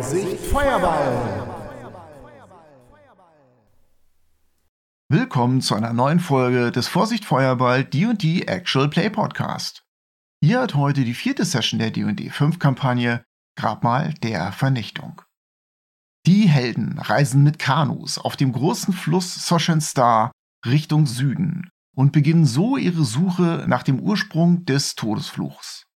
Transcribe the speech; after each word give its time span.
Vorsicht, 0.00 0.40
Feuerball! 0.46 1.46
Willkommen 5.10 5.60
zu 5.60 5.74
einer 5.74 5.92
neuen 5.92 6.20
Folge 6.20 6.72
des 6.72 6.88
Vorsicht 6.88 7.26
Feuerball 7.26 7.84
D&D 7.84 8.44
Actual 8.46 8.88
Play 8.88 9.10
Podcast. 9.10 9.82
Ihr 10.42 10.60
hört 10.60 10.74
heute 10.74 11.04
die 11.04 11.12
vierte 11.12 11.44
Session 11.44 11.78
der 11.78 11.90
D&D 11.90 12.30
5 12.30 12.58
Kampagne 12.58 13.22
Grabmal 13.58 14.14
der 14.22 14.52
Vernichtung. 14.52 15.20
Die 16.26 16.48
Helden 16.48 16.98
reisen 16.98 17.42
mit 17.42 17.58
Kanus 17.58 18.16
auf 18.16 18.36
dem 18.36 18.52
großen 18.52 18.94
Fluss 18.94 19.46
Soshen 19.46 19.82
Star 19.82 20.32
Richtung 20.64 21.04
Süden 21.04 21.68
und 21.94 22.12
beginnen 22.12 22.46
so 22.46 22.78
ihre 22.78 23.04
Suche 23.04 23.66
nach 23.68 23.82
dem 23.82 24.00
Ursprung 24.00 24.64
des 24.64 24.94
Todesfluchs. 24.94 25.89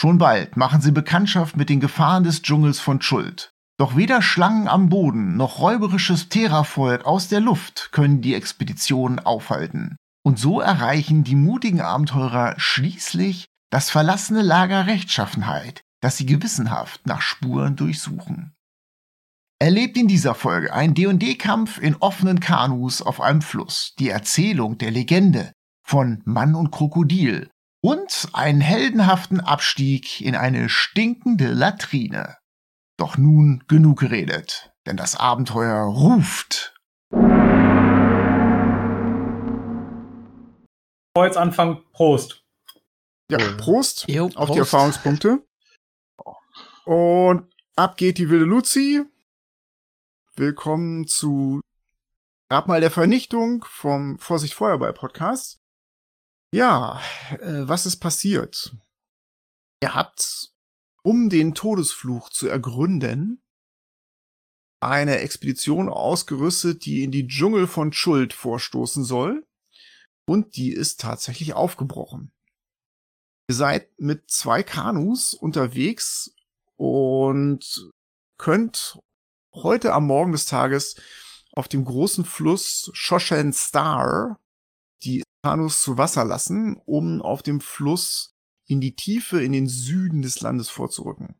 Schon 0.00 0.18
bald 0.18 0.56
machen 0.56 0.80
sie 0.80 0.92
Bekanntschaft 0.92 1.56
mit 1.56 1.68
den 1.68 1.80
Gefahren 1.80 2.22
des 2.22 2.42
Dschungels 2.42 2.78
von 2.78 3.02
Schuld. 3.02 3.50
Doch 3.80 3.96
weder 3.96 4.22
Schlangen 4.22 4.68
am 4.68 4.90
Boden 4.90 5.36
noch 5.36 5.58
räuberisches 5.58 6.28
Terravolk 6.28 7.04
aus 7.04 7.26
der 7.26 7.40
Luft 7.40 7.88
können 7.90 8.20
die 8.20 8.34
Expedition 8.34 9.18
aufhalten. 9.18 9.96
Und 10.24 10.38
so 10.38 10.60
erreichen 10.60 11.24
die 11.24 11.34
mutigen 11.34 11.80
Abenteurer 11.80 12.54
schließlich 12.58 13.46
das 13.72 13.90
verlassene 13.90 14.42
Lager 14.42 14.86
Rechtschaffenheit, 14.86 15.80
das 16.00 16.16
sie 16.16 16.26
gewissenhaft 16.26 17.04
nach 17.04 17.20
Spuren 17.20 17.74
durchsuchen. 17.74 18.54
Erlebt 19.58 19.96
in 19.96 20.06
dieser 20.06 20.36
Folge 20.36 20.72
ein 20.72 20.94
D&D-Kampf 20.94 21.80
in 21.80 21.96
offenen 21.96 22.38
Kanus 22.38 23.02
auf 23.02 23.20
einem 23.20 23.42
Fluss, 23.42 23.96
die 23.98 24.10
Erzählung 24.10 24.78
der 24.78 24.92
Legende 24.92 25.50
von 25.84 26.22
Mann 26.24 26.54
und 26.54 26.70
Krokodil 26.70 27.50
und 27.80 28.28
einen 28.32 28.60
heldenhaften 28.60 29.40
Abstieg 29.40 30.20
in 30.20 30.34
eine 30.34 30.68
stinkende 30.68 31.52
Latrine. 31.52 32.36
Doch 32.96 33.16
nun 33.16 33.64
genug 33.68 34.00
geredet, 34.00 34.72
denn 34.86 34.96
das 34.96 35.14
Abenteuer 35.16 35.84
ruft. 35.84 36.74
Anfangen, 41.14 41.84
Prost. 41.92 42.44
Ja, 43.30 43.38
Prost 43.56 44.08
Jo, 44.08 44.30
auf 44.36 44.52
die. 44.52 44.58
Erfahrungspunkte. 44.58 45.44
Und 46.84 47.52
ab 47.76 47.96
geht 47.96 48.18
die 48.18 48.30
wilde 48.30 48.44
Luzi. 48.44 49.04
Willkommen 50.36 51.08
zu 51.08 51.60
Grabmal 52.48 52.80
der 52.80 52.92
Vernichtung 52.92 53.64
vom 53.68 54.18
Vorsicht 54.18 54.54
Feuerball 54.54 54.92
Podcast. 54.92 55.58
Ja, 56.54 57.00
äh, 57.40 57.68
was 57.68 57.84
ist 57.84 57.98
passiert? 57.98 58.74
Ihr 59.82 59.94
habt, 59.94 60.50
um 61.02 61.28
den 61.28 61.54
Todesfluch 61.54 62.30
zu 62.30 62.48
ergründen, 62.48 63.42
eine 64.80 65.18
Expedition 65.18 65.88
ausgerüstet, 65.88 66.84
die 66.84 67.02
in 67.02 67.10
die 67.10 67.26
Dschungel 67.26 67.66
von 67.66 67.92
Schuld 67.92 68.32
vorstoßen 68.32 69.04
soll. 69.04 69.46
Und 70.26 70.56
die 70.56 70.72
ist 70.72 71.00
tatsächlich 71.00 71.54
aufgebrochen. 71.54 72.32
Ihr 73.48 73.54
seid 73.54 73.98
mit 73.98 74.30
zwei 74.30 74.62
Kanus 74.62 75.32
unterwegs 75.34 76.34
und 76.76 77.90
könnt 78.38 78.98
heute 79.54 79.94
am 79.94 80.06
Morgen 80.06 80.32
des 80.32 80.44
Tages 80.44 80.96
auf 81.52 81.66
dem 81.66 81.84
großen 81.84 82.24
Fluss 82.24 82.90
Shoshan 82.92 83.52
Star 83.52 84.38
Kanus 85.48 85.80
zu 85.80 85.96
Wasser 85.96 86.26
lassen, 86.26 86.76
um 86.84 87.22
auf 87.22 87.42
dem 87.42 87.62
Fluss 87.62 88.36
in 88.66 88.82
die 88.82 88.94
Tiefe 88.94 89.42
in 89.42 89.52
den 89.52 89.66
Süden 89.66 90.20
des 90.20 90.42
Landes 90.42 90.68
vorzurücken. 90.68 91.36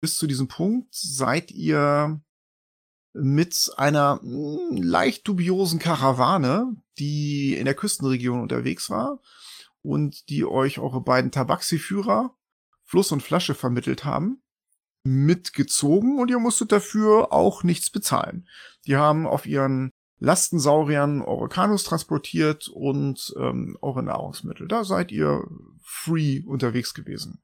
Bis 0.00 0.16
zu 0.18 0.26
diesem 0.26 0.48
Punkt 0.48 0.92
seid 0.92 1.52
ihr 1.52 2.20
mit 3.12 3.70
einer 3.76 4.18
mh, 4.20 4.80
leicht 4.82 5.28
dubiosen 5.28 5.78
Karawane, 5.78 6.74
die 6.98 7.54
in 7.54 7.66
der 7.66 7.74
Küstenregion 7.74 8.40
unterwegs 8.40 8.90
war 8.90 9.20
und 9.82 10.28
die 10.28 10.44
euch 10.44 10.80
eure 10.80 11.00
beiden 11.00 11.30
Tabaxi-Führer 11.30 12.36
Fluss 12.82 13.12
und 13.12 13.22
Flasche 13.22 13.54
vermittelt 13.54 14.04
haben, 14.04 14.42
mitgezogen 15.04 16.18
und 16.18 16.30
ihr 16.30 16.40
musstet 16.40 16.72
dafür 16.72 17.32
auch 17.32 17.62
nichts 17.62 17.90
bezahlen. 17.90 18.48
Die 18.86 18.96
haben 18.96 19.24
auf 19.24 19.46
ihren 19.46 19.92
Lastensauriern 20.18 21.22
eure 21.22 21.48
Kanus 21.48 21.84
transportiert 21.84 22.68
und 22.68 23.34
ähm, 23.38 23.76
eure 23.82 24.02
Nahrungsmittel. 24.02 24.66
Da 24.66 24.84
seid 24.84 25.12
ihr 25.12 25.44
free 25.82 26.42
unterwegs 26.46 26.94
gewesen. 26.94 27.42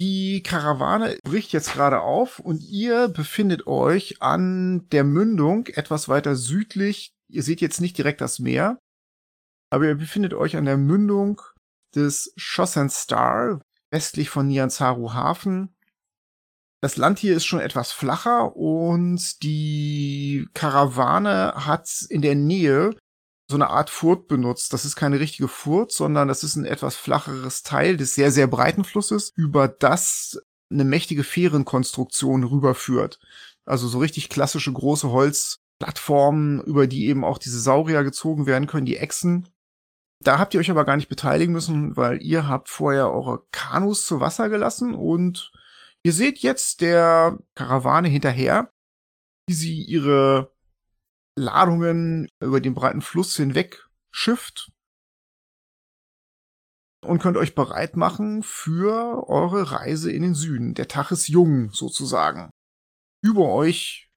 Die 0.00 0.42
Karawane 0.44 1.18
bricht 1.24 1.52
jetzt 1.52 1.72
gerade 1.72 2.00
auf 2.02 2.38
und 2.38 2.62
ihr 2.62 3.08
befindet 3.08 3.66
euch 3.66 4.22
an 4.22 4.88
der 4.90 5.02
Mündung 5.02 5.66
etwas 5.66 6.08
weiter 6.08 6.36
südlich. 6.36 7.10
Ihr 7.28 7.42
seht 7.42 7.60
jetzt 7.60 7.80
nicht 7.80 7.98
direkt 7.98 8.20
das 8.20 8.38
Meer, 8.38 8.78
aber 9.70 9.86
ihr 9.86 9.96
befindet 9.96 10.34
euch 10.34 10.56
an 10.56 10.66
der 10.66 10.76
Mündung 10.76 11.42
des 11.96 12.32
Shossan 12.36 12.90
Star, 12.90 13.60
westlich 13.90 14.30
von 14.30 14.46
Nianzaru 14.46 15.14
Hafen. 15.14 15.74
Das 16.80 16.96
Land 16.96 17.18
hier 17.18 17.34
ist 17.34 17.44
schon 17.44 17.60
etwas 17.60 17.90
flacher 17.90 18.56
und 18.56 19.42
die 19.42 20.48
Karawane 20.54 21.54
hat 21.66 21.88
in 22.08 22.22
der 22.22 22.36
Nähe 22.36 22.94
so 23.50 23.56
eine 23.56 23.68
Art 23.68 23.90
Furt 23.90 24.28
benutzt. 24.28 24.72
Das 24.72 24.84
ist 24.84 24.94
keine 24.94 25.18
richtige 25.18 25.48
Furt, 25.48 25.90
sondern 25.90 26.28
das 26.28 26.44
ist 26.44 26.54
ein 26.54 26.64
etwas 26.64 26.94
flacheres 26.94 27.62
Teil 27.62 27.96
des 27.96 28.14
sehr, 28.14 28.30
sehr 28.30 28.46
breiten 28.46 28.84
Flusses, 28.84 29.32
über 29.34 29.66
das 29.66 30.40
eine 30.70 30.84
mächtige 30.84 31.24
Fährenkonstruktion 31.24 32.44
rüberführt. 32.44 33.18
Also 33.64 33.88
so 33.88 33.98
richtig 33.98 34.28
klassische 34.28 34.72
große 34.72 35.10
Holzplattformen, 35.10 36.60
über 36.62 36.86
die 36.86 37.06
eben 37.06 37.24
auch 37.24 37.38
diese 37.38 37.58
Saurier 37.58 38.04
gezogen 38.04 38.46
werden 38.46 38.66
können, 38.68 38.86
die 38.86 38.98
Echsen. 38.98 39.48
Da 40.22 40.38
habt 40.38 40.54
ihr 40.54 40.60
euch 40.60 40.70
aber 40.70 40.84
gar 40.84 40.96
nicht 40.96 41.08
beteiligen 41.08 41.52
müssen, 41.52 41.96
weil 41.96 42.22
ihr 42.22 42.46
habt 42.46 42.68
vorher 42.68 43.10
eure 43.10 43.46
Kanus 43.50 44.06
zu 44.06 44.20
Wasser 44.20 44.48
gelassen 44.48 44.94
und 44.94 45.52
ihr 46.04 46.12
seht 46.12 46.38
jetzt 46.38 46.80
der 46.80 47.38
Karawane 47.54 48.08
hinterher, 48.08 48.72
wie 49.48 49.54
sie 49.54 49.82
ihre 49.82 50.52
Ladungen 51.36 52.28
über 52.40 52.60
den 52.60 52.74
breiten 52.74 53.00
Fluss 53.00 53.36
hinweg 53.36 53.88
schifft 54.10 54.72
und 57.04 57.20
könnt 57.20 57.36
euch 57.36 57.54
bereit 57.54 57.96
machen 57.96 58.42
für 58.42 59.28
eure 59.28 59.70
Reise 59.70 60.10
in 60.10 60.22
den 60.22 60.34
Süden. 60.34 60.74
Der 60.74 60.88
Tag 60.88 61.10
ist 61.10 61.28
jung 61.28 61.70
sozusagen. 61.72 62.50
Über 63.22 63.48
euch 63.52 64.10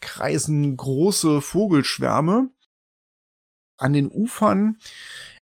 kreisen 0.00 0.76
große 0.76 1.40
Vogelschwärme. 1.40 2.50
An 3.78 3.92
den 3.92 4.10
Ufern 4.10 4.78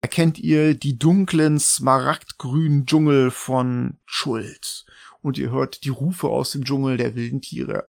erkennt 0.00 0.38
ihr 0.38 0.74
die 0.74 0.98
dunklen, 0.98 1.58
smaragdgrünen 1.58 2.86
Dschungel 2.86 3.30
von 3.30 3.98
Schuld. 4.06 4.84
Und 5.24 5.38
ihr 5.38 5.50
hört 5.50 5.84
die 5.84 5.88
Rufe 5.88 6.28
aus 6.28 6.52
dem 6.52 6.64
Dschungel 6.64 6.98
der 6.98 7.14
wilden 7.14 7.40
Tiere. 7.40 7.88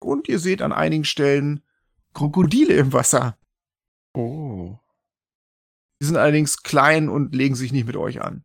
Und 0.00 0.26
ihr 0.26 0.38
seht 0.38 0.62
an 0.62 0.72
einigen 0.72 1.04
Stellen 1.04 1.62
Krokodile 2.14 2.74
im 2.74 2.94
Wasser. 2.94 3.36
Oh. 4.14 4.78
Die 6.00 6.06
sind 6.06 6.16
allerdings 6.16 6.62
klein 6.62 7.10
und 7.10 7.34
legen 7.34 7.56
sich 7.56 7.70
nicht 7.70 7.86
mit 7.86 7.96
euch 7.96 8.22
an. 8.22 8.42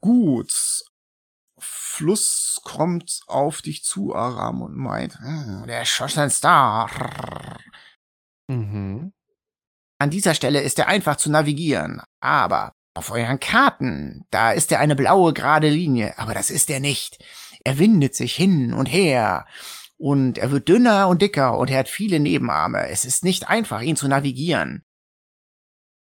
Gut. 0.00 0.82
Fluss 1.60 2.60
kommt 2.64 3.20
auf 3.28 3.62
dich 3.62 3.84
zu, 3.84 4.16
Aram, 4.16 4.62
und 4.62 4.76
meint, 4.76 5.20
"Hm, 5.20 5.64
der 5.68 5.84
Schossen 5.84 6.28
Star. 6.28 6.90
Mhm. 8.48 9.12
An 10.02 10.10
dieser 10.10 10.34
Stelle 10.34 10.60
ist 10.60 10.80
er 10.80 10.88
einfach 10.88 11.14
zu 11.14 11.30
navigieren. 11.30 12.02
Aber 12.18 12.74
auf 12.92 13.12
euren 13.12 13.38
Karten, 13.38 14.26
da 14.30 14.50
ist 14.50 14.72
er 14.72 14.80
eine 14.80 14.96
blaue 14.96 15.32
gerade 15.32 15.68
Linie. 15.68 16.18
Aber 16.18 16.34
das 16.34 16.50
ist 16.50 16.70
er 16.70 16.80
nicht. 16.80 17.24
Er 17.62 17.78
windet 17.78 18.16
sich 18.16 18.34
hin 18.34 18.74
und 18.74 18.86
her. 18.86 19.46
Und 19.98 20.38
er 20.38 20.50
wird 20.50 20.68
dünner 20.68 21.06
und 21.06 21.22
dicker 21.22 21.56
und 21.56 21.70
er 21.70 21.78
hat 21.78 21.88
viele 21.88 22.18
Nebenarme. 22.18 22.88
Es 22.88 23.04
ist 23.04 23.22
nicht 23.22 23.48
einfach, 23.48 23.80
ihn 23.80 23.94
zu 23.94 24.08
navigieren. 24.08 24.84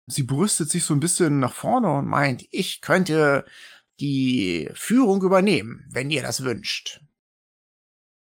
Sie 0.05 0.21
brüstet 0.21 0.69
sich 0.69 0.83
so 0.83 0.93
ein 0.93 0.99
bisschen 0.99 1.39
nach 1.39 1.53
vorne 1.53 1.91
und 1.91 2.05
meint, 2.05 2.45
Ich 2.51 2.81
könnte 2.81 3.43
die 3.99 4.69
Führung 4.75 5.23
übernehmen, 5.23 5.87
wenn 5.89 6.11
ihr 6.11 6.21
das 6.21 6.43
wünscht. 6.43 7.01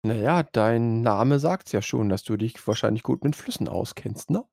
Naja, 0.04 0.44
dein 0.44 1.02
Name 1.02 1.40
sagt's 1.40 1.72
ja 1.72 1.82
schon, 1.82 2.10
dass 2.10 2.22
du 2.22 2.38
dich 2.38 2.68
wahrscheinlich 2.68 3.02
gut 3.02 3.24
mit 3.24 3.36
Flüssen 3.36 3.68
auskennst, 3.68 4.30
ne? 4.30 4.46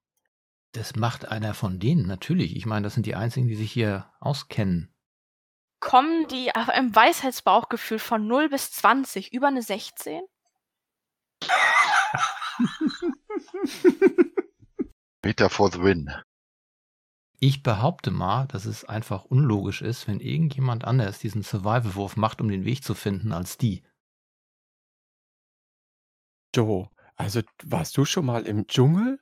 Das 0.73 0.97
macht 0.97 1.29
einer 1.29 1.53
von 1.53 1.79
denen, 1.79 2.07
natürlich. 2.07 2.57
Ich 2.57 2.65
meine, 2.65 2.85
das 2.85 2.95
sind 2.95 3.05
die 3.05 3.15
einzigen, 3.15 3.47
die 3.47 3.55
sich 3.55 3.71
hier 3.71 4.11
auskennen. 4.21 4.95
Kommen 5.81 6.27
die 6.29 6.55
auf 6.55 6.69
einem 6.69 6.95
Weisheitsbauchgefühl 6.95 7.99
von 7.99 8.27
0 8.27 8.49
bis 8.49 8.73
20 8.73 9.33
über 9.33 9.49
eine 9.49 9.63
16? 9.63 10.23
Peter 15.21 15.51
for 15.51 15.71
the 15.71 15.83
win. 15.83 16.11
Ich 17.39 17.65
behaupte 17.65 18.13
mal, 18.13 18.47
dass 18.47 18.65
es 18.65 18.85
einfach 18.85 19.25
unlogisch 19.25 19.83
ist, 19.83 20.07
wenn 20.07 20.21
irgendjemand 20.21 20.85
anders 20.85 21.19
diesen 21.19 21.43
Survival-Wurf 21.43 22.17
macht, 22.17 22.41
um 22.41 22.49
den 22.49 22.65
Weg 22.65 22.85
zu 22.85 22.95
finden, 22.95 23.33
als 23.33 23.59
die. 23.59 23.83
Joe, 26.55 26.89
also 27.17 27.43
warst 27.65 27.97
du 27.97 28.05
schon 28.05 28.27
mal 28.27 28.47
im 28.47 28.69
Dschungel? 28.69 29.19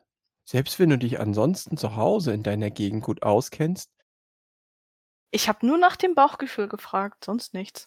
Selbst 0.50 0.80
wenn 0.80 0.90
du 0.90 0.98
dich 0.98 1.20
ansonsten 1.20 1.76
zu 1.76 1.94
Hause 1.94 2.32
in 2.32 2.42
deiner 2.42 2.72
Gegend 2.72 3.04
gut 3.04 3.22
auskennst? 3.22 3.88
Ich 5.30 5.48
habe 5.48 5.64
nur 5.64 5.78
nach 5.78 5.94
dem 5.94 6.16
Bauchgefühl 6.16 6.66
gefragt, 6.66 7.24
sonst 7.24 7.54
nichts. 7.54 7.86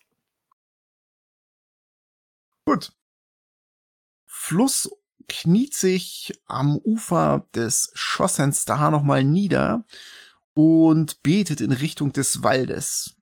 Gut. 2.66 2.94
Fluss 4.26 4.90
kniet 5.28 5.74
sich 5.74 6.42
am 6.46 6.78
Ufer 6.78 7.46
des 7.54 7.92
Schossens 7.96 8.64
da 8.64 8.92
nochmal 8.92 9.26
nieder 9.26 9.84
und 10.54 11.22
betet 11.22 11.60
in 11.60 11.74
Richtung 11.74 12.14
des 12.14 12.44
Waldes. 12.44 13.18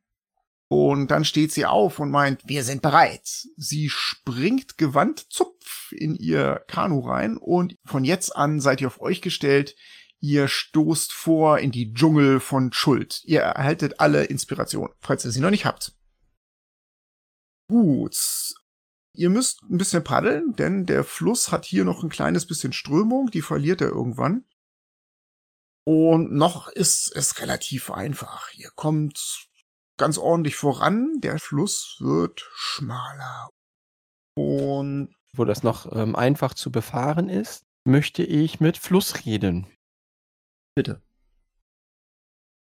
Und 0.72 1.12
dann 1.12 1.26
steht 1.26 1.52
sie 1.52 1.66
auf 1.66 2.00
und 2.00 2.12
meint, 2.12 2.48
wir 2.48 2.64
sind 2.64 2.82
bereit. 2.82 3.46
Sie 3.58 3.90
springt 3.90 4.78
gewandt 4.78 5.20
zupf 5.20 5.92
in 5.92 6.16
ihr 6.16 6.64
Kanu 6.70 7.02
rein 7.02 7.36
und 7.36 7.76
von 7.84 8.06
jetzt 8.06 8.34
an 8.34 8.62
seid 8.62 8.80
ihr 8.80 8.88
auf 8.88 9.02
euch 9.02 9.22
gestellt. 9.22 9.76
Ihr 10.22 10.48
stoßt 10.48 11.12
vor 11.12 11.60
in 11.60 11.74
die 11.74 11.94
Dschungel 11.94 12.40
von 12.40 12.72
Schuld. 12.72 13.22
Ihr 13.26 13.42
erhaltet 13.42 14.00
alle 14.00 14.24
Inspiration, 14.24 14.88
falls 15.02 15.26
ihr 15.26 15.32
sie 15.32 15.42
noch 15.42 15.50
nicht 15.50 15.66
habt. 15.66 15.94
Gut. 17.68 18.54
Ihr 19.14 19.30
müsst 19.30 19.64
ein 19.64 19.78
bisschen 19.78 20.06
paddeln, 20.06 20.56
denn 20.56 20.86
der 20.86 21.04
Fluss 21.04 21.52
hat 21.52 21.66
hier 21.66 21.84
noch 21.84 22.02
ein 22.02 22.10
kleines 22.10 22.46
bisschen 22.48 22.72
Strömung, 22.72 23.30
die 23.30 23.42
verliert 23.42 23.82
er 23.82 23.90
irgendwann. 23.90 24.46
Und 25.84 26.32
noch 26.32 26.70
ist 26.70 27.14
es 27.14 27.42
relativ 27.42 27.92
einfach. 27.92 28.54
Ihr 28.54 28.70
kommt 28.74 29.51
ganz 30.02 30.18
ordentlich 30.18 30.56
voran. 30.56 31.22
Der 31.22 31.38
Fluss 31.40 31.98
wird 32.00 32.42
schmaler. 32.56 33.50
Und 34.36 35.14
Wo 35.36 35.46
das 35.46 35.62
noch 35.62 35.92
ähm, 35.96 36.16
einfach 36.16 36.56
zu 36.56 36.72
befahren 36.72 37.30
ist, 37.30 37.64
möchte 37.88 38.24
ich 38.24 38.60
mit 38.60 38.78
Fluss 38.78 39.26
reden. 39.26 39.68
bitte. 40.76 41.02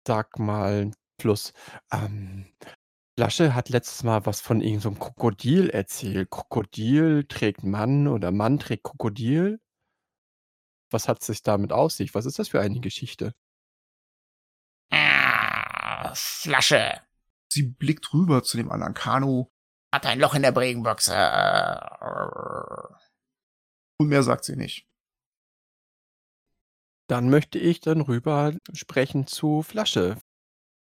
Sag 0.05 0.37
mal, 0.37 0.91
Fluss. 1.21 1.53
Ähm, 1.91 2.51
Flasche 3.17 3.55
hat 3.55 3.69
letztes 3.69 4.03
Mal 4.03 4.25
was 4.25 4.41
von 4.41 4.59
irgendeinem 4.59 4.95
so 4.95 4.99
Krokodil 4.99 5.69
erzählt. 5.69 6.29
Krokodil 6.29 7.25
trägt 7.29 7.63
Mann 7.63 8.09
oder 8.09 8.31
Mann 8.31 8.59
trägt 8.59 8.83
Krokodil. 8.83 9.61
Was 10.91 11.07
hat 11.07 11.23
sich 11.23 11.41
damit 11.41 11.71
aus 11.71 11.95
sich? 11.95 12.13
Was 12.15 12.25
ist 12.25 12.37
das 12.37 12.49
für 12.49 12.59
eine 12.59 12.81
Geschichte? 12.81 13.33
Ah, 14.91 16.13
Flasche. 16.15 17.01
Sie 17.53 17.63
blickt 17.63 18.13
rüber 18.13 18.43
zu 18.43 18.57
dem 18.57 18.71
anderen 18.71 18.93
Kanu 18.95 19.45
Hat 19.93 20.05
ein 20.07 20.19
Loch 20.19 20.33
in 20.33 20.41
der 20.41 20.51
Bregenbüchse. 20.51 21.13
und 23.99 24.07
mehr 24.07 24.23
sagt 24.23 24.43
sie 24.45 24.55
nicht. 24.55 24.87
Dann 27.07 27.29
möchte 27.29 27.59
ich 27.59 27.79
dann 27.79 28.01
rüber 28.01 28.53
sprechen 28.73 29.27
zu 29.27 29.61
Flasche. 29.61 30.17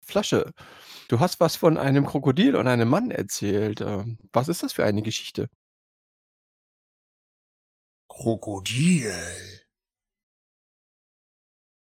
Flasche, 0.05 0.53
du 1.09 1.21
hast 1.21 1.41
was 1.41 1.57
von 1.57 1.79
einem 1.79 2.05
Krokodil 2.05 2.57
und 2.57 2.67
einem 2.67 2.89
Mann 2.89 3.11
erzählt. 3.11 3.81
Ähm, 3.81 4.19
Was 4.33 4.49
ist 4.49 4.63
das 4.63 4.73
für 4.73 4.85
eine 4.85 5.03
Geschichte? 5.03 5.49
Krokodil. 8.09 9.15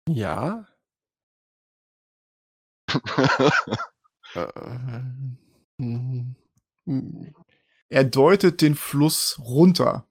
Ja? 0.08 0.66
Äh, 4.34 4.46
hm, 5.78 6.36
hm. 6.86 7.34
Er 7.88 8.04
deutet 8.04 8.62
den 8.62 8.74
Fluss 8.74 9.38
runter 9.38 10.06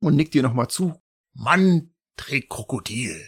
und 0.00 0.16
nickt 0.16 0.34
dir 0.34 0.42
nochmal 0.42 0.68
zu. 0.68 1.00
Mann 1.32 1.94
trägt 2.16 2.50
Krokodil. 2.50 3.24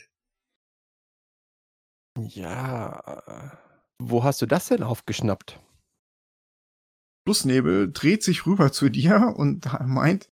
Ja. 2.18 3.22
äh, 3.26 3.56
Wo 3.98 4.24
hast 4.24 4.42
du 4.42 4.46
das 4.46 4.68
denn 4.68 4.82
aufgeschnappt? 4.82 5.60
Flussnebel 7.24 7.92
dreht 7.92 8.24
sich 8.24 8.46
rüber 8.46 8.72
zu 8.72 8.88
dir 8.88 9.34
und 9.36 9.68
meint, 9.86 10.28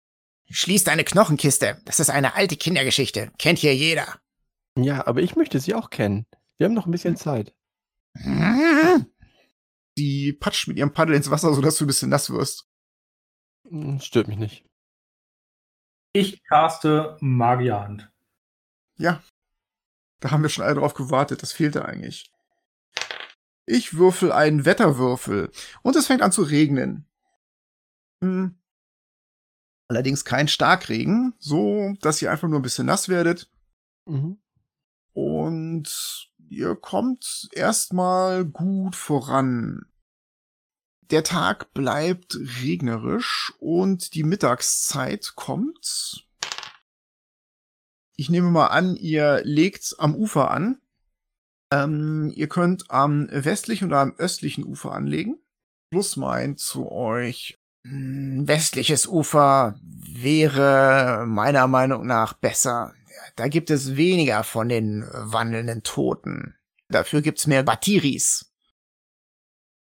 Schließ 0.49 0.85
deine 0.85 1.03
Knochenkiste. 1.03 1.81
Das 1.83 1.99
ist 1.99 2.09
eine 2.09 2.35
alte 2.35 2.55
Kindergeschichte. 2.55 3.31
Kennt 3.37 3.59
hier 3.59 3.75
jeder. 3.75 4.07
Ja, 4.77 5.05
aber 5.05 5.21
ich 5.21 5.35
möchte 5.35 5.59
sie 5.59 5.73
auch 5.75 5.89
kennen. 5.89 6.25
Wir 6.57 6.65
haben 6.65 6.73
noch 6.73 6.85
ein 6.85 6.91
bisschen 6.91 7.17
Zeit. 7.17 7.53
Sie 9.97 10.31
patscht 10.31 10.67
mit 10.67 10.77
ihrem 10.77 10.93
Paddel 10.93 11.15
ins 11.15 11.29
Wasser, 11.29 11.53
sodass 11.53 11.77
du 11.77 11.83
ein 11.83 11.87
bisschen 11.87 12.09
nass 12.09 12.29
wirst. 12.29 12.69
Hm, 13.67 13.99
Stört 13.99 14.27
mich 14.27 14.37
nicht. 14.37 14.65
Ich 16.13 16.43
caste 16.43 17.17
Magierhand. 17.19 18.09
Ja, 18.97 19.21
da 20.19 20.31
haben 20.31 20.41
wir 20.41 20.49
schon 20.49 20.63
alle 20.63 20.75
drauf 20.75 20.93
gewartet. 20.93 21.43
Das 21.43 21.51
fehlte 21.51 21.85
eigentlich. 21.85 22.31
Ich 23.65 23.95
würfel 23.95 24.31
einen 24.31 24.65
Wetterwürfel 24.65 25.51
und 25.83 25.95
es 25.95 26.07
fängt 26.07 26.21
an 26.21 26.31
zu 26.31 26.43
regnen. 26.43 27.05
Hm. 28.23 28.55
Allerdings 29.89 30.25
kein 30.25 30.47
Starkregen, 30.47 31.33
so 31.39 31.93
dass 32.01 32.21
ihr 32.21 32.31
einfach 32.31 32.47
nur 32.47 32.59
ein 32.59 32.63
bisschen 32.63 32.85
nass 32.85 33.09
werdet. 33.09 33.49
Mhm. 34.05 34.39
Und 35.13 36.29
ihr 36.49 36.75
kommt 36.75 37.49
erstmal 37.51 38.45
gut 38.45 38.95
voran. 38.95 39.85
Der 41.09 41.23
Tag 41.23 41.73
bleibt 41.73 42.37
regnerisch 42.61 43.53
und 43.59 44.13
die 44.13 44.23
Mittagszeit 44.23 45.33
kommt. 45.35 46.27
Ich 48.15 48.29
nehme 48.29 48.49
mal 48.49 48.67
an, 48.67 48.95
ihr 48.95 49.41
legt 49.43 49.95
am 49.99 50.15
Ufer 50.15 50.51
an. 50.51 50.81
Ähm, 51.71 52.31
ihr 52.35 52.47
könnt 52.47 52.89
am 52.89 53.27
westlichen 53.29 53.87
oder 53.87 53.99
am 53.99 54.15
östlichen 54.17 54.65
Ufer 54.65 54.91
anlegen. 54.93 55.37
Plus 55.89 56.17
meint 56.17 56.59
zu 56.59 56.91
euch, 56.91 57.57
Hm, 57.89 58.47
Westliches 58.47 59.07
Ufer 59.07 59.79
wäre 59.81 61.25
meiner 61.27 61.67
Meinung 61.67 62.05
nach 62.05 62.33
besser. 62.33 62.93
Da 63.35 63.47
gibt 63.47 63.69
es 63.69 63.95
weniger 63.95 64.43
von 64.43 64.69
den 64.69 65.05
wandelnden 65.11 65.83
Toten. 65.83 66.55
Dafür 66.89 67.21
gibt's 67.21 67.47
mehr 67.47 67.63
Batiris. 67.63 68.53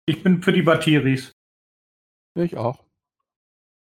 Ich 0.06 0.22
bin 0.22 0.44
für 0.44 0.52
die 0.52 0.64
Batteries. 0.64 1.34
Ich 2.36 2.58
auch. 2.58 2.84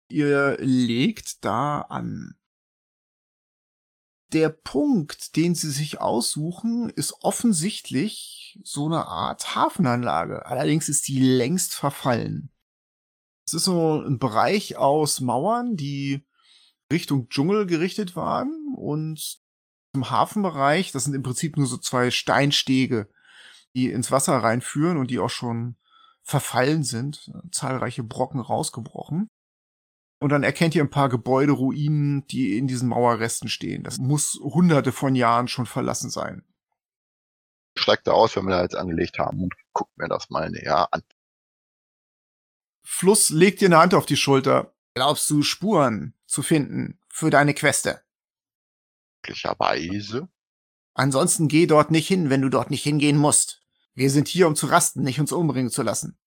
ihr 0.09 0.57
legt 0.59 1.43
da 1.43 1.81
an. 1.81 2.37
Der 4.31 4.49
Punkt, 4.49 5.35
den 5.35 5.53
sie 5.53 5.69
sich 5.69 5.99
aussuchen, 6.01 6.89
ist 6.89 7.13
offensichtlich 7.23 8.59
so 8.63 8.85
eine 8.85 9.05
Art 9.05 9.55
Hafenanlage. 9.55 10.45
Allerdings 10.45 10.89
ist 10.89 11.07
die 11.07 11.19
längst 11.19 11.75
verfallen. 11.75 12.51
Es 13.45 13.53
ist 13.53 13.65
so 13.65 14.01
ein 14.01 14.17
Bereich 14.17 14.77
aus 14.77 15.19
Mauern, 15.19 15.75
die 15.75 16.25
Richtung 16.93 17.27
Dschungel 17.27 17.65
gerichtet 17.65 18.15
waren 18.15 18.73
und 18.77 19.39
im 19.93 20.09
Hafenbereich, 20.09 20.91
das 20.91 21.03
sind 21.03 21.13
im 21.13 21.23
Prinzip 21.23 21.57
nur 21.57 21.67
so 21.67 21.77
zwei 21.77 22.09
Steinstege, 22.11 23.09
die 23.75 23.91
ins 23.91 24.11
Wasser 24.11 24.37
reinführen 24.37 24.97
und 24.97 25.11
die 25.11 25.19
auch 25.19 25.29
schon 25.29 25.75
verfallen 26.23 26.83
sind, 26.83 27.31
zahlreiche 27.51 28.03
Brocken 28.03 28.39
rausgebrochen. 28.39 29.29
Und 30.19 30.29
dann 30.29 30.43
erkennt 30.43 30.73
ihr 30.73 30.81
ein 30.81 30.89
paar 30.89 31.09
Gebäuderuinen, 31.09 32.25
die 32.27 32.57
in 32.57 32.65
diesen 32.65 32.87
Mauerresten 32.87 33.49
stehen. 33.49 33.83
Das 33.83 33.97
muss 33.97 34.39
hunderte 34.41 34.93
von 34.93 35.15
Jahren 35.15 35.49
schon 35.49 35.65
verlassen 35.65 36.09
sein. 36.09 36.45
Steigt 37.77 38.07
da 38.07 38.11
aus, 38.11 38.35
wenn 38.35 38.45
wir 38.45 38.55
da 38.55 38.61
jetzt 38.61 38.75
angelegt 38.75 39.19
haben 39.19 39.43
und 39.43 39.53
guckt 39.73 39.97
mir 39.97 40.07
das 40.07 40.29
mal 40.29 40.49
näher 40.49 40.87
an. 40.93 41.01
Fluss 42.85 43.31
legt 43.31 43.59
dir 43.59 43.65
eine 43.65 43.79
Hand 43.79 43.93
auf 43.93 44.05
die 44.05 44.15
Schulter. 44.15 44.73
Glaubst 44.95 45.29
du, 45.29 45.41
Spuren 45.41 46.13
zu 46.33 46.41
finden 46.41 46.99
für 47.09 47.29
deine 47.29 47.53
Queste? 47.53 48.03
Möglicherweise. 49.21 50.27
Ansonsten 50.95 51.47
geh 51.47 51.65
dort 51.65 51.91
nicht 51.91 52.07
hin, 52.07 52.29
wenn 52.29 52.41
du 52.41 52.49
dort 52.49 52.69
nicht 52.69 52.83
hingehen 52.83 53.17
musst. 53.17 53.61
Wir 53.95 54.09
sind 54.09 54.27
hier, 54.27 54.47
um 54.47 54.55
zu 54.55 54.67
rasten, 54.67 55.03
nicht 55.03 55.19
uns 55.19 55.31
umbringen 55.31 55.71
zu 55.71 55.83
lassen. 55.83 56.17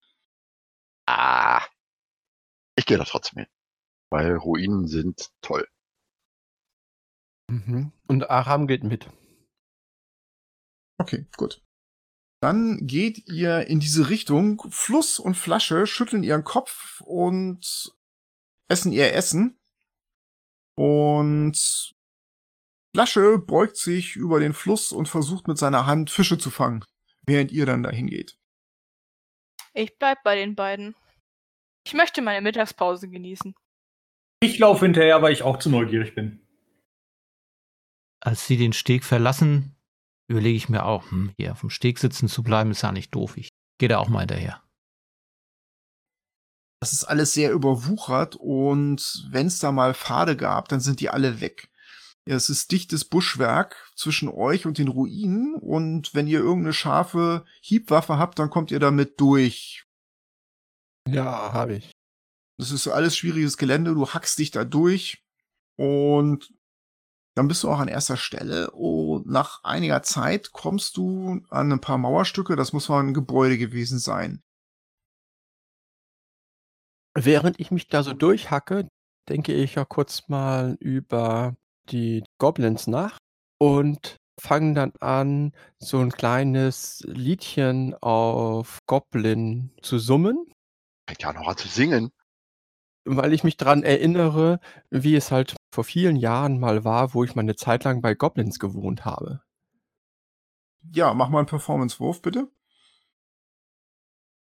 Ah. 1.07 1.63
Ich 2.77 2.87
gehe 2.87 2.99
da 2.99 3.05
trotzdem 3.05 3.41
hin. 3.41 3.49
Weil 4.11 4.37
Ruinen 4.37 4.87
sind 4.87 5.31
toll. 5.41 5.69
Mhm. 7.49 7.93
Und 8.07 8.31
Aram 8.31 8.67
geht 8.67 8.85
mit. 8.85 9.09
Okay, 10.99 11.27
gut. 11.37 11.63
Dann 12.41 12.87
geht 12.87 13.29
ihr 13.29 13.67
in 13.67 13.81
diese 13.81 14.09
Richtung. 14.09 14.63
Fluss 14.71 15.19
und 15.19 15.37
Flasche 15.37 15.87
schütteln 15.87 16.23
ihren 16.23 16.45
Kopf 16.45 17.01
und 17.03 17.93
essen 18.69 18.93
ihr 18.93 19.13
Essen. 19.13 19.59
Und 20.77 21.95
Lasche 22.95 23.39
beugt 23.39 23.77
sich 23.77 24.17
über 24.17 24.41
den 24.41 24.53
Fluss 24.53 24.93
und 24.93 25.09
versucht 25.09 25.49
mit 25.49 25.59
seiner 25.59 25.87
Hand 25.87 26.11
Fische 26.11 26.39
zu 26.39 26.51
fangen, 26.51 26.85
während 27.27 27.53
ihr 27.53 27.67
dann 27.67 27.83
dahin 27.83 28.07
geht. 28.07 28.39
Ich 29.75 29.99
bleib 29.99 30.23
bei 30.23 30.37
den 30.37 30.55
beiden. 30.55 30.95
Ich 31.87 31.95
möchte 31.95 32.23
meine 32.23 32.41
Mittagspause 32.41 33.09
genießen. 33.09 33.55
Ich 34.41 34.59
laufe 34.59 34.85
hinterher, 34.85 35.23
weil 35.23 35.33
ich 35.33 35.43
auch 35.43 35.59
zu 35.59 35.71
neugierig 35.71 36.15
bin. 36.15 36.41
Als 38.21 38.47
sie 38.47 38.57
den 38.57 38.73
Steg 38.73 39.05
verlassen, 39.05 39.77
überlege 40.29 40.57
ich 40.57 40.69
mir 40.69 40.85
auch, 40.85 41.11
hm, 41.11 41.33
hier 41.39 41.53
auf 41.53 41.61
dem 41.61 41.71
Steg 41.71 41.99
sitzen 41.99 42.29
zu 42.29 42.43
bleiben, 42.43 42.71
ist 42.71 42.83
ja 42.83 42.93
nicht 42.93 43.15
doof. 43.15 43.37
Ich 43.37 43.51
gehe 43.79 43.89
da 43.89 43.99
auch 43.99 44.09
mal 44.09 44.21
hinterher. 44.21 44.66
Das 46.81 46.93
ist 46.93 47.05
alles 47.05 47.33
sehr 47.33 47.53
überwuchert 47.53 48.37
und 48.37 49.27
wenn 49.31 49.47
es 49.47 49.59
da 49.59 49.73
mal 49.73 49.95
Pfade 49.95 50.37
gab, 50.37 50.69
dann 50.69 50.81
sind 50.81 51.01
die 51.01 51.09
alle 51.09 51.41
weg. 51.41 51.71
Ja, 52.29 52.35
es 52.35 52.51
ist 52.51 52.73
dichtes 52.73 53.05
Buschwerk 53.05 53.93
zwischen 53.95 54.29
euch 54.29 54.67
und 54.67 54.79
den 54.79 54.89
Ruinen 54.89 55.55
und 55.55 56.15
wenn 56.15 56.27
ihr 56.27 56.41
irgendeine 56.41 56.73
scharfe 56.73 57.45
Hiebwaffe 57.61 58.19
habt, 58.19 58.39
dann 58.39 58.51
kommt 58.51 58.71
ihr 58.71 58.81
damit 58.81 59.21
durch. 59.21 59.87
Ja, 61.09 61.53
habe 61.53 61.77
ich. 61.77 61.93
Das 62.59 62.73
ist 62.73 62.89
alles 62.89 63.17
schwieriges 63.17 63.57
Gelände, 63.57 63.95
du 63.95 64.09
hackst 64.09 64.39
dich 64.39 64.51
da 64.51 64.65
durch 64.65 65.25
und 65.77 66.53
dann 67.37 67.49
bist 67.49 67.63
du 67.63 67.71
auch 67.71 67.79
an 67.79 67.89
erster 67.89 68.17
Stelle 68.17 68.71
und 68.71 69.27
nach 69.27 69.63
einiger 69.63 70.03
Zeit 70.03 70.53
kommst 70.53 70.97
du 70.97 71.43
an 71.51 71.71
ein 71.71 71.81
paar 71.81 71.99
Mauerstücke, 71.99 72.57
das 72.57 72.73
muss 72.73 72.89
mal 72.89 73.01
ein 73.01 73.15
Gebäude 73.15 73.59
gewesen 73.59 73.99
sein. 73.99 74.43
Während 77.19 77.59
ich 77.59 77.71
mich 77.71 77.89
da 77.89 78.03
so 78.03 78.13
durchhacke, 78.13 78.89
denke 79.31 79.55
ich 79.55 79.77
ja 79.77 79.87
kurz 79.87 80.29
mal 80.29 80.77
über 80.81 81.55
die 81.89 82.23
Goblins 82.39 82.87
nach 82.89 83.17
und 83.59 84.17
fange 84.39 84.75
dann 84.75 84.93
an, 85.01 85.53
so 85.79 85.99
ein 86.01 86.11
kleines 86.13 87.03
Liedchen 87.07 87.95
auf 88.03 88.81
Goblin 88.87 89.71
zu 89.81 89.99
summen. 89.99 90.37
Fängt 91.09 91.23
ja 91.23 91.33
noch 91.33 91.49
an 91.49 91.57
zu 91.57 91.69
singen. 91.69 92.11
Weil 93.07 93.33
ich 93.35 93.45
mich 93.45 93.57
dran 93.57 93.83
erinnere, 93.85 94.61
wie 94.91 95.17
es 95.17 95.31
halt 95.33 95.57
vor 95.75 95.85
vielen 95.85 96.17
Jahren 96.17 96.61
mal 96.61 96.85
war, 96.85 97.15
wo 97.15 97.25
ich 97.25 97.35
mal 97.37 97.43
'ne 97.45 97.57
Zeit 97.57 97.85
lang 97.85 98.03
bei 98.03 98.15
Goblins 98.15 98.59
gewohnt 98.59 99.05
habe. 99.05 99.43
Ja, 100.95 101.15
mach 101.15 101.29
mal 101.29 101.41
'n 101.41 101.47
Performance-Wurf, 101.47 102.23
bitte. 102.23 102.49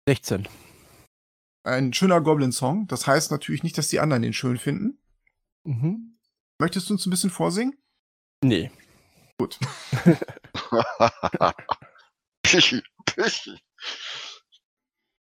16. 0.07 0.47
Ein 1.65 1.93
schöner 1.93 2.21
Goblin-Song. 2.21 2.87
Das 2.87 3.05
heißt 3.05 3.31
natürlich 3.31 3.63
nicht, 3.63 3.77
dass 3.77 3.87
die 3.89 3.99
anderen 3.99 4.23
den 4.23 4.33
schön 4.33 4.57
finden. 4.57 4.97
Mhm. 5.65 6.17
Möchtest 6.59 6.89
du 6.89 6.93
uns 6.95 7.05
'n 7.05 7.09
bisschen 7.11 7.29
vorsingen? 7.29 7.75
Ne. 8.43 8.71
Gut. 9.39 9.59
Pischi, 12.43 12.81
Pischi. 13.05 13.57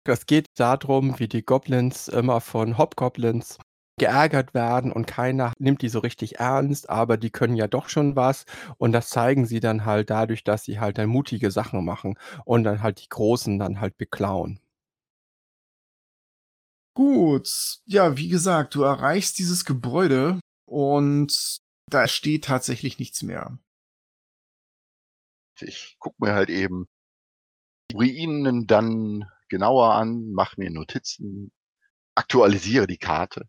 Es 0.05 0.27
geht 0.27 0.47
darum, 0.57 1.19
wie 1.21 1.29
die 1.29 1.45
Goblins 1.45 2.09
immer 2.09 2.41
von 2.41 2.77
Hobgoblins 2.77 3.59
geärgert 4.01 4.53
werden 4.53 4.91
und 4.91 5.07
keiner 5.07 5.53
nimmt 5.61 5.83
die 5.83 5.89
so 5.89 6.01
richtig 6.01 6.41
ernst, 6.41 6.91
aber 6.91 7.17
die 7.17 7.31
können 7.31 7.55
ja 7.55 7.69
doch 7.69 7.89
schon 7.89 8.17
was 8.17 8.45
und 8.79 8.91
das 8.93 9.11
zeigen 9.11 9.47
sie 9.47 9.61
dann 9.61 9.85
halt 9.85 10.11
dadurch, 10.11 10.43
dass 10.43 10.65
sie 10.65 10.81
halt 10.81 10.99
dann 10.99 11.09
mutige 11.09 11.53
Sachen 11.53 11.85
machen 11.85 12.19
und 12.45 12.65
dann 12.65 12.83
halt 12.83 13.01
die 13.01 13.09
Großen 13.09 13.59
dann 13.61 13.81
halt 13.81 13.97
beklauen. 13.97 14.59
Gut. 16.97 17.79
Ja, 17.87 18.17
wie 18.19 18.29
gesagt, 18.29 18.75
du 18.75 18.83
erreichst 18.83 19.39
dieses 19.39 19.65
Gebäude 19.65 20.41
und 20.67 21.59
da 21.91 22.07
steht 22.07 22.45
tatsächlich 22.45 22.99
nichts 22.99 23.23
mehr. 23.23 23.59
Ich 25.61 25.97
gucke 25.99 26.17
mir 26.25 26.35
halt 26.35 26.49
eben 26.51 26.87
die 27.91 27.97
Ruinen 27.97 28.67
dann 28.67 29.25
genauer 29.49 29.95
an, 29.95 30.33
mache 30.33 30.55
mir 30.61 30.71
Notizen, 30.71 31.53
aktualisiere 32.17 32.87
die 32.89 32.99
Karte 32.99 33.49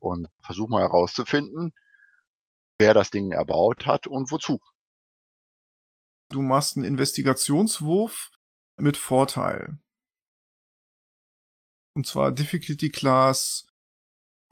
und 0.00 0.28
versuche 0.42 0.70
mal 0.70 0.82
herauszufinden, 0.82 1.72
wer 2.78 2.94
das 2.94 3.10
Ding 3.10 3.32
erbaut 3.32 3.86
hat 3.86 4.06
und 4.06 4.30
wozu. 4.30 4.60
Du 6.30 6.42
machst 6.42 6.76
'n 6.76 6.82
Investigationswurf 6.84 8.30
mit 8.76 8.96
Vorteil. 8.96 9.78
Und 11.96 12.06
zwar 12.06 12.30
Difficulty 12.30 12.90
Class 12.90 13.66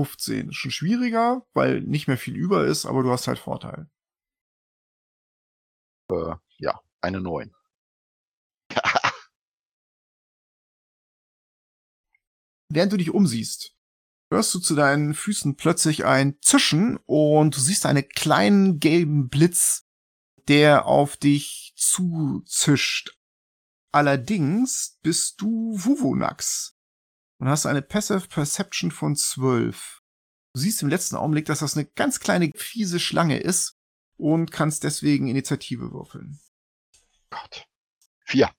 15. 0.00 0.54
Schon 0.54 0.70
schwieriger, 0.70 1.46
weil 1.52 1.82
nicht 1.82 2.08
mehr 2.08 2.16
viel 2.16 2.34
über 2.34 2.64
ist, 2.66 2.86
aber 2.86 3.02
du 3.02 3.10
hast 3.10 3.26
halt 3.28 3.38
Vorteil. 3.38 3.90
Äh, 6.10 6.36
ja, 6.56 6.80
eine 7.02 7.20
9. 7.20 7.54
Während 12.70 12.94
du 12.94 12.96
dich 12.96 13.10
umsiehst, 13.10 13.76
hörst 14.32 14.54
du 14.54 14.58
zu 14.58 14.74
deinen 14.74 15.12
Füßen 15.12 15.56
plötzlich 15.56 16.06
ein 16.06 16.40
Zischen 16.40 16.96
und 17.04 17.54
du 17.54 17.60
siehst 17.60 17.84
einen 17.84 18.08
kleinen 18.08 18.80
gelben 18.80 19.28
Blitz, 19.28 19.86
der 20.48 20.86
auf 20.86 21.18
dich 21.18 21.74
zuzischt. 21.76 23.18
Allerdings 23.92 24.98
bist 25.02 25.42
du 25.42 25.74
Wuvunax 25.76 26.73
und 27.44 27.50
hast 27.50 27.66
eine 27.66 27.82
Passive 27.82 28.26
Perception 28.26 28.90
von 28.90 29.16
12. 29.16 30.00
Du 30.54 30.60
siehst 30.60 30.80
im 30.80 30.88
letzten 30.88 31.16
Augenblick, 31.16 31.44
dass 31.44 31.58
das 31.58 31.76
eine 31.76 31.84
ganz 31.84 32.18
kleine 32.18 32.50
fiese 32.56 32.98
Schlange 32.98 33.38
ist 33.38 33.78
und 34.16 34.50
kannst 34.50 34.82
deswegen 34.82 35.28
Initiative 35.28 35.92
würfeln. 35.92 36.40
Gott. 37.28 37.68
4. 38.24 38.50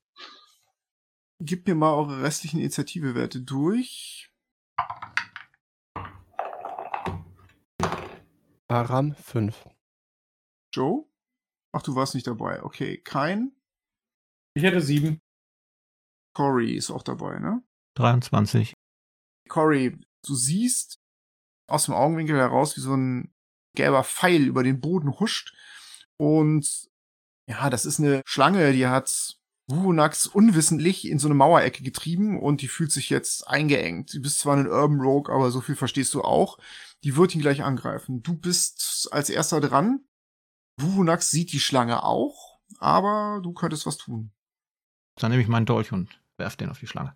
Gib 1.39 1.67
mir 1.67 1.73
mal 1.73 1.95
eure 1.95 2.21
restlichen 2.21 2.59
Initiativewerte 2.59 3.41
durch. 3.41 4.31
Aram 8.67 9.15
5. 9.15 9.67
Joe? 10.71 11.09
Ach, 11.71 11.81
du 11.81 11.95
warst 11.95 12.13
nicht 12.13 12.27
dabei. 12.27 12.61
Okay, 12.61 13.01
kein. 13.01 13.55
Ich 14.53 14.61
hätte 14.61 14.79
7. 14.79 15.19
Cory 16.35 16.75
ist 16.75 16.91
auch 16.91 17.01
dabei, 17.01 17.39
ne? 17.39 17.64
23. 17.95 18.73
Cory, 19.49 19.97
du 20.25 20.35
siehst 20.35 20.99
aus 21.67 21.85
dem 21.85 21.93
Augenwinkel 21.93 22.37
heraus, 22.37 22.77
wie 22.77 22.81
so 22.81 22.95
ein 22.95 23.33
gelber 23.75 24.03
Pfeil 24.03 24.43
über 24.43 24.63
den 24.63 24.79
Boden 24.79 25.19
huscht. 25.19 25.53
Und 26.17 26.89
ja, 27.47 27.69
das 27.69 27.85
ist 27.85 27.99
eine 27.99 28.21
Schlange, 28.25 28.73
die 28.73 28.87
hat 28.87 29.37
Wunax 29.67 30.27
unwissentlich 30.27 31.07
in 31.07 31.19
so 31.19 31.27
eine 31.27 31.35
Mauerecke 31.35 31.83
getrieben 31.83 32.39
und 32.39 32.61
die 32.61 32.67
fühlt 32.67 32.91
sich 32.91 33.09
jetzt 33.09 33.47
eingeengt. 33.47 34.13
Du 34.13 34.21
bist 34.21 34.39
zwar 34.39 34.57
ein 34.57 34.67
Urban 34.67 35.01
Rogue, 35.01 35.33
aber 35.33 35.51
so 35.51 35.61
viel 35.61 35.75
verstehst 35.75 36.13
du 36.13 36.21
auch. 36.21 36.57
Die 37.03 37.15
wird 37.15 37.33
ihn 37.35 37.41
gleich 37.41 37.63
angreifen. 37.63 38.21
Du 38.21 38.35
bist 38.35 39.09
als 39.11 39.29
erster 39.29 39.61
dran. 39.61 40.05
Wunax 40.79 41.31
sieht 41.31 41.51
die 41.51 41.59
Schlange 41.59 42.03
auch, 42.03 42.59
aber 42.79 43.39
du 43.41 43.53
könntest 43.53 43.85
was 43.85 43.97
tun. 43.97 44.31
Dann 45.19 45.31
nehme 45.31 45.41
ich 45.41 45.47
meinen 45.47 45.65
Dolch 45.65 45.91
und 45.91 46.21
werf 46.37 46.55
den 46.57 46.69
auf 46.69 46.79
die 46.79 46.87
Schlange. 46.87 47.15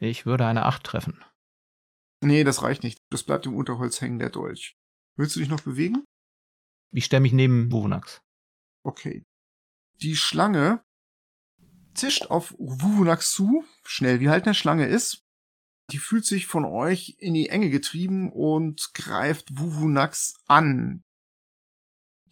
Ich 0.00 0.26
würde 0.26 0.46
eine 0.46 0.66
8 0.66 0.84
treffen. 0.84 1.24
Nee, 2.20 2.44
das 2.44 2.62
reicht 2.62 2.82
nicht. 2.82 2.98
Das 3.10 3.22
bleibt 3.22 3.46
im 3.46 3.54
Unterholz 3.54 4.00
hängen, 4.00 4.18
der 4.18 4.30
Dolch. 4.30 4.76
Willst 5.16 5.36
du 5.36 5.40
dich 5.40 5.48
noch 5.48 5.60
bewegen? 5.60 6.04
Ich 6.92 7.04
stelle 7.04 7.20
mich 7.20 7.32
neben 7.32 7.70
Wunax. 7.70 8.22
Okay. 8.84 9.24
Die 10.00 10.16
Schlange 10.16 10.82
zischt 11.94 12.26
auf 12.26 12.54
Wuvunax 12.58 13.32
zu, 13.32 13.64
schnell 13.84 14.20
wie 14.20 14.28
halt 14.28 14.44
eine 14.44 14.54
Schlange 14.54 14.86
ist. 14.86 15.22
Die 15.90 15.98
fühlt 15.98 16.24
sich 16.24 16.46
von 16.46 16.64
euch 16.64 17.16
in 17.18 17.34
die 17.34 17.48
Enge 17.48 17.70
getrieben 17.70 18.32
und 18.32 18.94
greift 18.94 19.58
Wuvunax 19.58 20.36
an. 20.46 21.04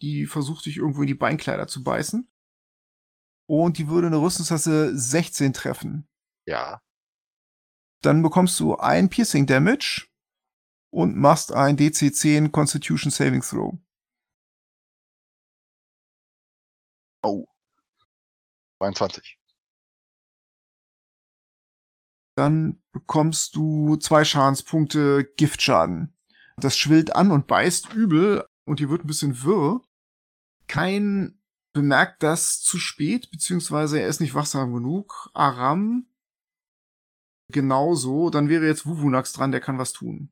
Die 0.01 0.25
versucht 0.25 0.65
dich 0.65 0.77
irgendwo 0.77 1.01
in 1.01 1.07
die 1.07 1.13
Beinkleider 1.13 1.67
zu 1.67 1.83
beißen. 1.83 2.27
Und 3.47 3.77
die 3.77 3.87
würde 3.87 4.07
eine 4.07 4.21
Rüstungsklasse 4.21 4.97
16 4.97 5.53
treffen. 5.53 6.07
Ja. 6.45 6.81
Dann 8.03 8.21
bekommst 8.21 8.59
du 8.59 8.75
ein 8.75 9.09
Piercing 9.09 9.45
Damage 9.45 10.07
und 10.91 11.15
machst 11.15 11.53
ein 11.53 11.77
DC 11.77 12.13
10 12.13 12.51
Constitution 12.51 13.09
Saving 13.09 13.41
Throw. 13.41 13.79
Oh. 17.23 17.47
22. 18.79 19.39
Dann 22.35 22.83
bekommst 22.91 23.55
du 23.55 23.95
zwei 23.95 24.25
Schadenspunkte 24.25 25.23
Giftschaden. 25.37 26.13
Das 26.57 26.77
schwillt 26.77 27.15
an 27.15 27.31
und 27.31 27.47
beißt 27.47 27.93
übel 27.93 28.45
und 28.65 28.81
die 28.81 28.89
wird 28.89 29.05
ein 29.05 29.07
bisschen 29.07 29.43
wirr. 29.43 29.81
Kein 30.67 31.39
bemerkt 31.71 32.21
das 32.21 32.59
zu 32.59 32.77
spät, 32.79 33.31
beziehungsweise 33.31 34.01
er 34.01 34.09
ist 34.09 34.19
nicht 34.19 34.35
wachsam 34.35 34.73
genug. 34.73 35.29
Aram 35.33 36.07
genauso. 37.49 38.29
Dann 38.29 38.49
wäre 38.49 38.65
jetzt 38.65 38.85
Wuvunax 38.85 39.33
dran, 39.33 39.51
der 39.51 39.61
kann 39.61 39.77
was 39.77 39.93
tun. 39.93 40.31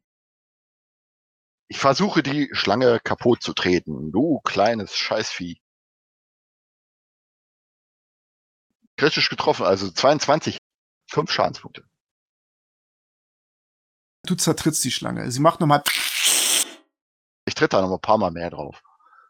Ich 1.68 1.80
versuche 1.80 2.22
die 2.22 2.50
Schlange 2.52 3.00
kaputt 3.00 3.42
zu 3.42 3.54
treten. 3.54 4.12
Du 4.12 4.42
kleines 4.42 4.96
Scheißvieh. 4.96 5.62
Kritisch 8.98 9.30
getroffen, 9.30 9.66
also 9.66 9.90
22. 9.90 10.58
Fünf 11.10 11.32
Schadenspunkte. 11.32 11.84
Du 14.26 14.36
zertrittst 14.36 14.84
die 14.84 14.92
Schlange. 14.92 15.32
Sie 15.32 15.40
macht 15.40 15.60
nochmal. 15.60 15.84
Ich 17.46 17.56
tritt 17.56 17.74
da 17.74 17.82
noch 17.82 17.92
ein 17.92 18.02
paar 18.02 18.18
Mal 18.18 18.32
mehr 18.32 18.50
drauf. 18.50 18.84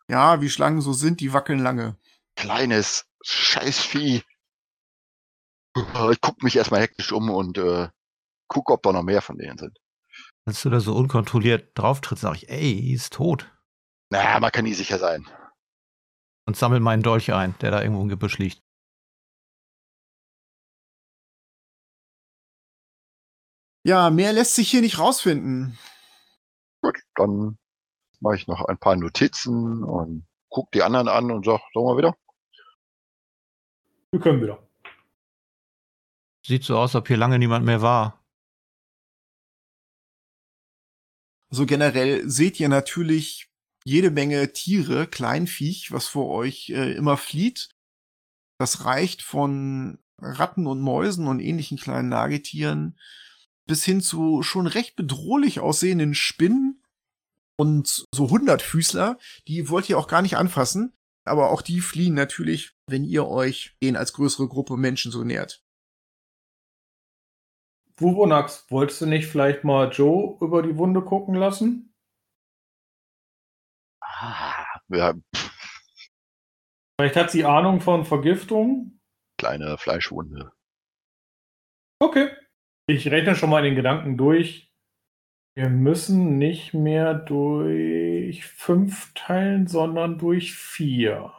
Ja, 0.07 0.41
wie 0.41 0.49
Schlangen 0.49 0.81
so 0.81 0.93
sind, 0.93 1.21
die 1.21 1.33
wackeln 1.33 1.59
lange. 1.59 1.97
Kleines 2.35 3.05
Scheißvieh. 3.23 4.23
Ich 5.75 6.21
guck 6.21 6.43
mich 6.43 6.55
erstmal 6.55 6.81
hektisch 6.81 7.11
um 7.11 7.29
und 7.29 7.57
äh, 7.57 7.87
guck, 8.47 8.69
ob 8.69 8.83
da 8.83 8.91
noch 8.91 9.03
mehr 9.03 9.21
von 9.21 9.37
denen 9.37 9.57
sind. 9.57 9.77
Als 10.45 10.61
du 10.61 10.69
da 10.69 10.79
so 10.79 10.95
unkontrolliert 10.95 11.77
drauf 11.77 12.01
trittst, 12.01 12.23
sag 12.23 12.35
ich, 12.35 12.49
ey, 12.49 12.93
ist 12.93 13.13
tot. 13.13 13.49
Naja, 14.09 14.39
man 14.39 14.51
kann 14.51 14.65
nie 14.65 14.73
sicher 14.73 14.97
sein. 14.97 15.27
Und 16.45 16.57
sammel 16.57 16.79
meinen 16.79 17.03
Dolch 17.03 17.31
ein, 17.31 17.55
der 17.61 17.71
da 17.71 17.81
irgendwo 17.81 18.01
im 18.01 18.09
Gebüsch 18.09 18.37
liegt. 18.37 18.61
Ja, 23.83 24.09
mehr 24.09 24.33
lässt 24.33 24.55
sich 24.55 24.69
hier 24.69 24.81
nicht 24.81 24.99
rausfinden. 24.99 25.77
Gut, 26.81 26.99
dann 27.15 27.57
mache 28.19 28.35
ich 28.35 28.47
noch 28.47 28.65
ein 28.65 28.77
paar 28.77 28.95
Notizen 28.95 29.83
und 29.83 30.27
guck 30.49 30.71
die 30.71 30.83
anderen 30.83 31.07
an 31.07 31.31
und 31.31 31.45
sag, 31.45 31.61
sollen 31.73 31.87
wir 31.87 31.97
wieder? 31.97 32.15
Wir 34.11 34.19
können 34.19 34.41
wieder. 34.41 34.70
Sieht 36.45 36.63
so 36.63 36.77
aus, 36.77 36.95
als 36.95 37.01
ob 37.01 37.07
hier 37.07 37.17
lange 37.17 37.39
niemand 37.39 37.65
mehr 37.65 37.81
war. 37.81 38.23
So 41.53 41.65
generell 41.65 42.29
seht 42.29 42.59
ihr 42.59 42.69
natürlich 42.69 43.49
jede 43.83 44.11
Menge 44.11 44.53
Tiere, 44.53 45.07
Kleinviech, 45.07 45.91
was 45.91 46.07
vor 46.07 46.29
euch 46.29 46.69
äh, 46.69 46.93
immer 46.93 47.17
flieht. 47.17 47.69
Das 48.57 48.85
reicht 48.85 49.21
von 49.21 49.99
Ratten 50.19 50.67
und 50.67 50.81
Mäusen 50.81 51.27
und 51.27 51.39
ähnlichen 51.39 51.77
kleinen 51.77 52.09
Nagetieren 52.09 52.97
bis 53.67 53.83
hin 53.83 54.01
zu 54.01 54.43
schon 54.43 54.67
recht 54.67 54.95
bedrohlich 54.95 55.59
aussehenden 55.59 56.13
Spinnen 56.13 56.83
und 57.57 58.05
so 58.13 58.29
Hundertfüßler. 58.29 59.17
Die 59.47 59.69
wollt 59.69 59.89
ihr 59.89 59.97
auch 59.97 60.07
gar 60.07 60.21
nicht 60.21 60.37
anfassen, 60.37 60.93
aber 61.25 61.51
auch 61.51 61.61
die 61.61 61.81
fliehen 61.81 62.13
natürlich, 62.13 62.73
wenn 62.87 63.03
ihr 63.03 63.27
euch 63.27 63.75
denen 63.81 63.97
als 63.97 64.13
größere 64.13 64.47
Gruppe 64.47 64.77
Menschen 64.77 65.11
so 65.11 65.23
nähert. 65.23 65.63
Wuvonax, 68.01 68.65
wolltest 68.69 69.01
du 69.01 69.05
nicht 69.05 69.27
vielleicht 69.27 69.63
mal 69.63 69.91
Joe 69.91 70.37
über 70.41 70.61
die 70.63 70.77
Wunde 70.77 71.01
gucken 71.01 71.35
lassen? 71.35 71.93
Ah, 74.01 74.65
ja, 74.89 75.13
Vielleicht 76.99 77.15
hat 77.15 77.31
sie 77.31 77.45
Ahnung 77.45 77.81
von 77.81 78.05
Vergiftung. 78.05 78.99
kleine 79.39 79.77
Fleischwunde. 79.79 80.51
Okay. 81.99 82.29
Ich 82.87 83.09
rechne 83.09 83.35
schon 83.35 83.49
mal 83.49 83.63
den 83.63 83.75
Gedanken 83.75 84.17
durch. 84.17 84.71
Wir 85.55 85.69
müssen 85.69 86.37
nicht 86.37 86.73
mehr 86.73 87.13
durch 87.13 88.45
fünf 88.45 89.13
teilen, 89.15 89.67
sondern 89.67 90.17
durch 90.19 90.53
vier. 90.55 91.33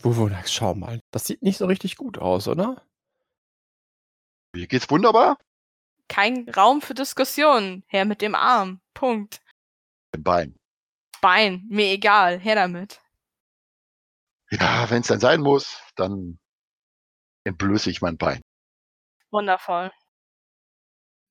Wuvonax, 0.00 0.52
schau 0.52 0.74
mal. 0.74 1.00
Das 1.12 1.26
sieht 1.26 1.42
nicht 1.42 1.58
so 1.58 1.66
richtig 1.66 1.96
gut 1.96 2.18
aus, 2.18 2.48
oder? 2.48 2.84
Mir 4.54 4.66
geht's 4.66 4.90
wunderbar. 4.90 5.38
Kein 6.08 6.48
Raum 6.50 6.82
für 6.82 6.94
Diskussionen. 6.94 7.84
Her 7.86 8.04
mit 8.04 8.20
dem 8.20 8.34
Arm. 8.34 8.80
Punkt. 8.92 9.40
Im 10.14 10.22
Bein. 10.22 10.58
Bein. 11.22 11.66
Mir 11.70 11.86
egal. 11.86 12.38
Her 12.38 12.54
damit. 12.54 13.00
Ja, 14.50 14.90
wenn 14.90 15.00
es 15.00 15.08
dann 15.08 15.20
sein 15.20 15.40
muss, 15.40 15.80
dann 15.96 16.38
entblöße 17.44 17.88
ich 17.88 18.02
mein 18.02 18.18
Bein. 18.18 18.42
Wundervoll. 19.30 19.90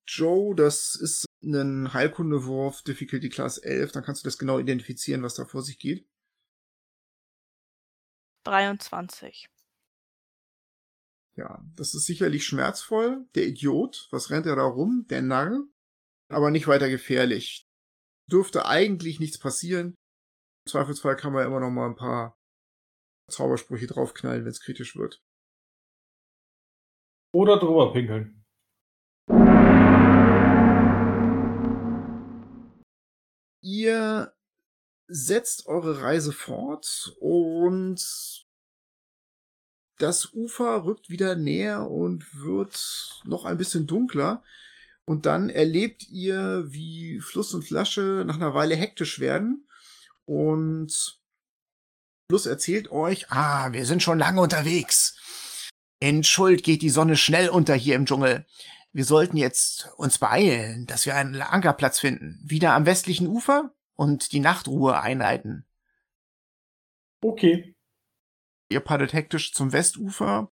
Joe, 0.07 0.55
das 0.55 0.95
ist 0.95 1.25
ein 1.43 1.93
Heilkundewurf, 1.93 2.81
Difficulty 2.81 3.29
Class 3.29 3.59
11, 3.59 3.91
dann 3.91 4.03
kannst 4.03 4.23
du 4.23 4.27
das 4.27 4.37
genau 4.37 4.57
identifizieren, 4.57 5.21
was 5.23 5.35
da 5.35 5.45
vor 5.45 5.61
sich 5.61 5.77
geht. 5.77 6.07
23. 8.43 9.47
Ja, 11.41 11.59
das 11.75 11.95
ist 11.95 12.05
sicherlich 12.05 12.45
schmerzvoll. 12.45 13.25
Der 13.33 13.47
Idiot, 13.47 14.07
was 14.11 14.29
rennt 14.29 14.45
er 14.45 14.55
da 14.55 14.63
rum? 14.63 15.07
Der 15.09 15.23
Narr. 15.23 15.63
Aber 16.29 16.51
nicht 16.51 16.67
weiter 16.67 16.87
gefährlich. 16.87 17.65
Dürfte 18.31 18.67
eigentlich 18.67 19.19
nichts 19.19 19.39
passieren. 19.39 19.95
Im 20.67 20.69
Zweifelsfall 20.69 21.15
kann 21.15 21.33
man 21.33 21.47
immer 21.47 21.59
noch 21.59 21.71
mal 21.71 21.87
ein 21.87 21.95
paar 21.95 22.37
Zaubersprüche 23.27 23.87
draufknallen, 23.87 24.43
wenn 24.43 24.51
es 24.51 24.61
kritisch 24.61 24.95
wird. 24.95 25.19
Oder 27.33 27.57
drüber 27.57 27.91
pinkeln. 27.91 28.45
Ihr 33.63 34.31
setzt 35.07 35.65
eure 35.65 36.03
Reise 36.03 36.33
fort 36.33 37.15
und 37.19 38.47
das 40.01 40.33
Ufer 40.33 40.83
rückt 40.85 41.09
wieder 41.09 41.35
näher 41.35 41.89
und 41.89 42.25
wird 42.43 43.21
noch 43.25 43.45
ein 43.45 43.57
bisschen 43.57 43.87
dunkler. 43.87 44.43
Und 45.05 45.25
dann 45.25 45.49
erlebt 45.49 46.07
ihr, 46.09 46.65
wie 46.67 47.19
Fluss 47.19 47.53
und 47.53 47.63
Flasche 47.63 48.23
nach 48.25 48.35
einer 48.35 48.53
Weile 48.53 48.75
hektisch 48.75 49.19
werden. 49.19 49.67
Und 50.25 51.19
Fluss 52.29 52.45
erzählt 52.45 52.91
euch, 52.91 53.29
ah, 53.31 53.71
wir 53.73 53.85
sind 53.85 54.01
schon 54.01 54.19
lange 54.19 54.41
unterwegs. 54.41 55.17
In 55.99 56.21
geht 56.21 56.81
die 56.81 56.89
Sonne 56.89 57.15
schnell 57.15 57.49
unter 57.49 57.75
hier 57.75 57.95
im 57.95 58.05
Dschungel. 58.05 58.45
Wir 58.93 59.05
sollten 59.05 59.37
jetzt 59.37 59.89
uns 59.97 60.17
beeilen, 60.17 60.85
dass 60.85 61.05
wir 61.05 61.15
einen 61.15 61.41
Ankerplatz 61.41 61.99
finden. 61.99 62.39
Wieder 62.43 62.73
am 62.73 62.85
westlichen 62.85 63.27
Ufer 63.27 63.73
und 63.93 64.31
die 64.31 64.39
Nachtruhe 64.39 64.99
einleiten. 64.99 65.65
Okay. 67.21 67.75
Ihr 68.71 68.79
paddelt 68.79 69.13
hektisch 69.13 69.53
zum 69.53 69.73
Westufer 69.73 70.49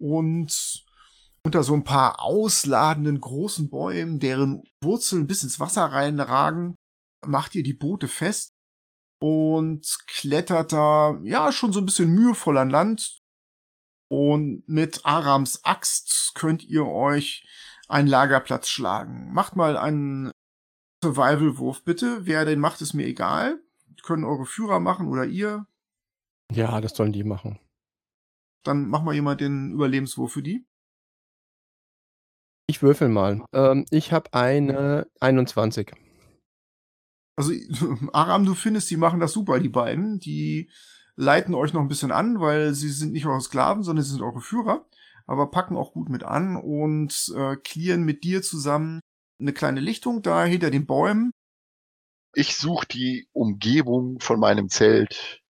und 0.00 0.84
unter 1.44 1.62
so 1.62 1.74
ein 1.74 1.84
paar 1.84 2.20
ausladenden 2.20 3.20
großen 3.20 3.68
Bäumen, 3.70 4.20
deren 4.20 4.62
Wurzeln 4.82 5.26
bis 5.26 5.42
ins 5.42 5.58
Wasser 5.60 5.86
reinragen, 5.86 6.76
macht 7.26 7.54
ihr 7.54 7.62
die 7.62 7.74
Boote 7.74 8.06
fest 8.06 8.50
und 9.20 9.98
klettert 10.06 10.72
da, 10.72 11.18
ja, 11.22 11.50
schon 11.52 11.72
so 11.72 11.80
ein 11.80 11.86
bisschen 11.86 12.10
mühevoll 12.14 12.58
an 12.58 12.70
Land. 12.70 13.20
Und 14.10 14.62
mit 14.66 15.04
Arams 15.04 15.64
Axt 15.64 16.32
könnt 16.34 16.64
ihr 16.64 16.86
euch 16.86 17.46
einen 17.88 18.08
Lagerplatz 18.08 18.68
schlagen. 18.68 19.32
Macht 19.32 19.56
mal 19.56 19.76
einen 19.76 20.30
Survival-Wurf 21.04 21.84
bitte. 21.84 22.24
Wer 22.24 22.44
den 22.44 22.60
macht, 22.60 22.80
ist 22.80 22.94
mir 22.94 23.06
egal. 23.06 23.60
Können 24.02 24.24
eure 24.24 24.46
Führer 24.46 24.80
machen 24.80 25.08
oder 25.08 25.24
ihr. 25.24 25.66
Ja, 26.52 26.80
das 26.80 26.94
sollen 26.94 27.12
die 27.12 27.24
machen. 27.24 27.58
Dann 28.64 28.88
mach 28.88 29.02
mal 29.02 29.14
jemand 29.14 29.40
den 29.40 29.72
Überlebenswurf 29.72 30.32
für 30.32 30.42
die. 30.42 30.66
Ich 32.66 32.82
würfel 32.82 33.08
mal. 33.08 33.44
Ähm, 33.54 33.86
ich 33.90 34.12
habe 34.12 34.32
eine 34.34 35.06
21. 35.20 35.92
Also, 37.36 37.52
Aram, 38.12 38.44
du 38.44 38.54
findest, 38.54 38.90
die 38.90 38.96
machen 38.96 39.20
das 39.20 39.32
super, 39.32 39.60
die 39.60 39.68
beiden. 39.68 40.18
Die 40.18 40.70
leiten 41.16 41.54
euch 41.54 41.72
noch 41.72 41.80
ein 41.80 41.88
bisschen 41.88 42.12
an, 42.12 42.40
weil 42.40 42.74
sie 42.74 42.90
sind 42.90 43.12
nicht 43.12 43.26
eure 43.26 43.40
Sklaven, 43.40 43.82
sondern 43.82 44.04
sie 44.04 44.12
sind 44.12 44.22
eure 44.22 44.40
Führer. 44.40 44.86
Aber 45.26 45.50
packen 45.50 45.76
auch 45.76 45.92
gut 45.92 46.08
mit 46.08 46.24
an 46.24 46.56
und 46.56 47.32
äh, 47.36 47.56
clearen 47.56 48.04
mit 48.04 48.24
dir 48.24 48.42
zusammen 48.42 49.00
eine 49.40 49.52
kleine 49.52 49.80
Lichtung 49.80 50.22
da 50.22 50.44
hinter 50.44 50.70
den 50.70 50.86
Bäumen. 50.86 51.30
Ich 52.34 52.56
suche 52.56 52.86
die 52.86 53.28
Umgebung 53.32 54.20
von 54.20 54.40
meinem 54.40 54.68
Zelt 54.68 55.42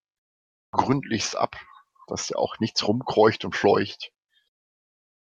gründlichst 0.73 1.37
ab, 1.37 1.57
dass 2.07 2.29
ja 2.29 2.37
auch 2.37 2.59
nichts 2.59 2.87
rumkreucht 2.87 3.45
und 3.45 3.55
fleucht. 3.55 4.13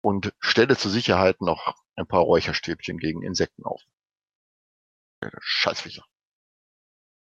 Und 0.02 0.34
stelle 0.40 0.78
zur 0.78 0.92
Sicherheit 0.92 1.42
noch 1.42 1.76
ein 1.96 2.08
paar 2.08 2.22
Räucherstäbchen 2.22 2.98
gegen 2.98 3.24
Insekten 3.24 3.64
auf. 3.64 3.82
Scheißviecher. 5.40 6.06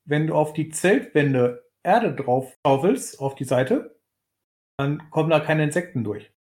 Wenn 0.05 0.29
du 0.29 0.35
auf 0.35 0.53
die 0.53 0.69
Zeltwände 0.69 1.65
Erde 1.83 2.15
drauf 2.15 2.57
schaufelst, 2.65 3.21
auf 3.21 3.35
die 3.35 3.45
Seite, 3.45 3.99
dann 4.79 5.11
kommen 5.11 5.31
da 5.31 5.41
keine 5.41 5.65
Insekten 5.65 6.05
durch. 6.05 6.33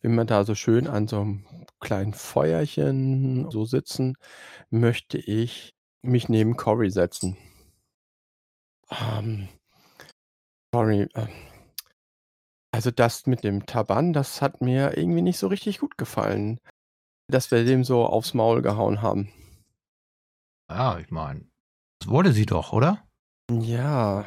Wenn 0.00 0.14
wir 0.14 0.24
da 0.24 0.44
so 0.44 0.54
schön 0.54 0.88
an 0.88 1.06
so 1.06 1.20
einem 1.20 1.46
kleinen 1.80 2.12
Feuerchen 2.12 3.50
so 3.50 3.64
sitzen, 3.64 4.16
möchte 4.70 5.18
ich 5.18 5.76
mich 6.02 6.28
neben 6.28 6.56
Cory 6.56 6.90
setzen. 6.90 7.36
Ähm, 9.00 9.48
Cory, 10.72 11.02
äh, 11.14 11.26
also 12.74 12.90
das 12.90 13.26
mit 13.26 13.44
dem 13.44 13.66
Taban, 13.66 14.12
das 14.12 14.40
hat 14.42 14.60
mir 14.60 14.96
irgendwie 14.96 15.22
nicht 15.22 15.38
so 15.38 15.46
richtig 15.48 15.78
gut 15.78 15.98
gefallen. 15.98 16.58
dass 17.28 17.50
wir 17.50 17.64
dem 17.64 17.82
so 17.84 18.04
aufs 18.04 18.34
Maul 18.34 18.60
gehauen 18.60 19.00
haben. 19.00 19.32
Ja, 20.70 20.98
ich 20.98 21.10
meine, 21.10 21.48
das 22.00 22.08
wollte 22.10 22.32
sie 22.32 22.44
doch, 22.46 22.72
oder? 22.72 23.06
Ja, 23.50 24.24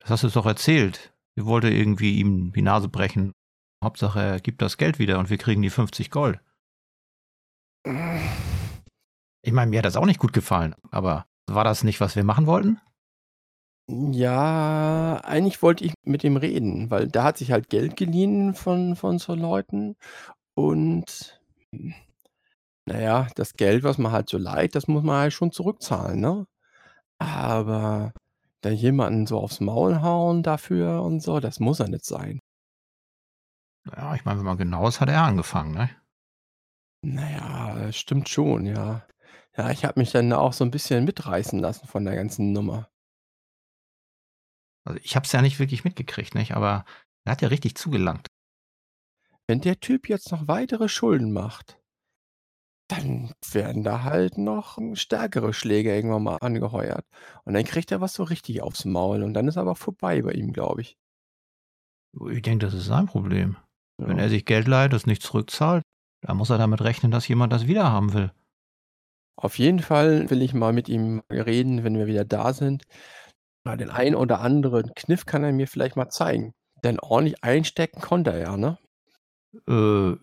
Das 0.00 0.10
hast 0.10 0.24
du 0.24 0.28
doch 0.30 0.46
erzählt. 0.46 1.12
Sie 1.36 1.44
wollte 1.46 1.68
irgendwie 1.70 2.18
ihm 2.18 2.52
die 2.52 2.62
Nase 2.62 2.88
brechen. 2.88 3.32
Hauptsache, 3.84 4.20
er 4.20 4.40
gibt 4.40 4.60
das 4.62 4.76
Geld 4.76 4.98
wieder 4.98 5.18
und 5.18 5.30
wir 5.30 5.38
kriegen 5.38 5.62
die 5.62 5.70
50 5.70 6.10
Gold. 6.10 6.40
Ich 9.42 9.52
meine, 9.52 9.70
mir 9.70 9.78
hat 9.78 9.84
das 9.84 9.96
auch 9.96 10.06
nicht 10.06 10.20
gut 10.20 10.32
gefallen, 10.32 10.74
aber 10.90 11.26
war 11.48 11.64
das 11.64 11.84
nicht, 11.84 12.00
was 12.00 12.16
wir 12.16 12.24
machen 12.24 12.46
wollten? 12.46 12.80
Ja, 14.12 15.20
eigentlich 15.24 15.62
wollte 15.62 15.84
ich 15.84 15.94
mit 16.04 16.24
ihm 16.24 16.36
reden, 16.36 16.90
weil 16.90 17.08
der 17.08 17.24
hat 17.24 17.38
sich 17.38 17.50
halt 17.52 17.68
Geld 17.70 17.96
geliehen 17.96 18.54
von, 18.54 18.96
von 18.96 19.18
so 19.18 19.34
Leuten 19.34 19.96
und 20.54 21.40
naja, 22.86 23.28
das 23.36 23.54
Geld, 23.54 23.84
was 23.84 23.98
man 23.98 24.12
halt 24.12 24.28
so 24.28 24.38
leiht, 24.38 24.74
das 24.74 24.88
muss 24.88 25.02
man 25.02 25.16
halt 25.20 25.32
schon 25.32 25.52
zurückzahlen, 25.52 26.20
ne? 26.20 26.46
Aber 27.18 28.12
da 28.62 28.70
jemanden 28.70 29.26
so 29.26 29.38
aufs 29.40 29.60
Maul 29.60 30.02
hauen 30.02 30.42
dafür 30.42 31.02
und 31.02 31.20
so, 31.22 31.40
das 31.40 31.60
muss 31.60 31.78
ja 31.78 31.88
nicht 31.88 32.04
sein. 32.04 32.40
Ja, 33.96 34.14
ich 34.14 34.24
meine, 34.24 34.38
wenn 34.38 34.46
man 34.46 34.58
genau 34.58 34.88
ist, 34.88 35.00
hat 35.00 35.08
er 35.08 35.22
angefangen, 35.22 35.72
ne? 35.74 35.90
Naja, 37.02 37.92
stimmt 37.92 38.28
schon, 38.28 38.66
ja. 38.66 39.06
Ja, 39.56 39.70
ich 39.70 39.84
habe 39.84 40.00
mich 40.00 40.12
dann 40.12 40.32
auch 40.32 40.52
so 40.52 40.64
ein 40.64 40.70
bisschen 40.70 41.04
mitreißen 41.04 41.58
lassen 41.58 41.86
von 41.86 42.04
der 42.04 42.14
ganzen 42.14 42.52
Nummer. 42.52 42.89
Also 44.84 45.00
ich 45.02 45.16
habe 45.16 45.24
es 45.26 45.32
ja 45.32 45.42
nicht 45.42 45.58
wirklich 45.58 45.84
mitgekriegt, 45.84 46.34
nicht? 46.34 46.52
Aber 46.54 46.84
er 47.24 47.32
hat 47.32 47.42
ja 47.42 47.48
richtig 47.48 47.76
zugelangt. 47.76 48.26
Wenn 49.46 49.60
der 49.60 49.80
Typ 49.80 50.08
jetzt 50.08 50.32
noch 50.32 50.48
weitere 50.48 50.88
Schulden 50.88 51.32
macht, 51.32 51.78
dann 52.88 53.32
werden 53.52 53.84
da 53.84 54.02
halt 54.02 54.36
noch 54.36 54.78
stärkere 54.94 55.52
Schläge 55.52 55.94
irgendwann 55.94 56.24
mal 56.24 56.36
angeheuert. 56.40 57.06
Und 57.44 57.54
dann 57.54 57.64
kriegt 57.64 57.92
er 57.92 58.00
was 58.00 58.14
so 58.14 58.24
richtig 58.24 58.62
aufs 58.62 58.84
Maul 58.84 59.22
und 59.22 59.34
dann 59.34 59.48
ist 59.48 59.56
aber 59.58 59.76
vorbei 59.76 60.22
bei 60.22 60.32
ihm, 60.32 60.52
glaube 60.52 60.80
ich. 60.82 60.96
Ich 62.30 62.42
denke, 62.42 62.66
das 62.66 62.74
ist 62.74 62.86
sein 62.86 63.06
Problem. 63.06 63.56
Wenn 63.98 64.18
Ja. 64.18 64.24
er 64.24 64.28
sich 64.30 64.44
Geld 64.44 64.66
leiht, 64.68 64.92
das 64.92 65.06
nicht 65.06 65.22
zurückzahlt, 65.22 65.82
dann 66.22 66.36
muss 66.36 66.50
er 66.50 66.58
damit 66.58 66.80
rechnen, 66.82 67.10
dass 67.10 67.28
jemand 67.28 67.52
das 67.52 67.66
wieder 67.66 67.90
haben 67.90 68.12
will. 68.12 68.32
Auf 69.36 69.58
jeden 69.58 69.80
Fall 69.80 70.28
will 70.30 70.42
ich 70.42 70.52
mal 70.54 70.72
mit 70.72 70.88
ihm 70.88 71.22
reden, 71.32 71.82
wenn 71.82 71.96
wir 71.96 72.06
wieder 72.06 72.24
da 72.24 72.52
sind. 72.52 72.84
Na, 73.64 73.76
den 73.76 73.90
einen 73.90 74.14
oder 74.14 74.40
anderen 74.40 74.94
Kniff 74.94 75.26
kann 75.26 75.44
er 75.44 75.52
mir 75.52 75.66
vielleicht 75.66 75.96
mal 75.96 76.08
zeigen. 76.08 76.52
Denn 76.82 76.98
ordentlich 76.98 77.44
einstecken 77.44 78.00
konnte 78.00 78.30
er 78.30 78.38
ja, 78.38 78.56
ne? 78.56 78.78
Äh, 79.68 80.16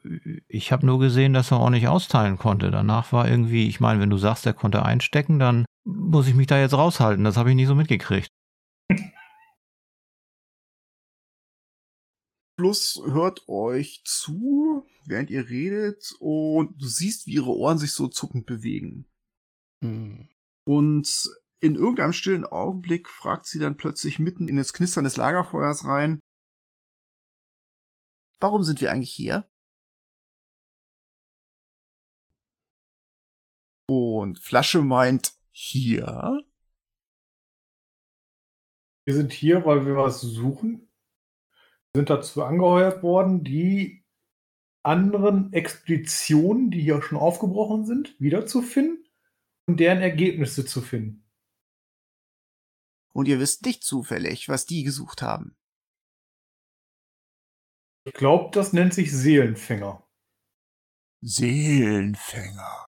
ich 0.48 0.72
habe 0.72 0.86
nur 0.86 1.00
gesehen, 1.00 1.34
dass 1.34 1.52
er 1.52 1.70
nicht 1.70 1.88
austeilen 1.88 2.38
konnte. 2.38 2.72
Danach 2.72 3.12
war 3.12 3.30
irgendwie, 3.30 3.68
ich 3.68 3.80
meine, 3.80 4.00
wenn 4.00 4.10
du 4.10 4.18
sagst, 4.18 4.46
er 4.46 4.54
konnte 4.54 4.84
einstecken, 4.84 5.40
dann 5.40 5.66
muss 5.86 6.28
ich 6.28 6.34
mich 6.34 6.48
da 6.48 6.60
jetzt 6.60 6.74
raushalten. 6.74 7.24
Das 7.24 7.38
habe 7.38 7.50
ich 7.50 7.56
nicht 7.56 7.68
so 7.68 7.76
mitgekriegt. 7.76 8.30
Plus 12.60 13.00
hört 13.06 13.48
euch 13.48 14.02
zu, 14.04 14.84
während 15.06 15.30
ihr 15.30 15.48
redet, 15.48 16.16
und 16.20 16.82
du 16.82 16.88
siehst, 16.88 17.28
wie 17.28 17.36
ihre 17.36 17.56
Ohren 17.56 17.78
sich 17.78 17.92
so 17.92 18.08
zuckend 18.08 18.48
bewegen. 18.48 19.06
Hm. 19.84 20.28
Und 20.66 21.30
in 21.60 21.76
irgendeinem 21.76 22.14
stillen 22.14 22.46
Augenblick 22.46 23.10
fragt 23.10 23.46
sie 23.48 23.60
dann 23.60 23.78
plötzlich 23.78 24.20
mitten 24.20 24.48
in 24.48 24.58
das 24.58 24.74
Knistern 24.74 25.04
des 25.04 25.18
Lagerfeuers 25.18 25.86
rein, 25.86 26.20
Warum 28.40 28.64
sind 28.64 28.82
wir 28.82 28.92
eigentlich 28.92 29.12
hier? 29.12 29.50
Und 33.90 34.40
Flasche 34.40 34.82
meint, 34.82 35.34
hier? 35.52 36.44
Wir 39.06 39.16
sind 39.16 39.32
hier, 39.34 39.66
weil 39.66 39.86
wir 39.86 39.96
was 39.96 40.22
suchen. 40.22 40.90
Wir 41.94 42.02
sind 42.02 42.10
dazu 42.10 42.44
angeheuert 42.44 43.02
worden, 43.02 43.44
die 43.44 44.04
anderen 44.84 45.52
Expeditionen, 45.54 46.70
die 46.70 46.82
hier 46.82 47.02
schon 47.02 47.18
aufgebrochen 47.18 47.86
sind, 47.86 48.20
wiederzufinden 48.20 49.08
und 49.66 49.80
deren 49.80 50.02
Ergebnisse 50.02 50.66
zu 50.66 50.82
finden. 50.82 51.27
Und 53.18 53.28
ihr 53.28 53.40
wisst 53.40 53.66
nicht 53.66 53.84
zufällig, 53.84 54.48
was 54.48 54.68
die 54.68 54.84
gesucht 54.84 55.24
haben. 55.24 55.58
Ich 58.06 58.14
glaube, 58.14 58.52
das 58.52 58.74
nennt 58.74 58.94
sich 58.94 59.12
Seelenfänger. 59.12 60.08
Seelenfänger. 61.26 62.86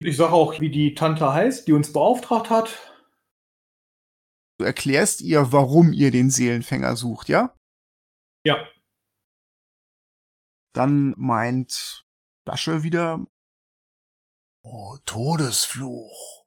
Ich 0.00 0.16
sage 0.16 0.32
auch, 0.32 0.58
wie 0.60 0.70
die 0.70 0.94
Tante 0.94 1.30
heißt, 1.30 1.68
die 1.68 1.72
uns 1.72 1.92
beauftragt 1.92 2.48
hat. 2.48 2.94
Du 4.58 4.64
erklärst 4.64 5.20
ihr, 5.20 5.52
warum 5.52 5.92
ihr 5.92 6.10
den 6.10 6.30
Seelenfänger 6.30 6.96
sucht, 6.96 7.28
ja? 7.28 7.54
Ja, 8.46 8.66
Dann 10.74 11.14
meint 11.18 12.06
Flasche 12.46 12.82
wieder, 12.82 13.26
Oh, 14.64 14.96
Todesfluch. 15.04 16.37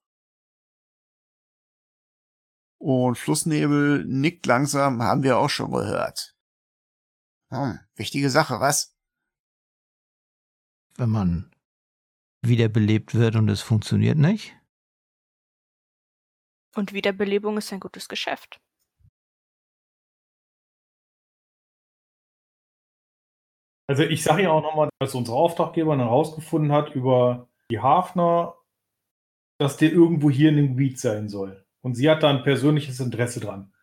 Und 2.81 3.15
Flussnebel 3.17 4.03
nickt 4.05 4.47
langsam, 4.47 5.03
haben 5.03 5.21
wir 5.21 5.37
auch 5.37 5.49
schon 5.49 5.71
gehört. 5.71 6.35
Hm, 7.49 7.79
wichtige 7.95 8.29
Sache, 8.31 8.59
was? 8.59 8.97
Wenn 10.97 11.09
man 11.09 11.51
wiederbelebt 12.43 13.13
wird 13.13 13.35
und 13.35 13.49
es 13.49 13.61
funktioniert 13.61 14.17
nicht. 14.17 14.55
Und 16.75 16.91
Wiederbelebung 16.91 17.57
ist 17.57 17.71
ein 17.71 17.79
gutes 17.79 18.09
Geschäft. 18.09 18.59
also 23.91 24.03
ich 24.03 24.23
sage 24.23 24.43
ja 24.43 24.51
auch 24.51 24.61
nochmal, 24.61 24.89
dass 24.99 25.15
unsere 25.15 25.35
Auftraggeber 25.35 25.91
dann 25.91 26.07
herausgefunden 26.07 26.71
hat 26.71 26.95
über 26.95 27.49
die 27.69 27.79
Hafner, 27.79 28.55
dass 29.59 29.75
der 29.75 29.91
irgendwo 29.91 30.29
hier 30.29 30.47
in 30.49 30.55
dem 30.55 30.67
Gebiet 30.69 30.97
sein 30.97 31.27
soll. 31.27 31.65
Und 31.81 31.95
sie 31.95 32.09
hat 32.09 32.23
da 32.23 32.29
ein 32.29 32.43
persönliches 32.43 32.99
Interesse 32.99 33.39
dran. 33.39 33.73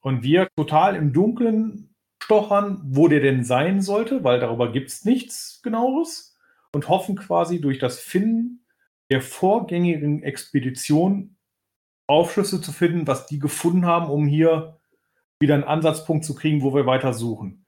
Und 0.00 0.22
wir 0.22 0.48
total 0.56 0.96
im 0.96 1.12
Dunkeln 1.12 1.94
stochern, 2.22 2.80
wo 2.84 3.08
der 3.08 3.20
denn 3.20 3.44
sein 3.44 3.80
sollte, 3.80 4.24
weil 4.24 4.40
darüber 4.40 4.72
gibt 4.72 4.90
es 4.90 5.04
nichts 5.04 5.60
genaueres. 5.62 6.36
Und 6.74 6.88
hoffen 6.88 7.16
quasi 7.16 7.60
durch 7.60 7.78
das 7.78 8.00
Finden 8.00 8.64
der 9.10 9.20
vorgängigen 9.20 10.22
Expedition 10.22 11.36
Aufschlüsse 12.06 12.60
zu 12.60 12.72
finden, 12.72 13.06
was 13.06 13.26
die 13.26 13.38
gefunden 13.38 13.86
haben, 13.86 14.10
um 14.10 14.26
hier 14.26 14.80
wieder 15.38 15.54
einen 15.54 15.64
Ansatzpunkt 15.64 16.24
zu 16.24 16.34
kriegen, 16.34 16.62
wo 16.62 16.74
wir 16.74 16.86
weiter 16.86 17.12
suchen. 17.12 17.66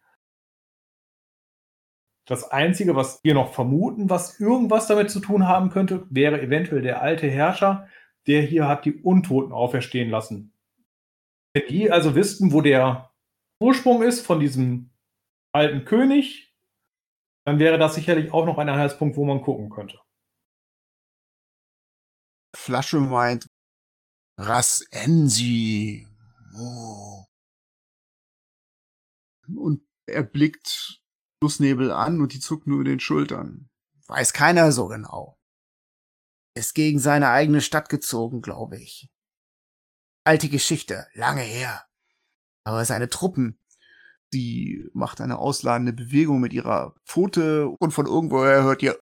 Das 2.27 2.51
Einzige, 2.51 2.97
was 2.97 3.23
wir 3.23 3.35
noch 3.35 3.53
vermuten, 3.53 4.09
was 4.09 4.41
irgendwas 4.41 4.87
damit 4.87 5.11
zu 5.11 5.21
tun 5.21 5.47
haben 5.47 5.69
könnte, 5.69 6.07
wäre 6.09 6.41
eventuell 6.41 6.81
der 6.81 7.03
alte 7.03 7.29
Herrscher, 7.29 7.89
der 8.27 8.43
hier 8.43 8.69
hat 8.69 8.85
die 8.85 8.95
Untoten 8.95 9.53
auferstehen 9.53 10.11
lassen. 10.11 10.53
Wenn 11.53 11.69
die 11.69 11.91
also 11.91 12.15
wüssten, 12.15 12.53
wo 12.53 12.61
der 12.61 13.13
Ursprung 13.61 14.03
ist 14.03 14.27
von 14.27 14.41
diesem 14.41 14.91
alten 15.53 15.85
König, 15.85 16.55
dann 17.45 17.59
wäre 17.59 17.79
das 17.79 17.95
sicherlich 17.95 18.33
auch 18.33 18.47
noch 18.47 18.59
ein 18.59 18.69
Anhaltspunkt, 18.69 19.17
wo 19.17 19.25
man 19.25 19.43
gucken 19.43 19.71
könnte. 19.71 20.01
Flasche 22.57 23.01
meint, 23.01 23.47
Ras 24.39 24.81
Ensi. 24.91 26.09
Oh. 26.57 27.25
Und 29.55 29.83
er 30.07 30.23
blickt 30.23 31.03
Flussnebel 31.41 31.93
an 31.93 32.21
und 32.21 32.33
die 32.33 32.41
zuckt 32.41 32.67
nur 32.67 32.85
den 32.85 33.01
Schultern. 33.01 33.69
Weiß 34.07 34.33
keiner 34.33 34.73
so 34.73 34.89
genau. 34.89 35.39
Ist 36.57 36.75
gegen 36.75 36.99
seine 36.99 37.31
eigene 37.31 37.61
Stadt 37.61 37.89
gezogen, 37.89 38.43
glaube 38.43 38.79
ich. 38.79 39.11
Alte 40.25 40.49
Geschichte, 40.49 41.07
lange 41.15 41.43
her. 41.43 41.85
Aber 42.65 42.85
seine 42.85 43.09
Truppen, 43.09 43.59
die 44.33 44.89
macht 44.95 45.21
eine 45.21 45.39
ausladende 45.39 45.93
Bewegung 45.93 46.41
mit 46.41 46.53
ihrer 46.53 46.95
Pfote 47.05 47.69
und 47.69 47.93
von 47.93 48.07
irgendwoher 48.07 48.63
hört 48.63 48.83
ihr 48.83 48.99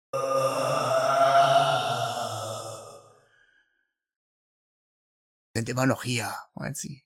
sind 5.55 5.69
immer 5.69 5.87
noch 5.87 6.03
hier, 6.03 6.35
meint 6.55 6.77
sie. 6.77 7.05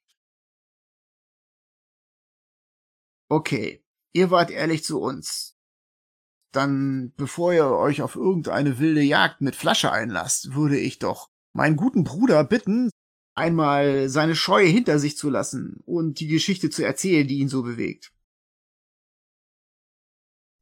Okay, 3.28 3.84
ihr 4.12 4.30
wart 4.30 4.50
ehrlich 4.50 4.84
zu 4.84 5.00
uns. 5.00 5.55
Dann, 6.56 7.12
bevor 7.18 7.52
ihr 7.52 7.66
euch 7.66 8.00
auf 8.00 8.16
irgendeine 8.16 8.78
wilde 8.78 9.02
Jagd 9.02 9.42
mit 9.42 9.54
Flasche 9.54 9.92
einlasst, 9.92 10.54
würde 10.54 10.78
ich 10.78 10.98
doch 10.98 11.28
meinen 11.52 11.76
guten 11.76 12.02
Bruder 12.02 12.44
bitten, 12.44 12.88
einmal 13.34 14.08
seine 14.08 14.34
Scheu 14.34 14.66
hinter 14.66 14.98
sich 14.98 15.18
zu 15.18 15.28
lassen 15.28 15.82
und 15.84 16.18
die 16.18 16.28
Geschichte 16.28 16.70
zu 16.70 16.82
erzählen, 16.82 17.28
die 17.28 17.40
ihn 17.40 17.50
so 17.50 17.62
bewegt. 17.62 18.10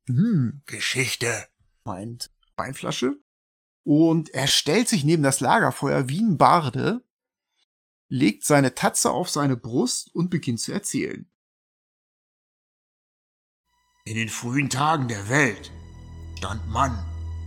Hm, 0.09 0.63
Geschichte. 0.67 1.47
meint 1.85 2.33
Weinflasche. 2.57 3.17
Und 3.85 4.31
er 4.31 4.49
stellt 4.49 4.89
sich 4.89 5.05
neben 5.05 5.23
das 5.23 5.39
Lagerfeuer 5.39 6.09
wie 6.09 6.23
ein 6.23 6.39
Barde, 6.39 7.05
legt 8.09 8.43
seine 8.43 8.75
Tatze 8.75 9.13
auf 9.13 9.31
seine 9.31 9.57
Brust 9.57 10.13
und 10.13 10.29
beginnt 10.29 10.59
zu 10.59 10.73
erzählen. 10.73 11.31
In 14.05 14.17
den 14.17 14.29
frühen 14.29 14.71
Tagen 14.71 15.07
der 15.07 15.29
Welt 15.29 15.71
stand 16.45 16.71
Mann 16.71 16.99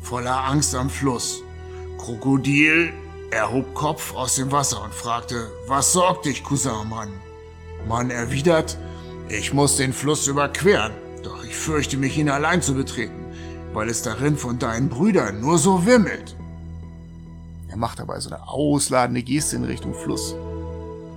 voller 0.02 0.46
Angst 0.46 0.74
am 0.74 0.90
Fluss. 0.90 1.44
Krokodil 2.00 2.92
erhob 3.30 3.76
Kopf 3.76 4.16
aus 4.16 4.38
dem 4.38 4.52
Wasser 4.52 4.84
und 4.84 4.92
fragte, 4.92 5.52
was 5.68 5.94
sorgt 5.94 6.26
dich, 6.26 6.44
Cousin 6.44 6.90
Mann? 6.90 7.10
Mann 7.88 8.10
erwidert, 8.10 8.76
ich 9.30 9.54
muss 9.54 9.78
den 9.78 9.94
Fluss 9.94 10.26
überqueren, 10.26 10.94
doch 11.24 11.44
ich 11.44 11.56
fürchte 11.56 11.96
mich, 11.98 12.18
ihn 12.18 12.30
allein 12.30 12.64
zu 12.64 12.74
betreten, 12.74 13.24
weil 13.72 13.88
es 13.88 14.02
darin 14.02 14.36
von 14.36 14.58
deinen 14.58 14.90
Brüdern 14.90 15.42
nur 15.42 15.60
so 15.60 15.86
wimmelt. 15.86 16.36
Er 17.68 17.78
macht 17.78 18.00
dabei 18.00 18.20
so 18.20 18.32
eine 18.32 18.48
ausladende 18.48 19.22
Geste 19.22 19.58
in 19.58 19.66
Richtung 19.66 19.94
Fluss. 19.94 20.34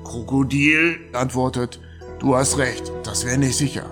Krokodil 0.04 0.98
antwortet, 1.14 1.80
du 2.18 2.36
hast 2.36 2.58
recht, 2.58 2.92
das 3.04 3.24
wäre 3.24 3.38
nicht 3.38 3.56
sicher. 3.56 3.86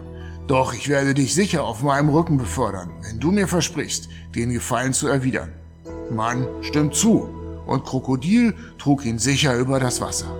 Doch 0.48 0.72
ich 0.72 0.88
werde 0.88 1.12
dich 1.12 1.34
sicher 1.34 1.62
auf 1.62 1.82
meinem 1.82 2.08
Rücken 2.08 2.38
befördern, 2.38 2.88
wenn 3.02 3.20
du 3.20 3.30
mir 3.30 3.46
versprichst, 3.46 4.08
den 4.34 4.50
Gefallen 4.50 4.94
zu 4.94 5.06
erwidern. 5.06 5.52
Mann 6.10 6.46
stimmt 6.62 6.94
zu, 6.94 7.28
und 7.66 7.84
Krokodil 7.84 8.54
trug 8.78 9.04
ihn 9.04 9.18
sicher 9.18 9.54
über 9.56 9.78
das 9.78 10.00
Wasser. 10.00 10.34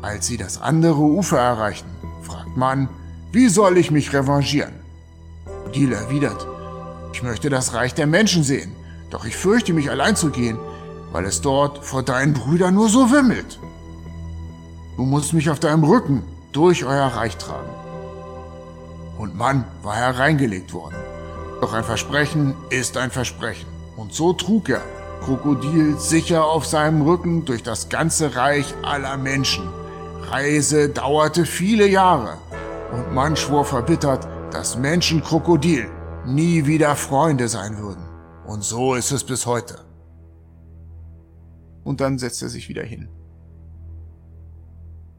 Als 0.00 0.28
sie 0.28 0.36
das 0.36 0.62
andere 0.62 1.00
Ufer 1.00 1.38
erreichten, 1.38 1.90
fragt 2.22 2.56
Mann, 2.56 2.88
wie 3.32 3.48
soll 3.48 3.78
ich 3.78 3.90
mich 3.90 4.12
revanchieren? 4.12 4.74
Krokodil 5.44 5.92
erwidert, 5.92 6.46
ich 7.12 7.24
möchte 7.24 7.50
das 7.50 7.74
Reich 7.74 7.94
der 7.94 8.06
Menschen 8.06 8.44
sehen, 8.44 8.70
doch 9.10 9.24
ich 9.24 9.36
fürchte 9.36 9.72
mich 9.72 9.90
allein 9.90 10.14
zu 10.14 10.30
gehen, 10.30 10.56
weil 11.10 11.24
es 11.24 11.40
dort 11.40 11.84
vor 11.84 12.04
deinen 12.04 12.34
Brüdern 12.34 12.74
nur 12.74 12.88
so 12.88 13.10
wimmelt. 13.10 13.58
Du 14.96 15.02
musst 15.02 15.32
mich 15.32 15.50
auf 15.50 15.58
deinem 15.58 15.82
Rücken 15.82 16.22
durch 16.52 16.84
euer 16.84 17.08
Reich 17.08 17.36
tragen. 17.38 17.75
Und 19.18 19.36
Mann 19.36 19.64
war 19.82 19.96
hereingelegt 19.96 20.72
worden. 20.72 20.96
Doch 21.60 21.72
ein 21.72 21.84
Versprechen 21.84 22.54
ist 22.70 22.96
ein 22.96 23.10
Versprechen. 23.10 23.68
Und 23.96 24.12
so 24.12 24.32
trug 24.32 24.68
er 24.68 24.82
Krokodil 25.22 25.98
sicher 25.98 26.44
auf 26.44 26.66
seinem 26.66 27.02
Rücken 27.02 27.44
durch 27.44 27.62
das 27.62 27.88
ganze 27.88 28.36
Reich 28.36 28.74
aller 28.82 29.16
Menschen. 29.16 29.68
Reise 30.30 30.88
dauerte 30.88 31.46
viele 31.46 31.88
Jahre. 31.88 32.38
Und 32.92 33.14
Mann 33.14 33.36
schwor 33.36 33.64
verbittert, 33.64 34.28
dass 34.52 34.76
Menschen 34.76 35.22
Krokodil 35.22 35.88
nie 36.26 36.66
wieder 36.66 36.94
Freunde 36.94 37.48
sein 37.48 37.78
würden. 37.78 38.04
Und 38.46 38.62
so 38.62 38.94
ist 38.94 39.10
es 39.10 39.24
bis 39.24 39.46
heute. 39.46 39.78
Und 41.82 42.00
dann 42.00 42.18
setzt 42.18 42.42
er 42.42 42.48
sich 42.48 42.68
wieder 42.68 42.82
hin. 42.82 43.08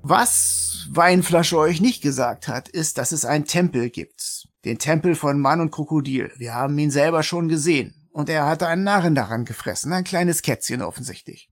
Was 0.04 0.67
Weinflasche 0.96 1.58
euch 1.58 1.82
nicht 1.82 2.02
gesagt 2.02 2.48
hat, 2.48 2.70
ist, 2.70 2.98
dass 2.98 3.12
es 3.12 3.26
einen 3.26 3.46
Tempel 3.46 3.90
gibt. 3.90 4.48
Den 4.66 4.80
Tempel 4.80 5.16
von 5.16 5.40
Mann 5.40 5.62
und 5.62 5.72
Krokodil. 5.72 6.32
Wir 6.38 6.54
haben 6.54 6.78
ihn 6.78 6.92
selber 6.92 7.24
schon 7.24 7.48
gesehen. 7.50 8.10
Und 8.12 8.30
er 8.30 8.48
hatte 8.48 8.68
einen 8.68 8.84
Narren 8.84 9.14
daran 9.14 9.46
gefressen, 9.46 9.94
ein 9.94 10.04
kleines 10.04 10.42
Kätzchen 10.42 10.82
offensichtlich. 10.82 11.50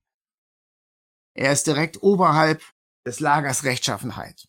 Er 1.35 1.51
ist 1.51 1.67
direkt 1.67 2.01
oberhalb 2.01 2.63
des 3.05 3.19
Lagers 3.19 3.63
Rechtschaffenheit. 3.63 4.47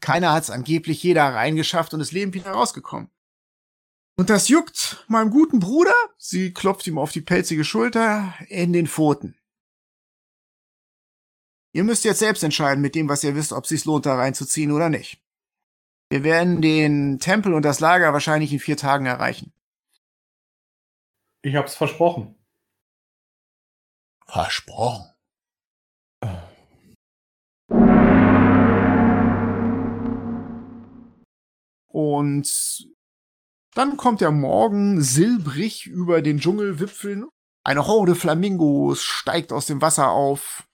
Keiner 0.00 0.32
hat's 0.32 0.50
angeblich 0.50 1.02
jeder 1.02 1.34
reingeschafft 1.34 1.92
und 1.92 2.00
ist 2.00 2.12
lebend 2.12 2.34
wieder 2.34 2.52
rausgekommen. 2.52 3.10
Und 4.16 4.30
das 4.30 4.48
juckt 4.48 5.04
meinem 5.08 5.30
guten 5.30 5.58
Bruder, 5.58 5.94
sie 6.18 6.52
klopft 6.52 6.86
ihm 6.86 6.98
auf 6.98 7.12
die 7.12 7.20
pelzige 7.20 7.64
Schulter, 7.64 8.34
in 8.48 8.72
den 8.72 8.86
Pfoten. 8.86 9.36
Ihr 11.74 11.84
müsst 11.84 12.04
jetzt 12.04 12.18
selbst 12.18 12.44
entscheiden 12.44 12.82
mit 12.82 12.94
dem, 12.94 13.08
was 13.08 13.24
ihr 13.24 13.34
wisst, 13.34 13.52
ob 13.52 13.64
es 13.64 13.70
sich 13.70 13.84
lohnt, 13.86 14.04
da 14.04 14.14
reinzuziehen 14.14 14.72
oder 14.72 14.90
nicht. 14.90 15.22
Wir 16.10 16.22
werden 16.22 16.60
den 16.60 17.18
Tempel 17.18 17.54
und 17.54 17.64
das 17.64 17.80
Lager 17.80 18.12
wahrscheinlich 18.12 18.52
in 18.52 18.60
vier 18.60 18.76
Tagen 18.76 19.06
erreichen. 19.06 19.54
Ich 21.40 21.56
hab's 21.56 21.74
versprochen. 21.74 22.36
Versprochen. 24.26 25.06
Und 31.88 32.86
dann 33.74 33.96
kommt 33.96 34.20
der 34.20 34.30
Morgen 34.30 35.00
silbrig 35.00 35.86
über 35.86 36.20
den 36.20 36.38
Dschungelwipfeln. 36.38 37.28
Eine 37.64 37.86
Horde 37.86 38.14
Flamingos 38.14 39.02
steigt 39.02 39.52
aus 39.52 39.66
dem 39.66 39.80
Wasser 39.80 40.10
auf. 40.10 40.68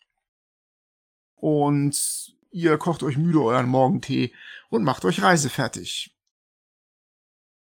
Und 1.41 2.37
ihr 2.51 2.79
kocht 2.79 3.03
euch 3.03 3.17
müde 3.17 3.43
euren 3.43 3.69
Morgentee 3.69 4.33
und 4.71 4.85
macht 4.85 5.05
euch 5.05 5.23
reisefertig. 5.23 6.15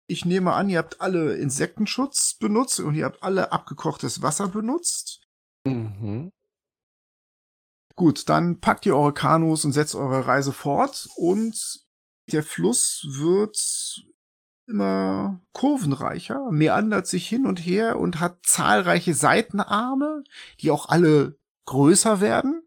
Ich 0.08 0.26
nehme 0.26 0.54
an, 0.54 0.70
ihr 0.70 0.80
habt 0.80 1.02
alle 1.02 1.36
Insektenschutz 1.36 2.34
benutzt 2.34 2.80
und 2.80 2.96
ihr 2.96 3.06
habt 3.06 3.22
alle 3.22 3.52
abgekochtes 3.52 4.24
Wasser 4.24 4.48
benutzt. 4.48 5.22
Mhm. 5.66 6.32
Gut, 7.96 8.28
dann 8.30 8.60
packt 8.60 8.86
ihr 8.86 8.96
eure 8.96 9.14
Kanus 9.14 9.66
und 9.66 9.74
setzt 9.74 9.94
eure 9.94 10.26
Reise 10.26 10.54
fort 10.54 11.10
und 11.16 11.86
der 12.32 12.44
Fluss 12.44 13.06
wird 13.10 14.04
immer 14.68 15.42
kurvenreicher, 15.52 16.52
meandert 16.52 17.08
sich 17.08 17.28
hin 17.28 17.46
und 17.46 17.60
her 17.60 18.00
und 18.00 18.20
hat 18.20 18.46
zahlreiche 18.46 19.14
Seitenarme, 19.14 20.24
die 20.62 20.72
auch 20.72 20.88
alle 20.88 21.38
größer 21.66 22.22
werden. 22.22 22.64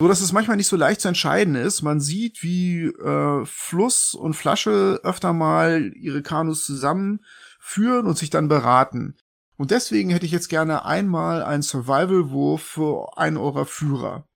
So 0.00 0.06
dass 0.06 0.20
es 0.20 0.32
manchmal 0.32 0.56
nicht 0.56 0.68
so 0.68 0.76
leicht 0.76 1.00
zu 1.00 1.08
entscheiden 1.08 1.56
ist. 1.56 1.82
Man 1.82 2.00
sieht, 2.00 2.42
wie 2.42 2.84
äh, 2.84 3.44
Fluss 3.44 4.14
und 4.14 4.34
Flasche 4.34 5.00
öfter 5.02 5.32
mal 5.32 5.92
ihre 5.96 6.22
Kanus 6.22 6.64
zusammenführen 6.64 8.06
und 8.06 8.16
sich 8.16 8.30
dann 8.30 8.48
beraten. 8.48 9.16
Und 9.56 9.72
deswegen 9.72 10.10
hätte 10.10 10.24
ich 10.24 10.30
jetzt 10.30 10.48
gerne 10.48 10.84
einmal 10.84 11.42
einen 11.42 11.64
Survival-Wurf 11.64 12.62
für 12.62 13.18
einen 13.18 13.36
eurer 13.36 13.66
Führer. 13.66 14.28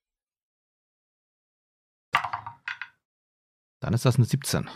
Dann 3.79 3.95
ist 3.95 4.05
das 4.05 4.17
eine 4.17 4.25
17. 4.25 4.69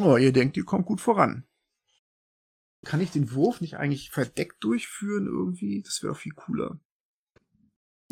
Oh, 0.00 0.16
ihr 0.16 0.32
denkt, 0.32 0.56
ihr 0.56 0.64
kommt 0.64 0.86
gut 0.86 1.02
voran. 1.02 1.46
Kann 2.84 3.02
ich 3.02 3.10
den 3.10 3.32
Wurf 3.34 3.60
nicht 3.60 3.76
eigentlich 3.76 4.10
verdeckt 4.10 4.64
durchführen 4.64 5.26
irgendwie? 5.26 5.82
Das 5.82 6.02
wäre 6.02 6.14
viel 6.14 6.32
cooler. 6.32 6.80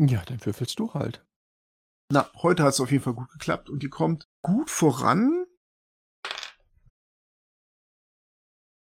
Ja, 0.00 0.24
dann 0.24 0.44
würfelst 0.44 0.78
du 0.78 0.94
halt. 0.94 1.26
Na, 2.10 2.30
heute 2.36 2.62
hat 2.62 2.72
es 2.72 2.80
auf 2.80 2.90
jeden 2.90 3.04
Fall 3.04 3.14
gut 3.14 3.30
geklappt 3.30 3.68
und 3.68 3.82
ihr 3.82 3.90
kommt 3.90 4.26
gut 4.42 4.70
voran. 4.70 5.44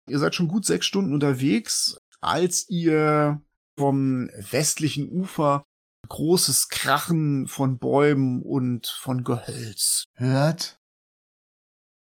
Ihr 0.08 0.18
seid 0.18 0.34
schon 0.34 0.48
gut 0.48 0.64
sechs 0.64 0.86
Stunden 0.86 1.12
unterwegs, 1.12 1.98
als 2.20 2.68
ihr 2.68 3.42
vom 3.76 4.28
westlichen 4.28 5.10
Ufer 5.10 5.64
großes 6.08 6.68
Krachen 6.68 7.48
von 7.48 7.78
Bäumen 7.78 8.42
und 8.42 8.86
von 8.86 9.24
Gehölz 9.24 10.04
Hört? 10.14 10.78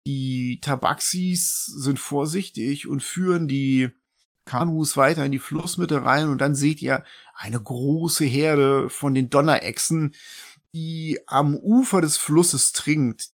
Die 0.06 0.58
Tabaxis 0.60 1.66
sind 1.66 2.00
vorsichtig 2.00 2.88
und 2.88 3.02
führen 3.02 3.46
die 3.46 3.90
Kanus 4.48 4.96
weiter 4.96 5.24
in 5.24 5.32
die 5.32 5.38
Flussmitte 5.38 6.04
rein 6.04 6.28
und 6.28 6.38
dann 6.40 6.54
seht 6.54 6.80
ihr 6.80 7.04
eine 7.34 7.60
große 7.60 8.24
Herde 8.24 8.88
von 8.88 9.14
den 9.14 9.28
Donnerechsen, 9.28 10.14
die 10.74 11.20
am 11.26 11.54
Ufer 11.54 12.00
des 12.00 12.16
Flusses 12.16 12.72
trinkt. 12.72 13.28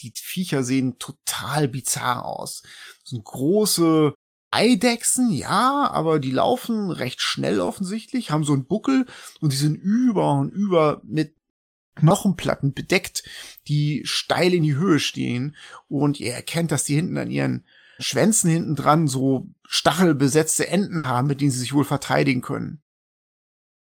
Die 0.00 0.12
Viecher 0.14 0.62
sehen 0.62 0.98
total 0.98 1.68
bizarr 1.68 2.24
aus. 2.24 2.62
Das 3.02 3.10
sind 3.10 3.24
große 3.24 4.14
Eidechsen, 4.52 5.32
ja, 5.32 5.90
aber 5.90 6.20
die 6.20 6.30
laufen 6.30 6.90
recht 6.90 7.20
schnell 7.20 7.60
offensichtlich, 7.60 8.30
haben 8.30 8.44
so 8.44 8.52
einen 8.52 8.66
Buckel 8.66 9.06
und 9.40 9.52
die 9.52 9.56
sind 9.56 9.76
über 9.76 10.32
und 10.34 10.50
über 10.50 11.00
mit 11.04 11.34
Knochenplatten 11.94 12.72
bedeckt, 12.72 13.24
die 13.68 14.02
steil 14.04 14.54
in 14.54 14.62
die 14.62 14.76
Höhe 14.76 14.98
stehen 14.98 15.56
und 15.88 16.20
ihr 16.20 16.32
erkennt, 16.32 16.70
dass 16.70 16.84
die 16.84 16.94
hinten 16.94 17.18
an 17.18 17.30
ihren 17.30 17.66
Schwänzen 18.02 18.50
hinten 18.50 18.76
dran 18.76 19.06
so 19.06 19.48
stachelbesetzte 19.64 20.68
Enden 20.68 21.06
haben, 21.06 21.28
mit 21.28 21.40
denen 21.40 21.50
sie 21.50 21.58
sich 21.58 21.72
wohl 21.72 21.84
verteidigen 21.84 22.42
können. 22.42 22.82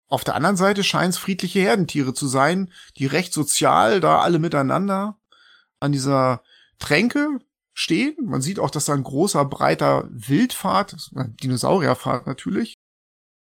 Auf 0.08 0.24
der 0.24 0.34
anderen 0.34 0.56
Seite 0.56 0.82
scheinen 0.82 1.10
es 1.10 1.18
friedliche 1.18 1.60
Herdentiere 1.60 2.14
zu 2.14 2.26
sein, 2.26 2.72
die 2.96 3.06
recht 3.06 3.32
sozial 3.32 4.00
da 4.00 4.20
alle 4.20 4.38
miteinander 4.38 5.20
an 5.80 5.92
dieser 5.92 6.42
Tränke 6.78 7.38
stehen. 7.74 8.16
Man 8.22 8.40
sieht 8.40 8.58
auch, 8.58 8.70
dass 8.70 8.86
da 8.86 8.94
ein 8.94 9.02
großer, 9.02 9.44
breiter 9.44 10.08
Wildpfad, 10.10 10.96
Dinosaurierpfad 11.42 12.26
natürlich, 12.26 12.74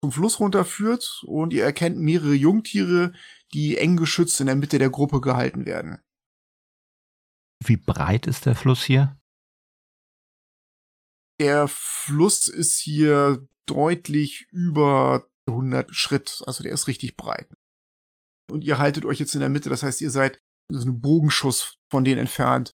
zum 0.03 0.13
Fluss 0.13 0.39
runterführt 0.39 1.25
und 1.27 1.53
ihr 1.53 1.65
erkennt 1.65 1.99
mehrere 1.99 2.35
Jungtiere, 2.35 3.13
die 3.53 3.77
eng 3.77 3.97
geschützt 3.97 4.41
in 4.41 4.47
der 4.47 4.57
Mitte 4.57 4.79
der 4.79 4.91
Gruppe 4.91 5.21
gehalten 5.21 5.67
werden. 5.67 5.99
Wie 7.65 7.77
breit 7.77 8.27
ist 8.27 8.47
der 8.47 8.55
Fluss 8.55 8.85
hier? 8.85 9.19
Der 11.41 11.69
Fluss 11.69 12.49
ist 12.49 12.79
hier 12.79 13.47
deutlich 13.67 14.47
über 14.51 15.29
100 15.47 15.95
Schritt, 15.95 16.43
also 16.47 16.63
der 16.63 16.73
ist 16.73 16.87
richtig 16.87 17.17
breit. 17.17 17.49
Und 18.51 18.63
ihr 18.63 18.79
haltet 18.79 19.05
euch 19.05 19.19
jetzt 19.19 19.35
in 19.35 19.41
der 19.41 19.49
Mitte, 19.49 19.69
das 19.69 19.83
heißt, 19.83 20.01
ihr 20.01 20.11
seid 20.11 20.41
so 20.71 20.81
einen 20.81 21.01
Bogenschuss 21.01 21.79
von 21.91 22.05
denen 22.05 22.21
entfernt. 22.21 22.75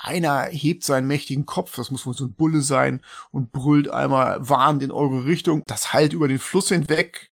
Einer 0.00 0.44
hebt 0.44 0.84
seinen 0.84 1.06
mächtigen 1.06 1.46
Kopf, 1.46 1.74
das 1.74 1.90
muss 1.90 2.06
wohl 2.06 2.14
so 2.14 2.26
ein 2.26 2.34
Bulle 2.34 2.60
sein, 2.60 3.02
und 3.30 3.50
brüllt 3.50 3.88
einmal 3.88 4.48
warnend 4.48 4.82
in 4.82 4.90
eure 4.90 5.24
Richtung. 5.24 5.62
Das 5.66 5.92
halt 5.92 6.12
über 6.12 6.28
den 6.28 6.38
Fluss 6.38 6.68
hinweg, 6.68 7.32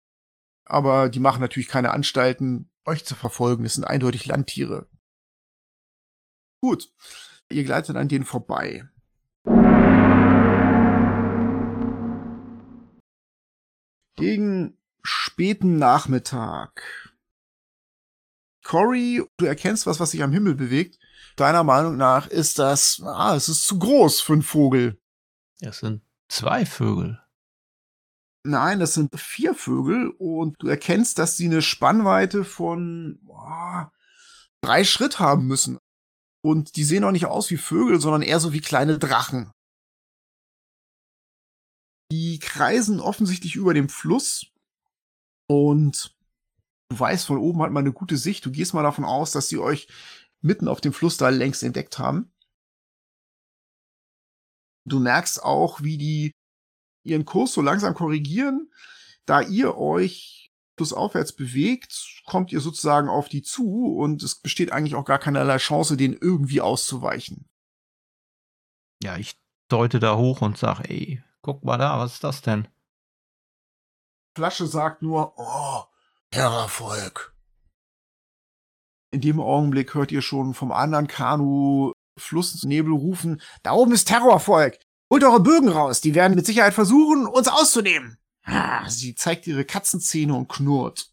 aber 0.65 1.09
die 1.09 1.21
machen 1.21 1.41
natürlich 1.41 1.69
keine 1.69 1.91
Anstalten, 1.93 2.71
euch 2.85 3.05
zu 3.05 3.15
verfolgen. 3.15 3.65
Das 3.65 3.75
sind 3.75 3.85
eindeutig 3.85 4.27
Landtiere. 4.27 4.89
Gut, 6.61 6.93
ihr 7.51 7.65
gleitet 7.65 7.97
an 7.97 8.09
denen 8.09 8.25
vorbei. 8.25 8.89
Gegen 14.23 14.79
späten 15.03 15.79
Nachmittag. 15.79 17.13
Cory, 18.63 19.25
du 19.37 19.47
erkennst 19.47 19.85
was, 19.89 19.99
was 19.99 20.13
sich 20.13 20.23
am 20.23 20.31
Himmel 20.31 20.55
bewegt. 20.55 21.01
Deiner 21.35 21.65
Meinung 21.65 21.97
nach 21.97 22.29
ist 22.29 22.61
das, 22.61 23.03
ah, 23.05 23.35
es 23.35 23.49
ist 23.49 23.67
zu 23.67 23.81
groß 23.81 24.21
für 24.21 24.35
einen 24.35 24.43
Vogel. 24.43 24.97
Es 25.59 25.81
sind 25.81 26.03
zwei 26.29 26.65
Vögel. 26.65 27.21
Nein, 28.45 28.79
das 28.79 28.95
sind 28.95 29.11
vier 29.19 29.57
Vögel 29.57 30.11
und 30.17 30.55
du 30.61 30.69
erkennst, 30.69 31.19
dass 31.19 31.37
sie 31.37 31.47
eine 31.47 31.61
Spannweite 31.61 32.45
von 32.45 33.19
boah, 33.23 33.91
drei 34.61 34.85
Schritt 34.85 35.19
haben 35.19 35.49
müssen. 35.49 35.81
Und 36.45 36.77
die 36.77 36.85
sehen 36.85 37.03
auch 37.03 37.11
nicht 37.11 37.27
aus 37.27 37.51
wie 37.51 37.57
Vögel, 37.57 38.01
sondern 38.01 38.23
eher 38.23 38.39
so 38.39 38.53
wie 38.53 38.61
kleine 38.61 39.01
Drachen. 39.01 39.51
Die 42.13 42.39
kreisen 42.39 43.01
offensichtlich 43.01 43.57
über 43.57 43.73
dem 43.73 43.89
Fluss 43.89 44.53
und 45.49 46.15
du 46.91 47.01
weißt, 47.01 47.25
von 47.25 47.39
oben 47.39 47.63
hat 47.63 47.73
man 47.73 47.85
eine 47.85 47.95
gute 47.95 48.19
Sicht. 48.19 48.45
Du 48.45 48.51
gehst 48.51 48.75
mal 48.75 48.83
davon 48.83 49.07
aus, 49.07 49.33
dass 49.33 49.49
sie 49.49 49.57
euch 49.57 49.89
mitten 50.43 50.69
auf 50.69 50.83
dem 50.83 50.93
Fluss 50.93 51.17
da 51.17 51.31
längst 51.31 51.63
entdeckt 51.63 51.99
haben. 51.99 52.31
Du 54.85 55.01
merkst 55.01 55.43
auch, 55.43 55.81
wie 55.81 55.97
die 55.97 56.33
ihren 57.03 57.25
Kurs 57.25 57.55
so 57.55 57.63
langsam 57.63 57.95
korrigieren. 57.95 58.71
Da 59.25 59.41
ihr 59.41 59.79
euch 59.79 60.53
flussaufwärts 60.77 61.33
bewegt, 61.33 62.21
kommt 62.27 62.53
ihr 62.53 62.61
sozusagen 62.61 63.09
auf 63.09 63.31
die 63.31 63.41
zu 63.41 63.97
und 63.97 64.23
es 64.23 64.35
besteht 64.35 64.71
eigentlich 64.71 64.97
auch 64.97 65.07
gar 65.07 65.19
keinerlei 65.19 65.57
Chance, 65.57 65.97
denen 65.97 66.19
irgendwie 66.21 66.61
auszuweichen. 66.61 67.49
Ja, 69.03 69.17
ich 69.17 69.41
deute 69.69 69.99
da 69.99 70.19
hoch 70.19 70.43
und 70.43 70.59
sag, 70.59 70.81
ey, 70.91 71.25
guck 71.43 71.65
mal 71.65 71.77
da, 71.77 71.99
was 71.99 72.15
ist 72.15 72.25
das 72.25 72.43
denn? 72.43 72.69
Flasche 74.37 74.67
sagt 74.67 75.03
nur, 75.03 75.35
oh, 75.37 75.83
Terrorvolk. 76.31 77.37
In 79.13 79.21
dem 79.21 79.41
Augenblick 79.41 79.95
hört 79.95 80.11
ihr 80.11 80.23
schon 80.23 80.55
vom 80.55 80.73
anderen 80.73 81.07
Kanu 81.07 81.93
Flussnebel 82.19 82.93
rufen, 82.93 83.43
da 83.63 83.73
oben 83.73 83.93
ist 83.93 84.07
Terrorvolk. 84.07 84.79
Holt 85.13 85.25
eure 85.25 85.41
Bögen 85.41 85.69
raus, 85.69 86.01
die 86.01 86.15
werden 86.15 86.35
mit 86.35 86.47
Sicherheit 86.47 86.73
versuchen, 86.73 87.27
uns 87.27 87.49
auszunehmen. 87.49 88.17
Sie 88.89 89.15
zeigt 89.15 89.47
ihre 89.47 89.65
Katzenzähne 89.65 90.35
und 90.35 90.49
knurrt. 90.49 91.13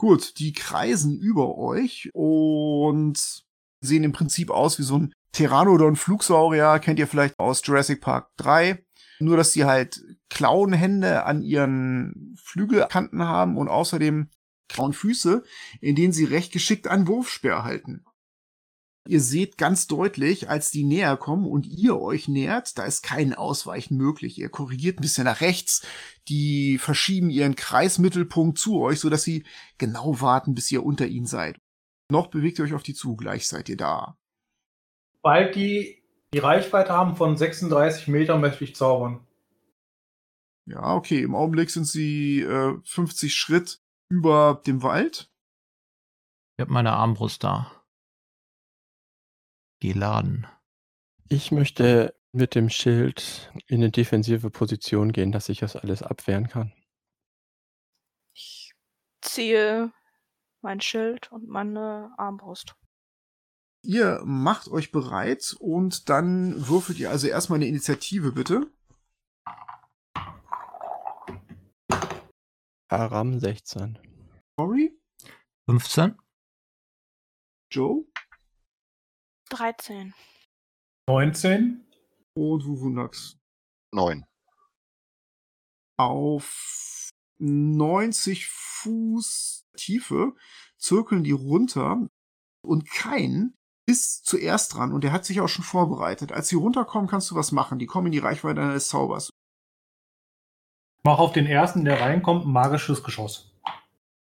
Gut, 0.00 0.38
die 0.38 0.52
kreisen 0.52 1.18
über 1.18 1.56
euch 1.56 2.10
und 2.14 3.44
sehen 3.80 4.04
im 4.04 4.12
Prinzip 4.12 4.50
aus 4.50 4.78
wie 4.78 4.84
so 4.84 4.98
ein 4.98 5.12
Pteranodon-Flugsaurier, 5.32 6.78
kennt 6.78 6.98
ihr 6.98 7.06
vielleicht 7.06 7.38
aus 7.38 7.62
Jurassic 7.64 8.00
Park 8.00 8.30
3. 8.38 8.84
Nur, 9.20 9.36
dass 9.36 9.52
sie 9.52 9.64
halt 9.64 10.00
Klauenhände 10.30 11.24
an 11.24 11.42
ihren 11.42 12.36
Flügelkanten 12.42 13.22
haben 13.22 13.56
und 13.56 13.68
außerdem 13.68 14.30
Klauenfüße, 14.68 15.42
in 15.80 15.96
denen 15.96 16.12
sie 16.12 16.24
recht 16.24 16.52
geschickt 16.52 16.88
einen 16.88 17.08
Wurfspeer 17.08 17.64
halten. 17.64 18.04
Ihr 19.08 19.22
seht 19.22 19.56
ganz 19.56 19.86
deutlich, 19.86 20.50
als 20.50 20.70
die 20.70 20.84
näher 20.84 21.16
kommen 21.16 21.46
und 21.46 21.66
ihr 21.66 21.98
euch 21.98 22.28
nähert, 22.28 22.76
da 22.76 22.84
ist 22.84 23.02
kein 23.02 23.32
Ausweichen 23.32 23.96
möglich. 23.96 24.38
Ihr 24.38 24.50
korrigiert 24.50 24.98
ein 24.98 25.00
bisschen 25.00 25.24
nach 25.24 25.40
rechts. 25.40 25.86
Die 26.28 26.76
verschieben 26.76 27.30
ihren 27.30 27.56
Kreismittelpunkt 27.56 28.58
zu 28.58 28.78
euch, 28.80 29.00
sodass 29.00 29.22
sie 29.22 29.44
genau 29.78 30.20
warten, 30.20 30.54
bis 30.54 30.70
ihr 30.70 30.84
unter 30.84 31.06
ihnen 31.06 31.24
seid. 31.24 31.58
Noch 32.10 32.26
bewegt 32.26 32.58
ihr 32.58 32.66
euch 32.66 32.74
auf 32.74 32.82
die 32.82 32.92
zu, 32.92 33.16
gleich 33.16 33.48
seid 33.48 33.70
ihr 33.70 33.78
da. 33.78 34.17
Bald 35.22 35.54
die 35.54 35.98
die 36.34 36.38
Reichweite 36.38 36.92
haben 36.92 37.16
von 37.16 37.36
36 37.36 38.08
Metern, 38.08 38.40
möchte 38.40 38.64
ich 38.64 38.76
zaubern. 38.76 39.26
Ja, 40.66 40.94
okay. 40.94 41.22
Im 41.22 41.34
Augenblick 41.34 41.70
sind 41.70 41.86
sie 41.86 42.42
äh, 42.42 42.78
50 42.84 43.34
Schritt 43.34 43.80
über 44.10 44.62
dem 44.66 44.82
Wald. 44.82 45.30
Ich 46.56 46.62
habe 46.62 46.72
meine 46.72 46.92
Armbrust 46.92 47.44
da. 47.44 47.72
Geladen. 49.80 50.46
Ich 51.28 51.50
möchte 51.52 52.14
mit 52.32 52.54
dem 52.54 52.68
Schild 52.68 53.50
in 53.66 53.80
eine 53.80 53.90
defensive 53.90 54.50
Position 54.50 55.12
gehen, 55.12 55.32
dass 55.32 55.48
ich 55.48 55.60
das 55.60 55.76
alles 55.76 56.02
abwehren 56.02 56.48
kann. 56.48 56.72
Ich 58.34 58.74
ziehe 59.22 59.92
mein 60.60 60.80
Schild 60.80 61.32
und 61.32 61.48
meine 61.48 62.12
Armbrust. 62.18 62.77
Ihr 63.82 64.20
macht 64.24 64.68
euch 64.68 64.90
bereit 64.90 65.56
und 65.60 66.08
dann 66.08 66.68
würfelt 66.68 66.98
ihr 66.98 67.10
also 67.10 67.28
erstmal 67.28 67.58
eine 67.58 67.68
Initiative, 67.68 68.32
bitte. 68.32 68.70
Haram 72.90 73.38
16. 73.38 73.98
Cory, 74.56 74.98
15. 75.66 76.18
Joe 77.70 78.04
13. 79.50 80.14
19. 81.06 81.86
und 82.34 82.66
Wuvunax. 82.66 83.38
Neun. 83.92 84.24
Auf 85.98 87.10
90 87.38 88.46
Fuß 88.48 89.66
Tiefe 89.76 90.34
zirkeln 90.76 91.24
die 91.24 91.32
runter 91.32 92.08
und 92.62 92.90
kein 92.90 93.57
ist 93.88 94.26
zuerst 94.26 94.74
dran 94.74 94.92
und 94.92 95.02
der 95.02 95.12
hat 95.12 95.24
sich 95.24 95.40
auch 95.40 95.48
schon 95.48 95.64
vorbereitet. 95.64 96.30
Als 96.30 96.48
sie 96.48 96.56
runterkommen, 96.56 97.08
kannst 97.08 97.30
du 97.30 97.34
was 97.34 97.52
machen. 97.52 97.78
Die 97.78 97.86
kommen 97.86 98.06
in 98.06 98.12
die 98.12 98.18
Reichweite 98.18 98.60
deines 98.60 98.88
Zaubers. 98.88 99.30
Mach 101.04 101.18
auf 101.18 101.32
den 101.32 101.46
ersten, 101.46 101.86
der 101.86 102.00
reinkommt, 102.00 102.44
ein 102.44 102.52
magisches 102.52 103.02
Geschoss. 103.02 103.50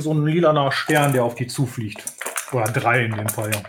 So 0.00 0.14
ein 0.14 0.24
lilaner 0.24 0.72
Stern, 0.72 1.12
der 1.12 1.24
auf 1.24 1.34
die 1.34 1.48
zufliegt. 1.48 2.02
Oder 2.50 2.64
drei 2.64 3.04
in 3.04 3.14
dem 3.14 3.28
Fall, 3.28 3.50
ja. 3.52 3.62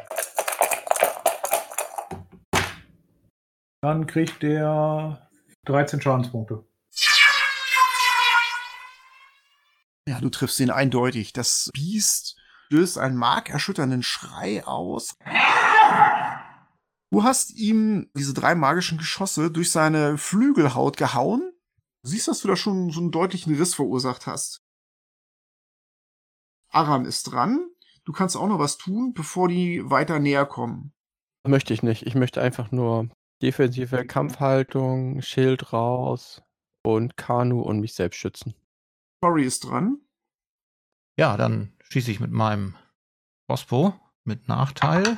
Dann 3.81 4.07
kriegt 4.07 4.41
der 4.41 5.29
13 5.65 6.01
Schadenspunkte. 6.01 6.63
Ja, 10.07 10.21
du 10.21 10.29
triffst 10.29 10.61
ihn 10.61 10.71
eindeutig. 10.71 11.33
Das 11.33 11.69
Biest 11.73 12.37
löst 12.69 12.97
einen 12.97 13.17
markerschütternden 13.17 14.03
Schrei 14.03 14.65
aus. 14.65 15.15
Du 17.11 17.23
hast 17.23 17.51
ihm 17.51 18.09
diese 18.15 18.33
drei 18.33 18.55
magischen 18.55 18.97
Geschosse 18.97 19.51
durch 19.51 19.71
seine 19.71 20.17
Flügelhaut 20.17 20.97
gehauen. 20.97 21.53
Du 22.03 22.09
siehst, 22.09 22.27
dass 22.27 22.41
du 22.41 22.47
da 22.47 22.55
schon 22.55 22.89
so 22.89 22.99
einen 22.99 23.11
deutlichen 23.11 23.55
Riss 23.55 23.75
verursacht 23.75 24.25
hast. 24.25 24.63
Aram 26.69 27.05
ist 27.05 27.31
dran. 27.31 27.69
Du 28.03 28.11
kannst 28.11 28.35
auch 28.35 28.47
noch 28.47 28.59
was 28.59 28.77
tun, 28.77 29.13
bevor 29.13 29.47
die 29.47 29.87
weiter 29.89 30.19
näher 30.19 30.45
kommen. 30.45 30.91
Möchte 31.47 31.73
ich 31.73 31.83
nicht. 31.83 32.05
Ich 32.05 32.15
möchte 32.15 32.41
einfach 32.41 32.71
nur 32.71 33.09
defensive 33.41 34.05
Kampfhaltung, 34.05 35.21
Schild 35.21 35.71
raus 35.71 36.41
und 36.83 37.15
Kanu 37.15 37.61
und 37.61 37.79
mich 37.79 37.93
selbst 37.93 38.17
schützen. 38.17 38.55
Cory 39.21 39.43
ist 39.43 39.65
dran. 39.65 39.99
Ja, 41.17 41.37
dann 41.37 41.77
schieße 41.89 42.09
ich 42.09 42.19
mit 42.19 42.31
meinem 42.31 42.75
Crossbow 43.47 43.93
mit 44.23 44.47
Nachteil. 44.47 45.17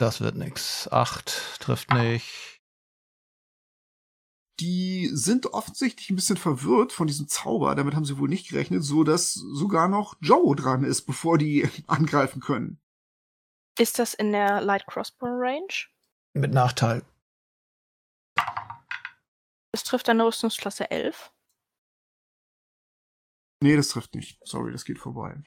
Das 0.00 0.22
wird 0.22 0.34
nix. 0.34 0.88
Acht 0.90 1.60
trifft 1.60 1.92
nicht. 1.92 2.58
Die 4.58 5.10
sind 5.12 5.48
offensichtlich 5.48 6.08
ein 6.08 6.16
bisschen 6.16 6.38
verwirrt 6.38 6.94
von 6.94 7.06
diesem 7.06 7.28
Zauber. 7.28 7.74
Damit 7.74 7.94
haben 7.94 8.06
sie 8.06 8.16
wohl 8.16 8.30
nicht 8.30 8.48
gerechnet, 8.48 8.82
so 8.82 9.04
dass 9.04 9.34
sogar 9.34 9.88
noch 9.88 10.16
Joe 10.22 10.56
dran 10.56 10.84
ist, 10.84 11.02
bevor 11.02 11.36
die 11.36 11.68
angreifen 11.86 12.40
können. 12.40 12.80
Ist 13.78 13.98
das 13.98 14.14
in 14.14 14.32
der 14.32 14.62
Light 14.62 14.86
Crossbow 14.86 15.26
Range? 15.26 15.68
Mit 16.32 16.54
Nachteil. 16.54 17.04
Das 19.72 19.84
trifft 19.84 20.08
eine 20.08 20.24
Rüstungsklasse 20.24 20.90
11. 20.90 21.30
Nee, 23.62 23.76
das 23.76 23.88
trifft 23.88 24.14
nicht. 24.14 24.40
Sorry, 24.46 24.72
das 24.72 24.86
geht 24.86 24.98
vorbei. 24.98 25.42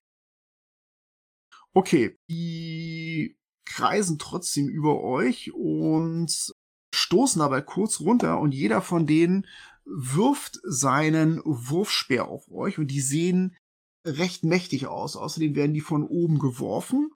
Okay, 1.74 2.20
die 2.30 3.36
kreisen 3.66 4.20
trotzdem 4.20 4.68
über 4.68 5.01
euch 5.01 5.53
und 5.53 6.53
stoßen 6.93 7.39
dabei 7.39 7.61
kurz 7.61 7.99
runter 7.99 8.39
und 8.39 8.53
jeder 8.53 8.82
von 8.82 9.07
denen 9.07 9.47
wirft 9.86 10.59
seinen 10.64 11.41
Wurfspeer 11.43 12.28
auf 12.28 12.49
euch 12.51 12.78
und 12.78 12.88
die 12.88 13.01
sehen 13.01 13.55
recht 14.05 14.43
mächtig 14.43 14.88
aus. 14.88 15.16
Außerdem 15.16 15.55
werden 15.55 15.74
die 15.74 15.82
von 15.82 16.05
oben 16.05 16.39
geworfen. 16.39 17.11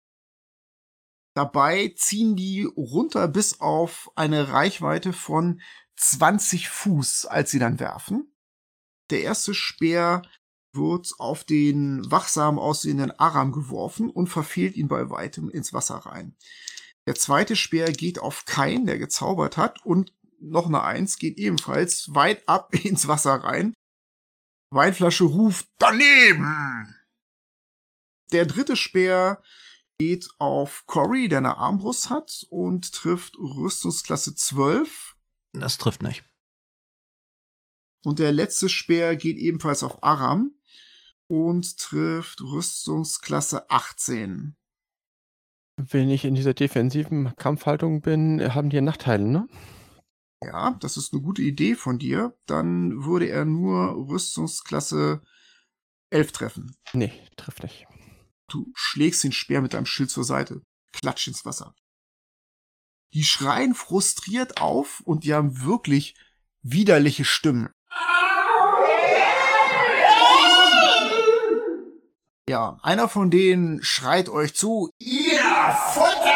Dabei 1.35 1.93
ziehen 1.95 2.35
die 2.35 2.63
runter 2.63 3.27
bis 3.27 3.61
auf 3.61 4.09
eine 4.15 4.49
Reichweite 4.49 5.13
von 5.13 5.61
20 5.97 6.69
Fuß, 6.69 7.25
als 7.25 7.51
sie 7.51 7.59
dann 7.59 7.79
werfen. 7.79 8.33
Der 9.11 9.21
erste 9.21 9.53
Speer 9.53 10.23
wird 10.77 11.13
auf 11.17 11.43
den 11.43 12.09
wachsam 12.09 12.57
aussehenden 12.57 13.11
Aram 13.11 13.51
geworfen 13.51 14.09
und 14.09 14.27
verfehlt 14.27 14.77
ihn 14.77 14.87
bei 14.87 15.09
weitem 15.09 15.49
ins 15.49 15.73
Wasser 15.73 15.97
rein. 15.97 16.35
Der 17.05 17.15
zweite 17.15 17.55
Speer 17.55 17.91
geht 17.91 18.19
auf 18.19 18.45
Kain, 18.45 18.85
der 18.85 18.97
gezaubert 18.97 19.57
hat, 19.57 19.85
und 19.85 20.13
noch 20.39 20.67
eine 20.67 20.83
Eins 20.83 21.17
geht 21.17 21.37
ebenfalls 21.37 22.13
weit 22.13 22.47
ab 22.47 22.73
ins 22.85 23.07
Wasser 23.07 23.35
rein. 23.35 23.73
Weinflasche 24.71 25.23
ruft 25.23 25.67
daneben. 25.77 26.95
Der 28.31 28.45
dritte 28.45 28.75
Speer 28.75 29.41
geht 29.97 30.29
auf 30.37 30.85
Cory, 30.85 31.29
der 31.29 31.39
eine 31.39 31.57
Armbrust 31.57 32.09
hat 32.09 32.45
und 32.49 32.93
trifft 32.93 33.37
Rüstungsklasse 33.37 34.35
12. 34.35 35.15
Das 35.53 35.77
trifft 35.77 36.03
nicht. 36.03 36.23
Und 38.03 38.19
der 38.19 38.31
letzte 38.31 38.69
Speer 38.69 39.15
geht 39.15 39.37
ebenfalls 39.37 39.83
auf 39.83 40.03
Aram 40.03 40.56
und 41.27 41.77
trifft 41.77 42.41
Rüstungsklasse 42.41 43.69
18. 43.69 44.55
Wenn 45.77 46.09
ich 46.09 46.25
in 46.25 46.33
dieser 46.33 46.53
defensiven 46.53 47.35
Kampfhaltung 47.35 48.01
bin, 48.01 48.53
haben 48.53 48.69
die 48.69 48.81
Nachteile, 48.81 49.23
ne? 49.23 49.47
Ja, 50.43 50.71
das 50.79 50.97
ist 50.97 51.13
eine 51.13 51.21
gute 51.21 51.41
Idee 51.41 51.75
von 51.75 51.99
dir. 51.99 52.37
Dann 52.45 53.03
würde 53.03 53.27
er 53.27 53.45
nur 53.45 54.09
Rüstungsklasse 54.09 55.21
11 56.09 56.31
treffen. 56.31 56.75
Nee, 56.93 57.11
trifft 57.35 57.63
nicht. 57.63 57.85
Du 58.49 58.71
schlägst 58.75 59.23
den 59.23 59.31
Speer 59.31 59.61
mit 59.61 59.73
deinem 59.73 59.85
Schild 59.85 60.09
zur 60.09 60.23
Seite. 60.23 60.61
Klatsch 60.93 61.27
ins 61.27 61.45
Wasser. 61.45 61.75
Die 63.13 63.23
schreien 63.23 63.73
frustriert 63.73 64.61
auf 64.61 65.01
und 65.01 65.23
die 65.23 65.33
haben 65.33 65.63
wirklich 65.63 66.15
widerliche 66.61 67.25
Stimmen. 67.25 67.69
Ja, 72.49 72.79
einer 72.81 73.09
von 73.09 73.29
denen 73.29 73.83
schreit 73.83 74.29
euch 74.29 74.55
zu, 74.55 74.89
ihr 74.99 75.41
Futter! 75.93 76.33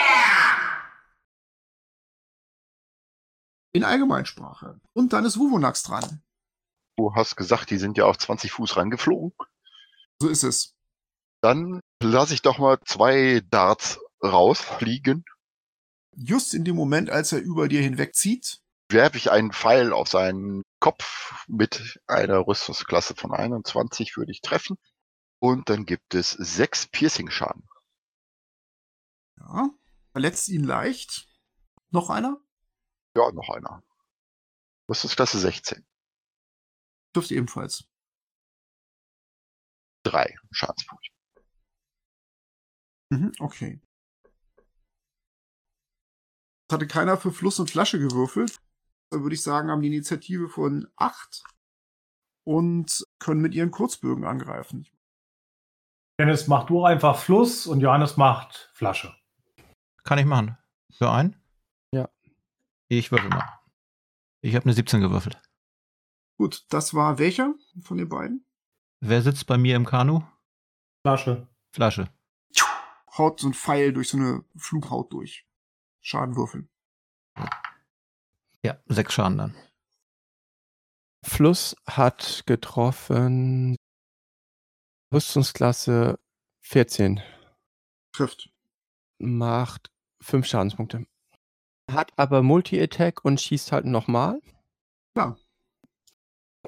In 3.73 3.85
Allgemeinsprache. 3.85 4.81
Und 4.93 5.13
dann 5.13 5.23
ist 5.23 5.37
Wuvonax 5.37 5.83
dran. 5.83 6.21
Du 6.97 7.15
hast 7.15 7.37
gesagt, 7.37 7.69
die 7.69 7.77
sind 7.77 7.97
ja 7.97 8.05
auf 8.05 8.17
20 8.17 8.51
Fuß 8.51 8.75
rangeflogen. 8.75 9.31
So 10.21 10.27
ist 10.27 10.43
es. 10.43 10.75
Dann 11.41 11.79
lasse 12.03 12.33
ich 12.33 12.41
doch 12.41 12.57
mal 12.57 12.77
zwei 12.85 13.41
Darts 13.49 13.99
rausfliegen. 14.21 15.23
Just 16.17 16.53
in 16.53 16.65
dem 16.65 16.75
Moment, 16.75 17.09
als 17.09 17.31
er 17.31 17.39
über 17.39 17.69
dir 17.69 17.81
hinwegzieht, 17.81 18.61
Werfe 18.91 19.17
ich 19.17 19.31
einen 19.31 19.53
Pfeil 19.53 19.93
auf 19.93 20.09
seinen 20.09 20.63
Kopf 20.81 21.45
mit 21.47 21.99
einer 22.07 22.45
Rüstungsklasse 22.45 23.15
von 23.15 23.31
21, 23.33 24.17
würde 24.17 24.33
ich 24.33 24.41
treffen. 24.41 24.77
Und 25.41 25.69
dann 25.69 25.85
gibt 25.87 26.13
es 26.13 26.31
sechs 26.31 26.85
Piercing-Schaden. 26.85 27.67
ja, 29.39 29.71
verletzt 30.11 30.49
ihn 30.49 30.63
leicht. 30.63 31.27
Noch 31.89 32.11
einer? 32.11 32.39
Ja, 33.15 33.31
noch 33.31 33.49
einer. 33.49 33.83
Rüstungsklasse 34.87 35.39
16. 35.39 35.83
Trifft 37.13 37.31
ebenfalls. 37.31 37.85
Drei 40.03 40.35
Schadenspunkte. 40.51 41.09
Mhm, 43.09 43.31
okay. 43.39 43.81
Es 46.67 46.73
hatte 46.73 46.87
keiner 46.87 47.17
für 47.17 47.31
Fluss 47.31 47.59
und 47.59 47.69
Flasche 47.69 47.99
gewürfelt. 47.99 48.61
Dann 49.09 49.23
würde 49.23 49.35
ich 49.35 49.41
sagen, 49.41 49.69
haben 49.69 49.81
die 49.81 49.89
Initiative 49.89 50.49
von 50.49 50.87
acht 50.95 51.43
und 52.45 53.05
können 53.19 53.41
mit 53.41 53.55
ihren 53.55 53.71
Kurzbögen 53.71 54.23
angreifen. 54.23 54.87
Dennis, 56.21 56.45
mach 56.45 56.67
du 56.67 56.85
einfach 56.85 57.17
Fluss 57.17 57.65
und 57.65 57.79
Johannes 57.79 58.15
macht 58.15 58.69
Flasche. 58.73 59.11
Kann 60.03 60.19
ich 60.19 60.25
machen. 60.25 60.55
Für 60.91 61.09
einen? 61.09 61.35
Ja. 61.91 62.09
Ich 62.89 63.11
würfel 63.11 63.29
mal. 63.29 63.59
Ich 64.41 64.53
habe 64.53 64.65
eine 64.65 64.73
17 64.73 65.01
gewürfelt. 65.01 65.41
Gut, 66.37 66.67
das 66.69 66.93
war 66.93 67.17
welcher 67.17 67.55
von 67.81 67.97
den 67.97 68.07
beiden? 68.07 68.45
Wer 68.99 69.23
sitzt 69.23 69.47
bei 69.47 69.57
mir 69.57 69.75
im 69.75 69.87
Kanu? 69.87 70.21
Flasche. 71.01 71.47
Flasche. 71.71 72.07
Haut 73.17 73.39
so 73.39 73.47
ein 73.47 73.55
Pfeil 73.55 73.91
durch 73.91 74.09
so 74.09 74.17
eine 74.17 74.45
Flughaut 74.55 75.11
durch. 75.11 75.47
Schaden 76.01 76.35
würfeln. 76.35 76.69
Ja, 78.61 78.77
sechs 78.85 79.13
Schaden 79.15 79.39
dann. 79.39 79.55
Fluss 81.23 81.75
hat 81.87 82.43
getroffen 82.45 83.75
Rüstungsklasse 85.13 86.19
14. 86.61 87.21
Trifft. 88.13 88.49
Macht 89.19 89.91
5 90.21 90.45
Schadenspunkte. 90.47 91.05
Hat 91.91 92.13
aber 92.15 92.41
Multi-Attack 92.41 93.25
und 93.25 93.41
schießt 93.41 93.73
halt 93.73 93.83
nochmal. 93.85 94.41
Klar. 95.13 95.37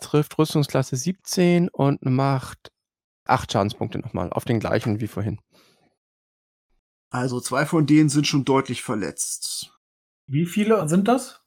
Trifft 0.01 0.37
Rüstungsklasse 0.37 0.97
17 0.97 1.69
und 1.69 2.03
macht 2.03 2.73
8 3.25 3.49
Schadenspunkte 3.49 3.99
nochmal. 3.99 4.29
Auf 4.33 4.43
den 4.43 4.59
gleichen 4.59 4.99
wie 4.99 5.07
vorhin. 5.07 5.39
Also 7.09 7.39
zwei 7.39 7.65
von 7.65 7.85
denen 7.85 8.09
sind 8.09 8.27
schon 8.27 8.43
deutlich 8.43 8.81
verletzt. 8.81 9.79
Wie 10.27 10.45
viele 10.45 10.89
sind 10.89 11.07
das? 11.07 11.45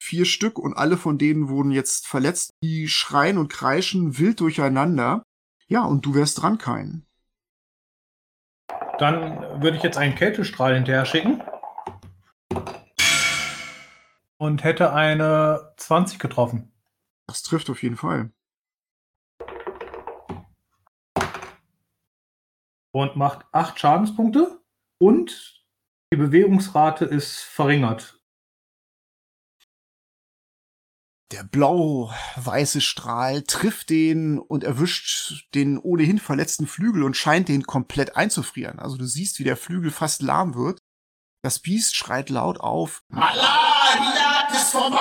Vier 0.00 0.24
Stück 0.24 0.58
und 0.58 0.74
alle 0.74 0.98
von 0.98 1.18
denen 1.18 1.48
wurden 1.48 1.72
jetzt 1.72 2.06
verletzt. 2.06 2.52
Die 2.62 2.86
schreien 2.88 3.38
und 3.38 3.48
kreischen 3.48 4.18
wild 4.18 4.38
durcheinander. 4.38 5.24
Ja, 5.74 5.82
und 5.82 6.06
du 6.06 6.14
wärst 6.14 6.40
dran, 6.40 6.56
kein. 6.56 7.04
Dann 9.00 9.60
würde 9.60 9.76
ich 9.76 9.82
jetzt 9.82 9.98
einen 9.98 10.14
Kältestrahl 10.14 10.76
hinterher 10.76 11.04
schicken. 11.04 11.42
Und 14.36 14.62
hätte 14.62 14.92
eine 14.92 15.74
20 15.76 16.20
getroffen. 16.20 16.72
Das 17.26 17.42
trifft 17.42 17.70
auf 17.70 17.82
jeden 17.82 17.96
Fall. 17.96 18.30
Und 22.92 23.16
macht 23.16 23.44
8 23.50 23.76
Schadenspunkte. 23.76 24.60
Und 24.98 25.66
die 26.12 26.16
Bewegungsrate 26.16 27.04
ist 27.04 27.40
verringert. 27.40 28.13
Der 31.34 31.42
blau-weiße 31.42 32.80
Strahl 32.80 33.42
trifft 33.42 33.90
den 33.90 34.38
und 34.38 34.62
erwischt 34.62 35.48
den 35.56 35.78
ohnehin 35.78 36.20
verletzten 36.20 36.68
Flügel 36.68 37.02
und 37.02 37.16
scheint 37.16 37.48
den 37.48 37.64
komplett 37.64 38.14
einzufrieren. 38.14 38.78
Also 38.78 38.96
du 38.96 39.04
siehst, 39.04 39.40
wie 39.40 39.44
der 39.44 39.56
Flügel 39.56 39.90
fast 39.90 40.22
lahm 40.22 40.54
wird. 40.54 40.78
Das 41.42 41.58
Biest 41.58 41.96
schreit 41.96 42.30
laut 42.30 42.60
auf. 42.60 43.02
Allah, 43.10 43.96
die 43.96 44.16
Jagd 44.16 44.52
ist 44.52 44.70
vorbei! 44.70 45.00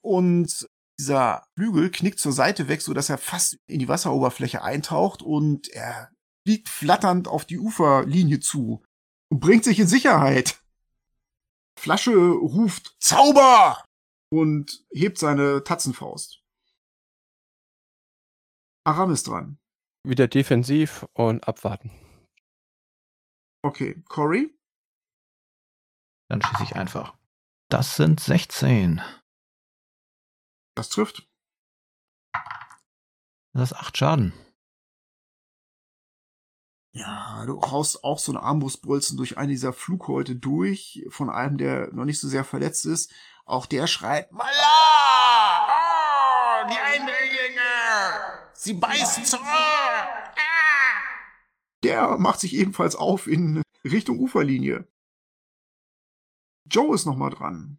Und 0.00 0.66
dieser 0.98 1.44
Flügel 1.54 1.90
knickt 1.90 2.18
zur 2.18 2.32
Seite 2.32 2.68
weg, 2.68 2.80
so 2.80 2.94
dass 2.94 3.10
er 3.10 3.18
fast 3.18 3.58
in 3.66 3.80
die 3.80 3.88
Wasseroberfläche 3.88 4.62
eintaucht 4.62 5.20
und 5.20 5.68
er 5.68 6.12
fliegt 6.46 6.70
flatternd 6.70 7.28
auf 7.28 7.44
die 7.44 7.58
Uferlinie 7.58 8.40
zu 8.40 8.82
und 9.30 9.40
bringt 9.40 9.64
sich 9.64 9.78
in 9.78 9.86
Sicherheit. 9.86 10.62
Flasche 11.78 12.16
ruft 12.16 12.96
Zauber! 13.00 13.83
Und 14.40 14.84
hebt 14.90 15.18
seine 15.18 15.62
Tatzenfaust. 15.62 16.42
Aram 18.84 19.12
ist 19.12 19.28
dran. 19.28 19.58
Wieder 20.02 20.28
defensiv 20.28 21.06
und 21.14 21.46
abwarten. 21.48 21.90
Okay, 23.62 24.02
Cory? 24.08 24.52
Dann 26.28 26.42
schieße 26.42 26.64
ich 26.64 26.76
einfach. 26.76 27.16
Das 27.70 27.96
sind 27.96 28.20
16. 28.20 29.00
Das 30.76 30.90
trifft. 30.90 31.28
Das 33.54 33.70
ist 33.70 33.76
8 33.76 33.96
Schaden. 33.96 34.32
Ja, 36.96 37.44
du 37.46 37.60
haust 37.60 38.04
auch 38.04 38.18
so 38.20 38.30
eine 38.30 38.42
Armbrustbolzen 38.42 39.16
durch 39.16 39.36
eine 39.36 39.52
dieser 39.52 39.72
Flughäute 39.72 40.36
durch, 40.36 41.04
von 41.08 41.28
einem, 41.28 41.58
der 41.58 41.92
noch 41.92 42.04
nicht 42.04 42.20
so 42.20 42.28
sehr 42.28 42.44
verletzt 42.44 42.86
ist. 42.86 43.12
Auch 43.46 43.66
der 43.66 43.86
schreit, 43.86 44.32
Mala! 44.32 44.50
Oh, 45.68 46.68
die 46.70 46.78
Eindringlinge! 46.78 47.60
Sie 48.54 48.72
beißen 48.74 49.24
zurück! 49.24 49.44
Ah! 49.44 50.34
Der 51.82 52.16
macht 52.16 52.40
sich 52.40 52.54
ebenfalls 52.54 52.96
auf 52.96 53.26
in 53.26 53.62
Richtung 53.84 54.18
Uferlinie. 54.18 54.88
Joe 56.64 56.94
ist 56.94 57.04
nochmal 57.04 57.30
dran. 57.30 57.78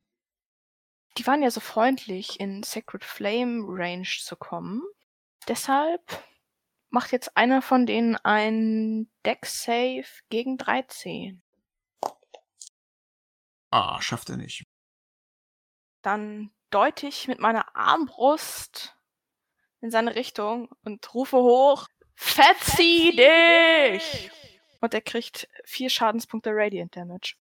Die 1.17 1.25
waren 1.25 1.41
ja 1.41 1.49
so 1.49 1.61
freundlich, 1.61 2.39
in 2.39 2.61
Sacred 2.61 3.03
Flame 3.03 3.63
Range 3.67 4.07
zu 4.07 4.35
kommen. 4.35 4.83
Deshalb 5.47 6.23
macht 6.89 7.11
jetzt 7.11 7.35
einer 7.35 7.63
von 7.63 7.87
denen 7.87 8.15
ein 8.17 9.09
Deck 9.25 9.45
Save 9.47 10.05
gegen 10.29 10.57
13. 10.57 11.41
Ah, 13.71 13.99
schafft 14.01 14.29
er 14.29 14.37
nicht. 14.37 14.63
Dann 16.05 16.51
deute 16.69 17.07
ich 17.07 17.27
mit 17.27 17.39
meiner 17.39 17.75
Armbrust 17.75 18.95
in 19.81 19.89
seine 19.89 20.13
Richtung 20.13 20.69
und 20.83 21.11
rufe 21.15 21.37
hoch, 21.37 21.87
Fetzi 22.13 23.11
dich! 23.17 24.29
Und 24.81 24.93
er 24.93 25.01
kriegt 25.01 25.49
vier 25.63 25.89
Schadenspunkte 25.89 26.51
Radiant 26.53 26.95
Damage. 26.95 27.37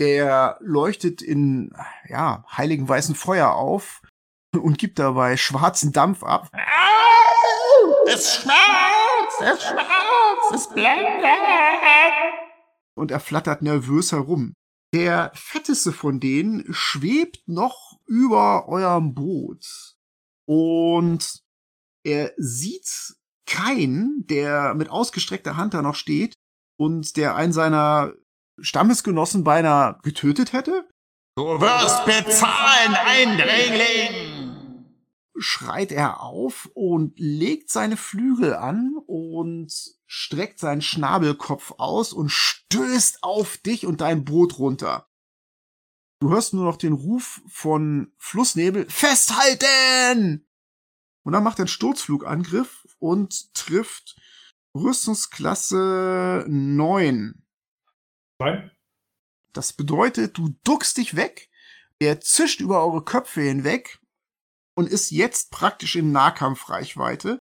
Der 0.00 0.56
leuchtet 0.58 1.22
in, 1.22 1.72
ja, 2.08 2.44
heiligen 2.50 2.88
weißen 2.88 3.14
Feuer 3.14 3.54
auf 3.54 4.02
und 4.52 4.76
gibt 4.76 4.98
dabei 4.98 5.36
schwarzen 5.36 5.92
Dampf 5.92 6.24
ab. 6.24 6.48
Es 8.08 8.34
schmerzt, 8.34 9.40
es 9.40 9.68
schmerzt, 9.68 10.52
es 10.52 10.68
blendet. 10.74 12.49
Und 13.00 13.10
er 13.10 13.20
flattert 13.20 13.62
nervös 13.62 14.12
herum. 14.12 14.52
Der 14.92 15.32
fetteste 15.34 15.90
von 15.90 16.20
denen 16.20 16.66
schwebt 16.68 17.48
noch 17.48 17.98
über 18.06 18.68
eurem 18.68 19.14
Boot. 19.14 19.96
Und 20.46 21.40
er 22.04 22.34
sieht 22.36 23.16
keinen, 23.46 24.26
der 24.26 24.74
mit 24.74 24.90
ausgestreckter 24.90 25.56
Hand 25.56 25.72
da 25.72 25.80
noch 25.80 25.94
steht 25.94 26.34
und 26.78 27.16
der 27.16 27.36
einen 27.36 27.54
seiner 27.54 28.12
Stammesgenossen 28.60 29.44
beinahe 29.44 29.98
getötet 30.02 30.52
hätte. 30.52 30.86
Du 31.36 31.44
wirst 31.58 32.04
bezahlen, 32.04 32.94
Eindringling! 32.94 34.29
Schreit 35.40 35.92
er 35.92 36.22
auf 36.22 36.70
und 36.74 37.18
legt 37.18 37.70
seine 37.70 37.96
Flügel 37.96 38.54
an 38.54 38.96
und 39.06 39.72
streckt 40.06 40.58
seinen 40.58 40.82
Schnabelkopf 40.82 41.74
aus 41.78 42.12
und 42.12 42.30
stößt 42.30 43.22
auf 43.22 43.56
dich 43.58 43.86
und 43.86 44.00
dein 44.00 44.24
Boot 44.24 44.58
runter. 44.58 45.08
Du 46.20 46.30
hörst 46.30 46.52
nur 46.52 46.64
noch 46.64 46.76
den 46.76 46.92
Ruf 46.92 47.40
von 47.48 48.12
Flussnebel, 48.18 48.88
festhalten! 48.90 50.46
Und 51.22 51.32
dann 51.32 51.42
macht 51.42 51.58
er 51.58 51.62
einen 51.62 51.68
Sturzflugangriff 51.68 52.86
und 52.98 53.54
trifft 53.54 54.16
Rüstungsklasse 54.74 56.44
9. 56.48 57.42
Nein. 58.38 58.70
Das 59.52 59.72
bedeutet, 59.72 60.38
du 60.38 60.54
duckst 60.64 60.96
dich 60.96 61.16
weg, 61.16 61.50
er 61.98 62.20
zischt 62.20 62.60
über 62.60 62.84
eure 62.84 63.04
Köpfe 63.04 63.42
hinweg 63.42 63.99
und 64.80 64.88
ist 64.88 65.10
jetzt 65.10 65.50
praktisch 65.50 65.94
in 65.94 66.10
Nahkampfreichweite. 66.10 67.38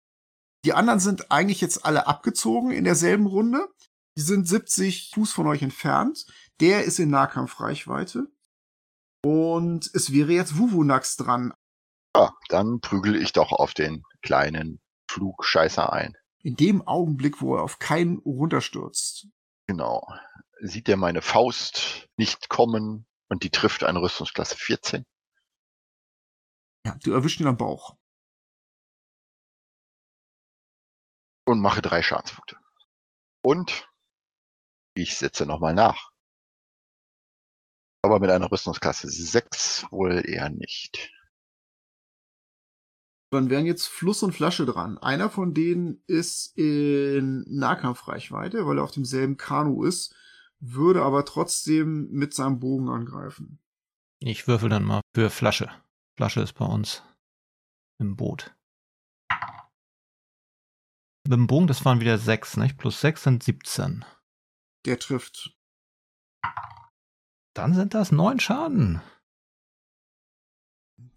Die 0.66 0.74
anderen 0.74 1.00
sind 1.00 1.32
eigentlich 1.32 1.62
jetzt 1.62 1.86
alle 1.86 2.06
abgezogen 2.06 2.72
in 2.72 2.84
derselben 2.84 3.28
Runde. 3.28 3.66
Die 4.18 4.22
sind 4.22 4.46
70 4.46 5.12
Fuß 5.14 5.32
von 5.32 5.48
euch 5.48 5.62
entfernt. 5.62 6.26
Der 6.60 6.84
ist 6.84 7.00
in 7.00 7.10
Nahkampfreichweite. 7.10 8.28
Und 9.24 9.90
es 9.94 10.12
wäre 10.12 10.34
jetzt 10.34 10.58
Wuvunax 10.58 11.16
dran. 11.16 11.54
Ja, 12.14 12.34
dann 12.50 12.82
prügel 12.82 13.16
ich 13.16 13.32
doch 13.32 13.54
auf 13.54 13.74
den 13.74 14.04
kleinen 14.22 14.82
Flugscheißer 15.10 15.94
ein. 15.94 16.18
In 16.44 16.58
dem 16.58 16.86
Augenblick, 16.86 17.40
wo 17.40 17.56
er 17.56 17.64
auf 17.64 17.80
keinen 17.80 18.18
runterstürzt. 18.18 19.28
Genau. 19.68 20.06
Sieht 20.60 20.90
er 20.90 20.98
meine 20.98 21.22
Faust 21.22 22.10
nicht 22.18 22.50
kommen 22.50 23.06
und 23.30 23.44
die 23.44 23.50
trifft 23.50 23.86
eine 23.86 24.02
Rüstungsklasse 24.02 24.58
14? 24.58 25.06
Ja, 26.90 27.00
du 27.04 27.12
erwischst 27.14 27.40
ihn 27.40 27.48
am 27.48 27.58
Bauch. 27.58 27.96
und 31.50 31.60
mache 31.60 31.82
drei 31.82 32.02
Schadenspunkte. 32.02 32.58
Und 33.44 33.90
ich 34.96 35.18
setze 35.18 35.46
nochmal 35.46 35.74
nach. 35.74 36.12
Aber 38.04 38.20
mit 38.20 38.30
einer 38.30 38.52
Rüstungsklasse 38.52 39.10
6 39.10 39.92
wohl 39.92 40.24
eher 40.26 40.50
nicht. 40.50 41.12
Dann 43.32 43.50
wären 43.50 43.66
jetzt 43.66 43.88
Fluss 43.88 44.24
und 44.24 44.34
Flasche 44.34 44.66
dran. 44.66 44.98
Einer 44.98 45.30
von 45.30 45.54
denen 45.54 46.04
ist 46.08 46.58
in 46.58 47.46
Nahkampfreichweite, 47.48 48.66
weil 48.66 48.78
er 48.78 48.84
auf 48.84 48.92
demselben 48.92 49.38
Kanu 49.38 49.84
ist, 49.84 50.16
würde 50.60 51.04
aber 51.04 51.26
trotzdem 51.26 52.10
mit 52.12 52.34
seinem 52.34 52.60
Bogen 52.60 52.90
angreifen. 52.90 53.60
Ich 54.20 54.48
würfel 54.48 54.70
dann 54.70 54.84
mal 54.84 55.02
für 55.14 55.30
Flasche. 55.30 55.70
Flasche 56.20 56.42
ist 56.42 56.52
bei 56.52 56.66
uns 56.66 57.02
im 57.98 58.18
Boot. 58.18 58.54
Mit 61.24 61.32
dem 61.32 61.48
Bogen, 61.48 61.68
das 61.68 61.86
waren 61.86 62.02
wieder 62.02 62.18
6, 62.18 62.58
nicht? 62.58 62.78
Plus 62.78 63.00
6 63.00 63.24
sind 63.24 63.42
17. 63.42 64.04
Der 64.86 65.00
trifft. 65.00 65.58
Dann 67.54 67.74
sind 67.74 67.94
das 67.94 68.12
9 68.12 68.38
Schaden. 68.42 69.02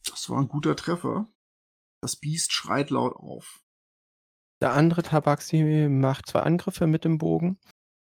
Das 0.05 0.31
war 0.31 0.39
ein 0.39 0.47
guter 0.47 0.77
Treffer. 0.77 1.27
Das 2.01 2.15
Biest 2.15 2.53
schreit 2.53 2.91
laut 2.91 3.17
auf. 3.17 3.65
Der 4.61 4.73
andere 4.73 5.03
Tabaxi 5.03 5.89
macht 5.91 6.29
zwei 6.29 6.43
Angriffe 6.43 6.87
mit 6.87 7.05
dem 7.05 7.19
Bogen. 7.19 7.59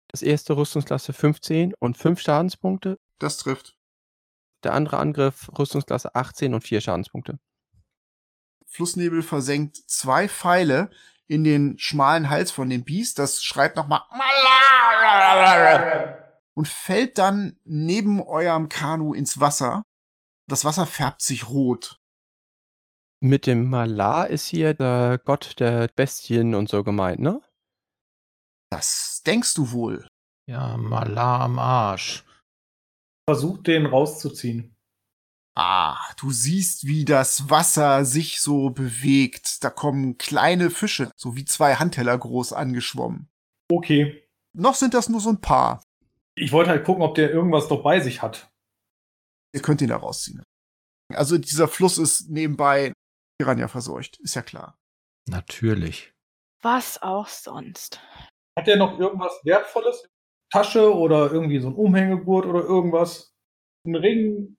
Das 0.08 0.24
erste 0.24 0.58
Rüstungsklasse 0.58 1.14
15 1.14 1.76
und 1.80 1.96
5 1.96 2.20
Schadenspunkte. 2.20 3.00
Das 3.20 3.38
trifft. 3.38 3.78
Der 4.68 4.74
andere 4.74 4.98
Angriff 4.98 5.50
Rüstungsklasse 5.58 6.14
18 6.14 6.54
und 6.54 6.60
4 6.60 6.82
Schadenspunkte. 6.82 7.40
Flussnebel 8.66 9.24
versenkt 9.24 9.78
zwei 9.88 10.28
Pfeile 10.28 10.90
in 11.26 11.46
den 11.46 11.80
schmalen 11.80 12.30
Hals 12.30 12.52
von 12.52 12.70
dem 12.70 12.84
Biest. 12.84 13.18
Das 13.18 13.42
schreit 13.42 13.78
nochmal 13.78 14.02
und 16.54 16.68
fällt 16.68 17.18
dann 17.18 17.58
neben 17.64 18.22
eurem 18.22 18.68
Kanu 18.68 19.14
ins 19.14 19.40
Wasser. 19.40 19.84
Das 20.50 20.66
Wasser 20.66 20.86
färbt 20.86 21.22
sich 21.22 21.48
rot. 21.48 22.02
Mit 23.22 23.48
dem 23.48 23.70
Malar 23.70 24.28
ist 24.28 24.48
hier 24.48 24.74
der 24.74 25.18
Gott 25.24 25.62
der 25.62 25.88
Bestien 25.96 26.56
und 26.56 26.68
so 26.68 26.84
gemeint, 26.84 27.22
ne? 27.22 27.42
Das 28.70 29.22
denkst 29.26 29.54
du 29.54 29.72
wohl. 29.72 30.10
Ja, 30.46 30.76
Malar 30.76 31.40
am 31.40 31.58
Arsch. 31.58 32.26
Versucht 33.30 33.68
den 33.68 33.86
rauszuziehen. 33.86 34.74
Ah, 35.56 35.98
du 36.20 36.32
siehst, 36.32 36.86
wie 36.86 37.04
das 37.04 37.50
Wasser 37.50 38.06
sich 38.06 38.42
so 38.42 38.70
bewegt. 38.70 39.64
Da 39.64 39.70
kommen 39.70 40.18
kleine 40.18 40.70
Fische, 40.70 41.12
so 41.16 41.36
wie 41.36 41.46
zwei 41.46 41.76
Handteller 41.76 42.18
groß 42.18 42.54
angeschwommen. 42.54 43.28
Okay. 43.70 44.24
Noch 44.54 44.76
sind 44.76 44.94
das 44.94 45.10
nur 45.10 45.20
so 45.20 45.30
ein 45.30 45.42
paar. 45.42 45.84
Ich 46.36 46.52
wollte 46.52 46.70
halt 46.70 46.86
gucken, 46.86 47.02
ob 47.02 47.16
der 47.16 47.32
irgendwas 47.32 47.70
noch 47.70 47.82
bei 47.84 48.00
sich 48.00 48.22
hat. 48.22 48.50
Ihr 49.54 49.62
könnt 49.62 49.82
ihn 49.82 49.90
da 49.90 49.98
rausziehen. 49.98 50.44
Also 51.14 51.38
dieser 51.38 51.68
Fluss 51.68 51.98
ist 51.98 52.30
nebenbei 52.30 52.94
Piranha 53.40 53.68
verseucht, 53.68 54.20
ist 54.20 54.36
ja 54.36 54.42
klar. 54.42 54.78
Natürlich. 55.28 56.12
Was 56.62 57.02
auch 57.02 57.28
sonst. 57.28 58.00
Hat 58.58 58.68
der 58.68 58.78
noch 58.78 59.00
irgendwas 59.00 59.34
Wertvolles? 59.44 60.08
Tasche 60.52 60.94
oder 60.94 61.32
irgendwie 61.32 61.60
so 61.60 61.68
ein 61.68 61.76
Umhängegurt 61.76 62.46
oder 62.46 62.62
irgendwas? 62.62 63.34
Ein 63.86 63.96
Ring? 63.96 64.58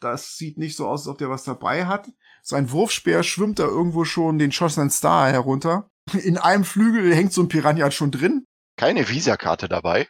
Das 0.00 0.36
sieht 0.36 0.56
nicht 0.56 0.76
so 0.76 0.86
aus, 0.86 1.02
als 1.02 1.08
ob 1.08 1.18
der 1.18 1.30
was 1.30 1.44
dabei 1.44 1.86
hat. 1.86 2.08
Sein 2.42 2.70
Wurfspeer 2.70 3.22
schwimmt 3.22 3.58
da 3.58 3.64
irgendwo 3.64 4.04
schon 4.04 4.38
den 4.38 4.52
Schossen 4.52 4.90
Star 4.90 5.30
herunter. 5.30 5.90
In 6.24 6.38
einem 6.38 6.64
Flügel 6.64 7.14
hängt 7.14 7.32
so 7.32 7.42
ein 7.42 7.48
Piranha 7.48 7.90
schon 7.90 8.10
drin. 8.10 8.46
Keine 8.76 9.08
Visakarte 9.08 9.68
dabei. 9.68 10.08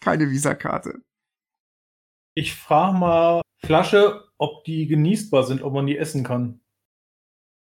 Keine 0.00 0.30
Visakarte. 0.30 1.02
Ich 2.34 2.54
frage 2.54 2.98
mal 2.98 3.42
Flasche, 3.64 4.28
ob 4.38 4.64
die 4.64 4.86
genießbar 4.86 5.44
sind, 5.44 5.62
ob 5.62 5.72
man 5.72 5.86
die 5.86 5.96
essen 5.96 6.24
kann. 6.24 6.60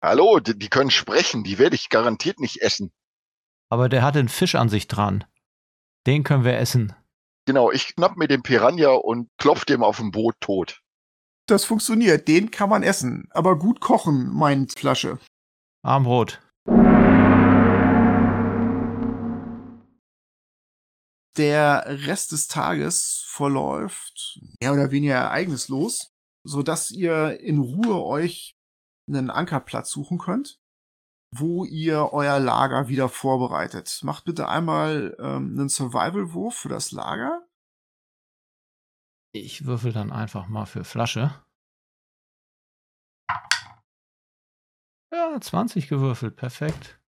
Hallo, 0.02 0.40
die, 0.40 0.58
die 0.58 0.70
können 0.70 0.92
sprechen, 0.92 1.44
die 1.44 1.58
werde 1.58 1.76
ich 1.76 1.90
garantiert 1.90 2.40
nicht 2.40 2.62
essen. 2.62 2.92
Aber 3.70 3.90
der 3.90 4.04
hat 4.04 4.16
einen 4.16 4.30
Fisch 4.30 4.56
an 4.56 4.70
sich 4.70 4.88
dran. 4.88 5.26
Den 6.06 6.24
können 6.24 6.44
wir 6.44 6.58
essen. 6.58 6.94
Genau, 7.48 7.72
ich 7.72 7.82
schnapp 7.82 8.16
mir 8.16 8.28
den 8.28 8.44
Piranha 8.44 8.92
und 8.92 9.30
klopf 9.38 9.66
dem 9.66 9.84
auf 9.84 9.98
dem 9.98 10.12
Boot 10.12 10.36
tot. 10.40 10.82
Das 11.48 11.66
funktioniert, 11.66 12.28
den 12.28 12.52
kann 12.52 12.70
man 12.70 12.84
essen. 12.84 13.28
Aber 13.32 13.58
gut 13.58 13.80
kochen, 13.80 14.34
meint 14.34 14.78
Flasche. 14.78 15.20
Armbrot. 15.84 16.42
Der 21.38 21.84
Rest 21.86 22.32
des 22.32 22.48
Tages 22.48 23.24
verläuft 23.28 24.40
mehr 24.62 24.74
oder 24.74 24.92
weniger 24.92 25.16
ereignislos, 25.16 26.12
so 26.44 26.64
dass 26.64 26.92
ihr 26.92 27.40
in 27.42 27.60
Ruhe 27.60 28.04
euch 28.04 28.56
einen 29.08 29.30
Ankerplatz 29.30 29.92
suchen 29.92 30.18
könnt. 30.18 30.60
Wo 31.38 31.66
ihr 31.66 32.14
euer 32.14 32.40
Lager 32.40 32.88
wieder 32.88 33.10
vorbereitet. 33.10 34.00
Macht 34.04 34.26
bitte 34.26 34.48
einmal 34.48 35.16
ähm, 35.20 35.58
einen 35.58 35.70
Survival-Wurf 35.70 36.56
für 36.56 36.70
das 36.70 36.92
Lager. 36.92 37.46
Ich 39.34 39.66
würfel 39.66 39.92
dann 39.92 40.12
einfach 40.12 40.48
mal 40.48 40.66
für 40.66 40.84
Flasche. 40.84 41.44
Ja, 45.12 45.40
20 45.40 45.88
gewürfelt, 45.88 46.36
perfekt. 46.36 47.00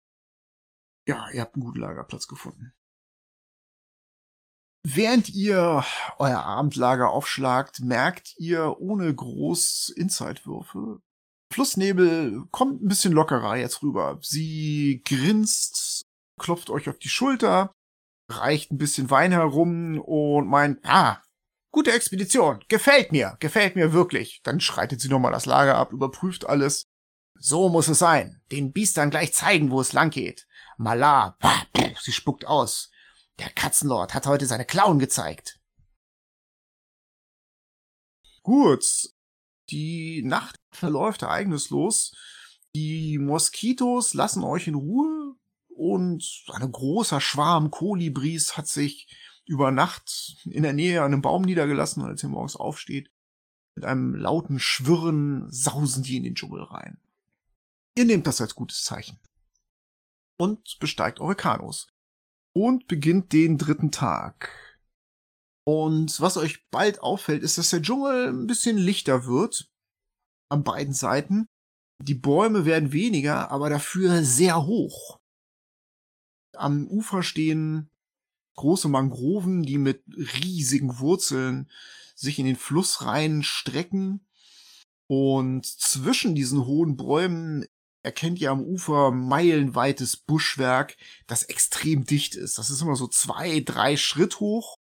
Ja, 1.08 1.30
ihr 1.30 1.40
habt 1.40 1.54
einen 1.54 1.64
guten 1.64 1.80
Lagerplatz 1.80 2.26
gefunden. 2.26 2.72
Während 4.88 5.28
ihr 5.30 5.84
euer 6.18 6.44
Abendlager 6.44 7.10
aufschlagt, 7.10 7.80
merkt 7.80 8.36
ihr 8.38 8.80
ohne 8.80 9.12
groß 9.12 9.88
Insight-Würfe, 9.88 11.02
Flussnebel 11.56 12.44
kommt 12.50 12.82
ein 12.82 12.88
bisschen 12.88 13.14
lockerer 13.14 13.56
jetzt 13.56 13.82
rüber. 13.82 14.18
Sie 14.20 15.00
grinst, 15.06 16.02
klopft 16.38 16.68
euch 16.68 16.86
auf 16.90 16.98
die 16.98 17.08
Schulter, 17.08 17.72
reicht 18.30 18.70
ein 18.70 18.76
bisschen 18.76 19.08
Wein 19.08 19.32
herum 19.32 19.98
und 19.98 20.48
meint, 20.48 20.80
ah, 20.84 21.22
gute 21.72 21.92
Expedition, 21.92 22.62
gefällt 22.68 23.10
mir, 23.10 23.38
gefällt 23.40 23.74
mir 23.74 23.94
wirklich. 23.94 24.42
Dann 24.42 24.60
schreitet 24.60 25.00
sie 25.00 25.08
nochmal 25.08 25.32
das 25.32 25.46
Lager 25.46 25.76
ab, 25.78 25.94
überprüft 25.94 26.46
alles. 26.46 26.84
So 27.38 27.70
muss 27.70 27.88
es 27.88 28.00
sein. 28.00 28.42
Den 28.52 28.74
Biestern 28.74 29.08
gleich 29.08 29.32
zeigen, 29.32 29.70
wo 29.70 29.80
es 29.80 29.94
lang 29.94 30.10
geht. 30.10 30.46
Malar, 30.76 31.38
sie 32.02 32.12
spuckt 32.12 32.44
aus. 32.44 32.90
Der 33.38 33.48
Katzenlord 33.48 34.12
hat 34.12 34.26
heute 34.26 34.44
seine 34.44 34.66
Klauen 34.66 34.98
gezeigt. 34.98 35.58
Gut. 38.42 39.15
Die 39.70 40.22
Nacht 40.22 40.56
verläuft 40.70 41.22
ereignislos. 41.22 42.14
Die 42.74 43.18
Moskitos 43.18 44.14
lassen 44.14 44.44
euch 44.44 44.68
in 44.68 44.74
Ruhe 44.74 45.34
und 45.68 46.44
ein 46.52 46.70
großer 46.70 47.20
Schwarm 47.20 47.70
Kolibris 47.70 48.56
hat 48.56 48.68
sich 48.68 49.08
über 49.46 49.70
Nacht 49.70 50.36
in 50.44 50.62
der 50.62 50.72
Nähe 50.72 51.02
an 51.02 51.12
einem 51.12 51.22
Baum 51.22 51.42
niedergelassen, 51.42 52.02
als 52.02 52.22
ihr 52.22 52.28
morgens 52.28 52.56
aufsteht. 52.56 53.10
Mit 53.74 53.84
einem 53.84 54.14
lauten 54.14 54.58
Schwirren 54.58 55.50
sausen 55.50 56.02
die 56.02 56.16
in 56.16 56.24
den 56.24 56.34
Dschungel 56.34 56.62
rein. 56.62 56.98
Ihr 57.96 58.04
nehmt 58.04 58.26
das 58.26 58.40
als 58.40 58.54
gutes 58.54 58.84
Zeichen. 58.84 59.18
Und 60.38 60.78
besteigt 60.80 61.20
eure 61.20 61.34
Kanus 61.34 61.86
und 62.52 62.88
beginnt 62.88 63.32
den 63.32 63.58
dritten 63.58 63.90
Tag. 63.90 64.65
Und 65.68 66.20
was 66.20 66.36
euch 66.36 66.64
bald 66.70 67.00
auffällt, 67.00 67.42
ist, 67.42 67.58
dass 67.58 67.70
der 67.70 67.82
Dschungel 67.82 68.28
ein 68.28 68.46
bisschen 68.46 68.78
lichter 68.78 69.26
wird 69.26 69.68
an 70.48 70.62
beiden 70.62 70.94
Seiten. 70.94 71.48
Die 72.00 72.14
Bäume 72.14 72.64
werden 72.64 72.92
weniger, 72.92 73.50
aber 73.50 73.68
dafür 73.68 74.22
sehr 74.22 74.64
hoch. 74.66 75.18
Am 76.56 76.86
Ufer 76.86 77.22
stehen 77.22 77.90
große 78.54 78.88
Mangroven, 78.88 79.64
die 79.64 79.78
mit 79.78 80.04
riesigen 80.06 81.00
Wurzeln 81.00 81.68
sich 82.14 82.38
in 82.38 82.46
den 82.46 82.56
Fluss 82.56 83.02
rein 83.04 83.42
strecken. 83.42 84.24
Und 85.08 85.66
zwischen 85.66 86.36
diesen 86.36 86.64
hohen 86.66 86.96
Bäumen 86.96 87.66
erkennt 88.04 88.40
ihr 88.40 88.52
am 88.52 88.62
Ufer 88.62 89.10
meilenweites 89.10 90.16
Buschwerk, 90.16 90.96
das 91.26 91.42
extrem 91.42 92.04
dicht 92.04 92.36
ist. 92.36 92.56
Das 92.56 92.70
ist 92.70 92.82
immer 92.82 92.94
so 92.94 93.08
zwei, 93.08 93.60
drei 93.60 93.96
Schritt 93.96 94.38
hoch 94.38 94.78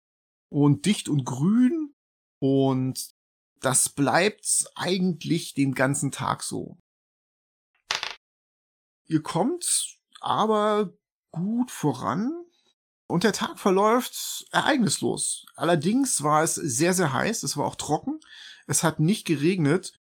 und 0.50 0.84
dicht 0.84 1.08
und 1.08 1.24
grün. 1.24 1.94
Und 2.38 3.10
das 3.60 3.88
bleibt 3.88 4.66
eigentlich 4.74 5.54
den 5.54 5.74
ganzen 5.74 6.10
Tag 6.10 6.42
so. 6.42 6.78
Ihr 9.06 9.22
kommt 9.22 9.98
aber 10.20 10.92
gut 11.32 11.70
voran 11.70 12.32
und 13.06 13.24
der 13.24 13.32
Tag 13.32 13.58
verläuft 13.58 14.46
ereignislos. 14.52 15.46
Allerdings 15.54 16.22
war 16.22 16.42
es 16.42 16.54
sehr, 16.54 16.92
sehr 16.92 17.12
heiß, 17.12 17.42
es 17.42 17.56
war 17.56 17.66
auch 17.66 17.76
trocken, 17.76 18.20
es 18.66 18.82
hat 18.82 19.00
nicht 19.00 19.26
geregnet 19.26 20.00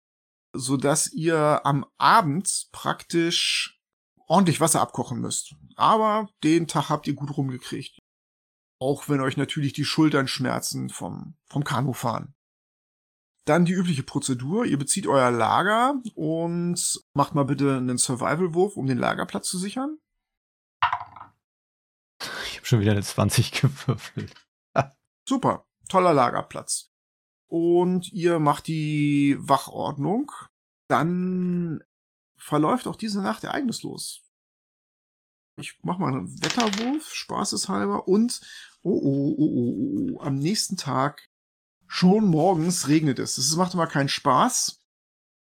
so 0.52 0.76
dass 0.76 1.12
ihr 1.12 1.60
am 1.64 1.86
Abend 1.98 2.68
praktisch 2.72 3.80
ordentlich 4.26 4.60
Wasser 4.60 4.80
abkochen 4.80 5.20
müsst. 5.20 5.54
Aber 5.76 6.28
den 6.42 6.66
Tag 6.66 6.88
habt 6.88 7.06
ihr 7.06 7.14
gut 7.14 7.36
rumgekriegt. 7.36 7.98
Auch 8.80 9.08
wenn 9.08 9.20
euch 9.20 9.36
natürlich 9.36 9.72
die 9.72 9.84
Schultern 9.84 10.26
schmerzen 10.26 10.88
vom, 10.88 11.34
vom 11.46 11.62
Kanufahren. 11.62 12.34
Dann 13.44 13.64
die 13.64 13.72
übliche 13.72 14.02
Prozedur. 14.02 14.64
Ihr 14.64 14.78
bezieht 14.78 15.06
euer 15.06 15.30
Lager 15.30 16.00
und 16.14 17.00
macht 17.14 17.34
mal 17.34 17.44
bitte 17.44 17.76
einen 17.76 17.98
Survival-Wurf, 17.98 18.76
um 18.76 18.86
den 18.86 18.98
Lagerplatz 18.98 19.48
zu 19.48 19.58
sichern. 19.58 19.98
Ich 22.46 22.56
habe 22.56 22.66
schon 22.66 22.80
wieder 22.80 22.92
eine 22.92 23.02
20 23.02 23.52
gewürfelt. 23.60 24.34
Super. 25.24 25.66
Toller 25.88 26.14
Lagerplatz 26.14 26.90
und 27.50 28.12
ihr 28.12 28.38
macht 28.38 28.68
die 28.68 29.36
Wachordnung, 29.40 30.30
dann 30.88 31.82
verläuft 32.36 32.86
auch 32.86 32.96
diese 32.96 33.20
Nacht 33.20 33.44
ereignislos. 33.44 34.22
Ich 35.56 35.78
mach 35.82 35.98
mal 35.98 36.12
einen 36.12 36.42
Wetterwurf, 36.42 37.12
spaßeshalber, 37.12 38.06
und 38.06 38.40
oh, 38.82 38.90
oh, 38.90 39.34
oh, 39.38 39.48
oh, 39.56 40.16
oh, 40.16 40.20
am 40.20 40.36
nächsten 40.36 40.76
Tag, 40.76 41.28
schon 41.86 42.26
morgens 42.26 42.88
regnet 42.88 43.18
es. 43.18 43.38
Es 43.38 43.56
macht 43.56 43.74
immer 43.74 43.86
keinen 43.86 44.08
Spaß, 44.08 44.80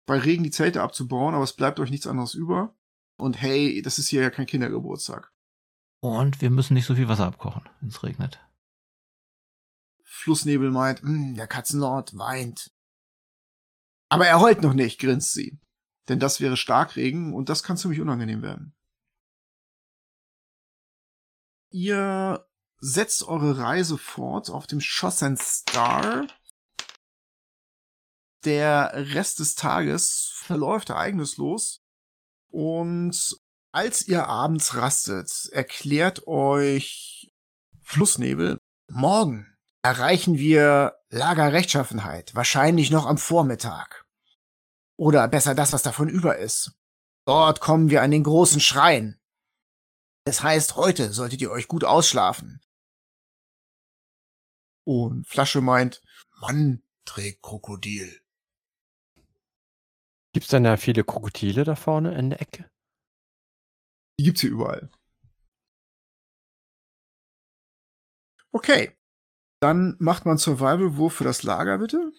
bei 0.05 0.17
Regen 0.19 0.43
die 0.43 0.51
Zelte 0.51 0.81
abzubauen, 0.81 1.33
aber 1.33 1.43
es 1.43 1.53
bleibt 1.53 1.79
euch 1.79 1.89
nichts 1.89 2.07
anderes 2.07 2.33
über. 2.33 2.75
Und 3.17 3.41
hey, 3.41 3.81
das 3.81 3.97
ist 3.97 4.09
hier 4.09 4.21
ja 4.21 4.29
kein 4.29 4.45
Kindergeburtstag. 4.45 5.31
Und 6.01 6.41
wir 6.41 6.49
müssen 6.49 6.73
nicht 6.73 6.85
so 6.85 6.95
viel 6.95 7.07
Wasser 7.07 7.25
abkochen, 7.25 7.67
wenn 7.79 7.89
es 7.89 8.03
regnet. 8.03 8.39
Flussnebel 10.03 10.71
meint, 10.71 11.01
hm, 11.01 11.35
der 11.35 11.47
Katzenlord 11.47 12.17
weint. 12.17 12.71
Aber 14.09 14.27
er 14.27 14.39
heult 14.39 14.61
noch 14.61 14.73
nicht, 14.73 14.99
grinst 14.99 15.33
sie. 15.33 15.59
Denn 16.07 16.19
das 16.19 16.39
wäre 16.39 16.57
Starkregen 16.57 17.33
und 17.33 17.49
das 17.49 17.63
kann 17.63 17.77
ziemlich 17.77 18.01
unangenehm 18.01 18.41
werden. 18.41 18.75
Ihr 21.71 22.45
setzt 22.85 23.23
eure 23.23 23.57
Reise 23.57 23.97
fort 23.97 24.51
auf 24.51 24.67
dem 24.67 24.79
Schossen 24.79 25.37
Star. 25.37 26.27
Der 28.43 28.91
Rest 28.93 29.39
des 29.39 29.55
Tages 29.55 30.29
verläuft 30.35 30.91
ereignislos. 30.91 31.81
Und 32.51 33.37
als 33.71 34.07
ihr 34.07 34.27
abends 34.27 34.75
rastet, 34.75 35.49
erklärt 35.51 36.27
euch 36.27 37.33
Flussnebel, 37.81 38.59
morgen 38.87 39.51
erreichen 39.81 40.37
wir 40.37 40.95
Lagerrechtschaffenheit, 41.09 42.35
wahrscheinlich 42.35 42.91
noch 42.91 43.07
am 43.07 43.17
Vormittag. 43.17 44.05
Oder 44.95 45.27
besser 45.27 45.55
das, 45.55 45.73
was 45.73 45.81
davon 45.81 46.07
über 46.07 46.37
ist. 46.37 46.71
Dort 47.25 47.61
kommen 47.61 47.89
wir 47.89 48.03
an 48.03 48.11
den 48.11 48.23
großen 48.23 48.61
Schrein. 48.61 49.19
Es 50.23 50.43
heißt, 50.43 50.75
heute 50.75 51.13
solltet 51.13 51.41
ihr 51.41 51.51
euch 51.51 51.67
gut 51.67 51.83
ausschlafen. 51.83 52.61
Und 54.85 55.27
Flasche 55.27 55.61
meint, 55.61 56.01
Mann 56.39 56.83
trägt 57.05 57.41
Krokodil. 57.41 58.21
Gibt's 60.33 60.49
denn 60.49 60.63
da 60.63 60.77
viele 60.77 61.03
Krokodile 61.03 61.63
da 61.63 61.75
vorne 61.75 62.17
in 62.17 62.29
der 62.29 62.41
Ecke? 62.41 62.69
Die 64.19 64.25
gibt's 64.25 64.41
hier 64.41 64.51
überall. 64.51 64.89
Okay, 68.51 68.95
dann 69.59 69.97
macht 69.99 70.25
man 70.25 70.37
Survival-Wurf 70.37 71.15
für 71.15 71.23
das 71.23 71.43
Lager, 71.43 71.77
bitte. 71.77 72.13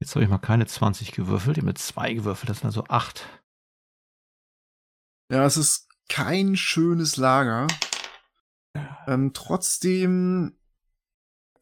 Jetzt 0.00 0.14
habe 0.14 0.22
ich 0.24 0.30
mal 0.30 0.38
keine 0.38 0.66
20 0.66 1.12
gewürfelt, 1.12 1.56
ich 1.56 1.62
habe 1.62 1.68
mit 1.68 1.78
zwei 1.78 2.12
gewürfelt, 2.12 2.50
das 2.50 2.58
sind 2.58 2.66
also 2.66 2.84
acht. 2.84 3.26
Ja, 5.30 5.44
es 5.46 5.56
ist 5.56 5.88
kein 6.08 6.56
schönes 6.56 7.16
Lager. 7.16 7.66
Ähm, 9.06 9.32
trotzdem 9.32 10.58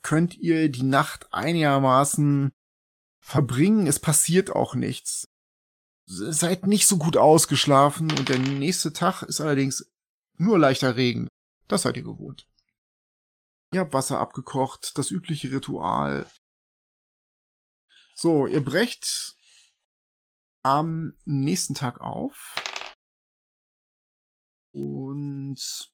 könnt 0.02 0.36
ihr 0.38 0.68
die 0.68 0.82
Nacht 0.82 1.32
einigermaßen 1.32 2.52
verbringen. 3.20 3.86
Es 3.86 4.00
passiert 4.00 4.50
auch 4.50 4.74
nichts. 4.74 5.28
Seid 6.06 6.66
nicht 6.66 6.86
so 6.86 6.98
gut 6.98 7.16
ausgeschlafen 7.16 8.10
und 8.12 8.28
der 8.28 8.38
nächste 8.38 8.92
Tag 8.92 9.22
ist 9.22 9.40
allerdings 9.40 9.90
nur 10.36 10.58
leichter 10.58 10.96
Regen. 10.96 11.28
Das 11.68 11.82
seid 11.82 11.96
ihr 11.96 12.02
gewohnt. 12.02 12.48
Ihr 13.72 13.80
habt 13.80 13.94
Wasser 13.94 14.18
abgekocht, 14.18 14.98
das 14.98 15.10
übliche 15.10 15.50
Ritual. 15.50 16.26
So, 18.14 18.46
ihr 18.46 18.62
brecht 18.62 19.36
am 20.62 21.14
nächsten 21.24 21.74
Tag 21.74 22.00
auf. 22.00 22.54
Und 24.72 25.92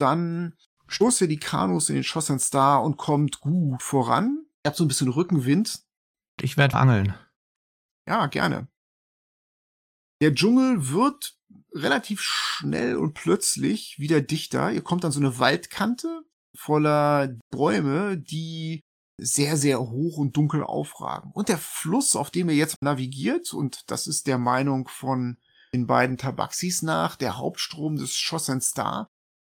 dann 0.00 0.54
stoßt 0.88 1.22
ihr 1.22 1.28
die 1.28 1.38
Kanus 1.38 1.88
in 1.88 1.96
den 1.96 2.04
Schossen 2.04 2.38
Star 2.38 2.82
und 2.82 2.96
kommt 2.96 3.40
gut 3.40 3.82
voran. 3.82 4.44
Ihr 4.64 4.68
habt 4.68 4.76
so 4.76 4.84
ein 4.84 4.88
bisschen 4.88 5.08
Rückenwind. 5.08 5.82
Ich 6.40 6.56
werde 6.56 6.76
angeln. 6.76 7.14
Ja, 8.06 8.26
gerne. 8.26 8.68
Der 10.20 10.34
Dschungel 10.34 10.90
wird 10.90 11.36
relativ 11.72 12.20
schnell 12.20 12.96
und 12.96 13.14
plötzlich 13.14 13.98
wieder 13.98 14.20
dichter. 14.20 14.72
Ihr 14.72 14.82
kommt 14.82 15.04
an 15.04 15.12
so 15.12 15.20
eine 15.20 15.38
Waldkante 15.38 16.24
voller 16.54 17.36
Bäume, 17.50 18.18
die 18.18 18.82
sehr, 19.16 19.56
sehr 19.56 19.80
hoch 19.80 20.16
und 20.16 20.36
dunkel 20.36 20.62
aufragen. 20.62 21.30
Und 21.32 21.48
der 21.48 21.58
Fluss, 21.58 22.16
auf 22.16 22.30
dem 22.30 22.48
ihr 22.48 22.56
jetzt 22.56 22.82
navigiert, 22.82 23.52
und 23.52 23.90
das 23.90 24.06
ist 24.06 24.26
der 24.26 24.38
Meinung 24.38 24.88
von 24.88 25.38
den 25.72 25.86
beiden 25.86 26.16
Tabaxis 26.16 26.82
nach, 26.82 27.16
der 27.16 27.38
Hauptstrom 27.38 27.96
des 27.96 28.16
Schossens 28.16 28.72
da, 28.72 29.08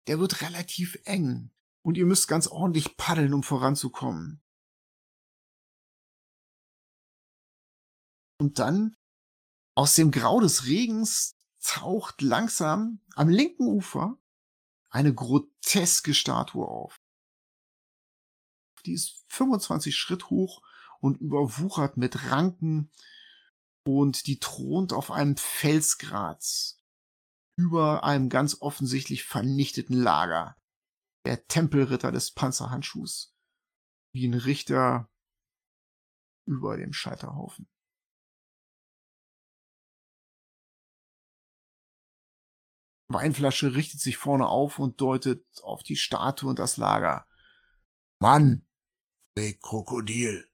der 0.06 0.18
wird 0.18 0.42
relativ 0.42 0.98
eng. 1.04 1.50
Und 1.82 1.96
ihr 1.96 2.06
müsst 2.06 2.28
ganz 2.28 2.46
ordentlich 2.46 2.96
paddeln, 2.96 3.34
um 3.34 3.42
voranzukommen. 3.42 4.42
Und 8.38 8.58
dann 8.58 8.96
aus 9.74 9.94
dem 9.94 10.10
Grau 10.10 10.40
des 10.40 10.66
Regens 10.66 11.36
taucht 11.62 12.22
langsam 12.22 13.00
am 13.14 13.28
linken 13.28 13.66
Ufer 13.66 14.18
eine 14.90 15.14
groteske 15.14 16.14
Statue 16.14 16.66
auf. 16.66 17.00
Die 18.86 18.92
ist 18.92 19.24
25 19.28 19.96
Schritt 19.96 20.30
hoch 20.30 20.62
und 21.00 21.20
überwuchert 21.20 21.96
mit 21.96 22.30
Ranken 22.30 22.90
und 23.84 24.26
die 24.26 24.38
thront 24.38 24.92
auf 24.92 25.10
einem 25.10 25.36
Felsgrat 25.36 26.76
über 27.56 28.04
einem 28.04 28.28
ganz 28.28 28.60
offensichtlich 28.60 29.24
vernichteten 29.24 29.96
Lager. 29.96 30.56
Der 31.24 31.46
Tempelritter 31.46 32.12
des 32.12 32.32
Panzerhandschuhs. 32.32 33.34
Wie 34.12 34.26
ein 34.26 34.34
Richter 34.34 35.10
über 36.46 36.76
dem 36.76 36.92
Scheiterhaufen. 36.92 37.68
Weinflasche 43.08 43.74
richtet 43.74 44.00
sich 44.00 44.16
vorne 44.16 44.48
auf 44.48 44.78
und 44.78 45.00
deutet 45.00 45.44
auf 45.62 45.82
die 45.82 45.96
Statue 45.96 46.50
und 46.50 46.58
das 46.58 46.76
Lager. 46.76 47.26
Mann, 48.20 48.66
Big 49.34 49.60
Krokodil. 49.60 50.48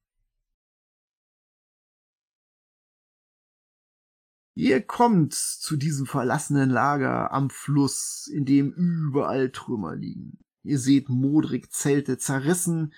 Ihr 4.54 4.82
kommt 4.82 5.34
zu 5.34 5.76
diesem 5.76 6.06
verlassenen 6.06 6.70
Lager 6.70 7.32
am 7.32 7.50
Fluss, 7.50 8.26
in 8.26 8.44
dem 8.44 8.72
überall 8.72 9.50
Trümmer 9.50 9.94
liegen. 9.94 10.38
Ihr 10.62 10.78
seht 10.78 11.08
modrig 11.08 11.72
Zelte 11.72 12.18
zerrissen 12.18 12.92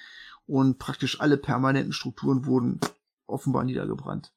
und 0.47 0.79
praktisch 0.79 1.21
alle 1.21 1.37
permanenten 1.37 1.93
Strukturen 1.93 2.47
wurden 2.47 2.81
offenbar 3.27 3.65
niedergebrannt. 3.65 4.33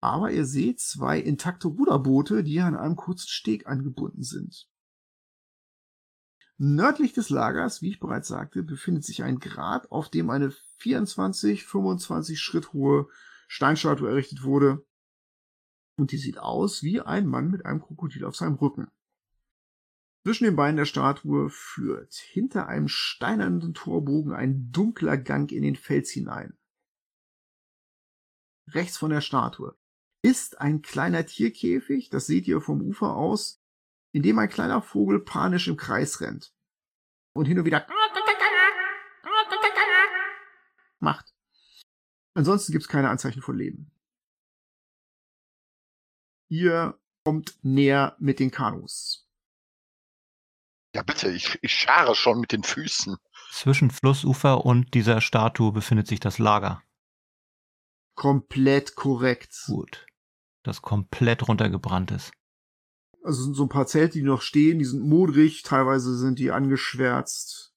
Aber 0.00 0.30
ihr 0.30 0.44
seht 0.44 0.80
zwei 0.80 1.18
intakte 1.18 1.68
Ruderboote, 1.68 2.44
die 2.44 2.60
an 2.60 2.76
einem 2.76 2.96
kurzen 2.96 3.28
Steg 3.28 3.66
angebunden 3.66 4.22
sind. 4.22 4.68
Nördlich 6.58 7.12
des 7.12 7.28
Lagers, 7.28 7.82
wie 7.82 7.90
ich 7.90 8.00
bereits 8.00 8.28
sagte, 8.28 8.62
befindet 8.62 9.04
sich 9.04 9.22
ein 9.22 9.40
Grat, 9.40 9.90
auf 9.90 10.08
dem 10.08 10.30
eine 10.30 10.52
24, 10.78 11.66
25 11.66 12.40
Schritt 12.40 12.72
hohe 12.72 13.08
Steinstatue 13.46 14.08
errichtet 14.08 14.42
wurde. 14.42 14.85
Und 15.96 16.12
die 16.12 16.18
sieht 16.18 16.38
aus 16.38 16.82
wie 16.82 17.00
ein 17.00 17.26
Mann 17.26 17.50
mit 17.50 17.64
einem 17.64 17.80
Krokodil 17.80 18.24
auf 18.24 18.36
seinem 18.36 18.54
Rücken. 18.54 18.90
Zwischen 20.24 20.44
den 20.44 20.56
Beinen 20.56 20.76
der 20.76 20.84
Statue 20.84 21.48
führt 21.50 22.14
hinter 22.14 22.66
einem 22.66 22.88
steinernen 22.88 23.74
Torbogen 23.74 24.32
ein 24.32 24.72
dunkler 24.72 25.16
Gang 25.16 25.52
in 25.52 25.62
den 25.62 25.76
Fels 25.76 26.10
hinein. 26.10 26.58
Rechts 28.68 28.96
von 28.96 29.10
der 29.10 29.20
Statue 29.20 29.76
ist 30.22 30.60
ein 30.60 30.82
kleiner 30.82 31.24
Tierkäfig, 31.24 32.10
das 32.10 32.26
seht 32.26 32.48
ihr 32.48 32.60
vom 32.60 32.82
Ufer 32.82 33.14
aus, 33.14 33.62
in 34.12 34.22
dem 34.22 34.38
ein 34.40 34.48
kleiner 34.48 34.82
Vogel 34.82 35.20
panisch 35.20 35.68
im 35.68 35.76
Kreis 35.76 36.20
rennt 36.20 36.52
und 37.32 37.46
hin 37.46 37.60
und 37.60 37.64
wieder 37.64 37.86
macht. 40.98 41.32
Ansonsten 42.34 42.72
gibt 42.72 42.82
es 42.82 42.88
keine 42.88 43.10
Anzeichen 43.10 43.42
von 43.42 43.56
Leben. 43.56 43.92
Ihr 46.48 46.98
kommt 47.24 47.58
näher 47.62 48.16
mit 48.18 48.38
den 48.38 48.50
Kanus. 48.50 49.28
Ja, 50.94 51.02
bitte, 51.02 51.30
ich, 51.30 51.58
ich 51.62 51.74
schare 51.74 52.14
schon 52.14 52.40
mit 52.40 52.52
den 52.52 52.62
Füßen. 52.62 53.16
Zwischen 53.50 53.90
Flussufer 53.90 54.64
und 54.64 54.94
dieser 54.94 55.20
Statue 55.20 55.72
befindet 55.72 56.06
sich 56.06 56.20
das 56.20 56.38
Lager. 56.38 56.82
Komplett 58.14 58.94
korrekt. 58.94 59.64
Gut 59.66 60.06
das 60.66 60.82
komplett 60.82 61.46
runtergebrannt 61.48 62.10
ist. 62.10 62.32
Also 63.22 63.42
sind 63.42 63.54
so 63.54 63.64
ein 63.64 63.68
paar 63.68 63.86
Zelte, 63.86 64.18
die 64.18 64.24
noch 64.24 64.42
stehen, 64.42 64.78
die 64.78 64.84
sind 64.84 65.02
modrig, 65.02 65.62
teilweise 65.62 66.16
sind 66.16 66.38
die 66.38 66.50
angeschwärzt. 66.50 67.74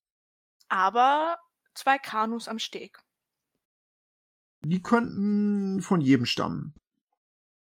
Aber 0.67 1.37
zwei 1.73 1.97
Kanus 1.97 2.47
am 2.47 2.59
Steg. 2.59 2.99
Die 4.61 4.81
könnten 4.81 5.81
von 5.81 6.01
jedem 6.01 6.25
stammen. 6.25 6.75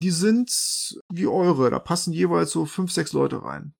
Die 0.01 0.11
sind 0.11 1.01
wie 1.09 1.27
eure, 1.27 1.69
da 1.69 1.79
passen 1.79 2.13
jeweils 2.13 2.51
so 2.51 2.65
fünf, 2.65 2.91
sechs 2.91 3.11
Leute 3.11 3.43
rein. 3.43 3.73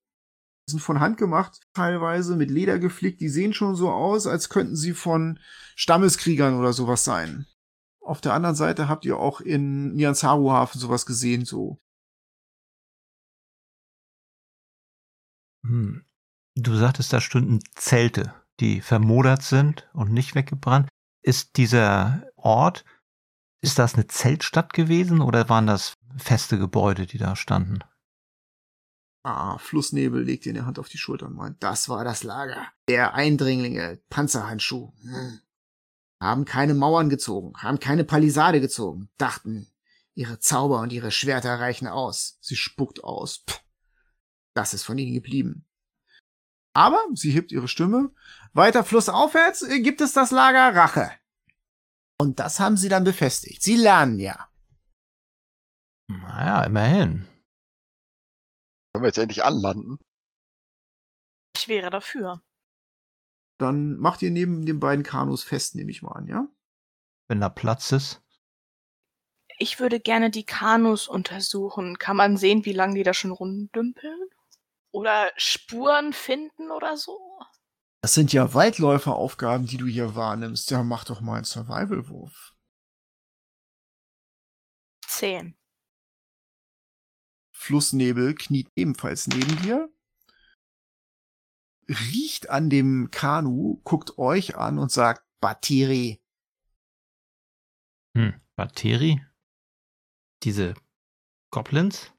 Die 0.66 0.72
sind 0.72 0.80
von 0.80 1.00
Hand 1.00 1.16
gemacht, 1.16 1.60
teilweise 1.72 2.36
mit 2.36 2.50
Leder 2.50 2.78
geflickt, 2.78 3.20
die 3.20 3.28
sehen 3.28 3.54
schon 3.54 3.74
so 3.74 3.90
aus, 3.90 4.26
als 4.26 4.50
könnten 4.50 4.76
sie 4.76 4.92
von 4.92 5.38
Stammeskriegern 5.76 6.58
oder 6.58 6.72
sowas 6.72 7.04
sein. 7.04 7.46
Auf 8.00 8.20
der 8.20 8.34
anderen 8.34 8.56
Seite 8.56 8.88
habt 8.88 9.04
ihr 9.04 9.16
auch 9.16 9.40
in 9.40 9.94
Nyanzaru-Hafen 9.94 10.80
sowas 10.80 11.06
gesehen, 11.06 11.44
so. 11.44 11.80
Hm. 15.64 16.04
Du 16.56 16.76
sagtest, 16.76 17.12
da 17.12 17.20
stünden 17.20 17.60
Zelte, 17.74 18.34
die 18.58 18.80
vermodert 18.80 19.42
sind 19.42 19.88
und 19.94 20.12
nicht 20.12 20.34
weggebrannt. 20.34 20.88
Ist 21.22 21.56
dieser 21.56 22.26
Ort, 22.36 22.84
ist 23.62 23.78
das 23.78 23.94
eine 23.94 24.06
Zeltstadt 24.06 24.72
gewesen 24.72 25.20
oder 25.20 25.48
waren 25.48 25.66
das 25.66 25.94
feste 26.16 26.58
Gebäude, 26.58 27.06
die 27.06 27.18
da 27.18 27.36
standen? 27.36 27.80
Ah, 29.22 29.58
Flussnebel 29.58 30.22
legt 30.22 30.46
ihr 30.46 30.52
eine 30.54 30.64
Hand 30.64 30.78
auf 30.78 30.88
die 30.88 30.98
Schulter 30.98 31.26
und 31.26 31.36
meint, 31.36 31.62
das 31.62 31.88
war 31.88 32.04
das 32.04 32.22
Lager. 32.22 32.66
Der 32.88 33.14
Eindringlinge, 33.14 34.00
Panzerhandschuh. 34.08 34.92
Hm 35.02 35.40
haben 36.20 36.44
keine 36.44 36.74
Mauern 36.74 37.08
gezogen, 37.08 37.54
haben 37.56 37.80
keine 37.80 38.04
Palisade 38.04 38.60
gezogen, 38.60 39.08
dachten, 39.16 39.66
ihre 40.14 40.38
Zauber 40.38 40.80
und 40.80 40.92
ihre 40.92 41.10
Schwerter 41.10 41.58
reichen 41.58 41.88
aus. 41.88 42.38
Sie 42.40 42.56
spuckt 42.56 43.02
aus. 43.02 43.44
Pff, 43.48 43.60
das 44.54 44.74
ist 44.74 44.82
von 44.82 44.98
ihnen 44.98 45.14
geblieben. 45.14 45.66
Aber 46.74 47.00
sie 47.14 47.30
hebt 47.30 47.52
ihre 47.52 47.68
Stimme. 47.68 48.12
Weiter 48.52 48.84
flussaufwärts 48.84 49.62
äh, 49.62 49.80
gibt 49.80 50.00
es 50.00 50.12
das 50.12 50.30
Lager 50.30 50.76
Rache. 50.76 51.10
Und 52.18 52.38
das 52.38 52.60
haben 52.60 52.76
sie 52.76 52.90
dann 52.90 53.04
befestigt. 53.04 53.62
Sie 53.62 53.76
lernen 53.76 54.18
ja. 54.18 54.49
Naja, 56.10 56.64
immerhin. 56.64 57.28
Können 58.92 59.04
wir 59.04 59.06
jetzt 59.08 59.18
endlich 59.18 59.44
anlanden? 59.44 59.98
Ich 61.56 61.68
wäre 61.68 61.90
dafür. 61.90 62.42
Dann 63.58 63.96
macht 63.98 64.22
ihr 64.22 64.32
neben 64.32 64.66
den 64.66 64.80
beiden 64.80 65.04
Kanus 65.04 65.44
fest, 65.44 65.76
nehme 65.76 65.90
ich 65.90 66.02
mal 66.02 66.12
an, 66.12 66.26
ja? 66.26 66.48
Wenn 67.28 67.40
da 67.40 67.48
Platz 67.48 67.92
ist. 67.92 68.22
Ich 69.58 69.78
würde 69.78 70.00
gerne 70.00 70.30
die 70.30 70.46
Kanus 70.46 71.06
untersuchen. 71.06 71.98
Kann 71.98 72.16
man 72.16 72.36
sehen, 72.36 72.64
wie 72.64 72.72
lange 72.72 72.94
die 72.94 73.02
da 73.02 73.14
schon 73.14 73.30
rumdümpeln? 73.30 74.30
Oder 74.92 75.30
Spuren 75.36 76.12
finden 76.12 76.72
oder 76.72 76.96
so? 76.96 77.38
Das 78.02 78.14
sind 78.14 78.32
ja 78.32 78.52
Waldläuferaufgaben, 78.54 79.66
die 79.66 79.76
du 79.76 79.86
hier 79.86 80.16
wahrnimmst. 80.16 80.70
Ja, 80.70 80.82
mach 80.82 81.04
doch 81.04 81.20
mal 81.20 81.36
einen 81.36 81.44
Survival-Wurf. 81.44 82.56
Zehn. 85.06 85.59
Flussnebel 87.60 88.34
kniet 88.34 88.72
ebenfalls 88.74 89.26
neben 89.26 89.60
dir 89.60 89.92
riecht 91.88 92.48
an 92.48 92.70
dem 92.70 93.10
Kanu, 93.10 93.82
guckt 93.84 94.16
euch 94.16 94.56
an 94.56 94.78
und 94.78 94.90
sagt 94.90 95.26
Batiri. 95.40 96.22
Hm, 98.16 98.40
Batiri? 98.56 99.20
Diese 100.42 100.72
Goblins? 101.50 102.12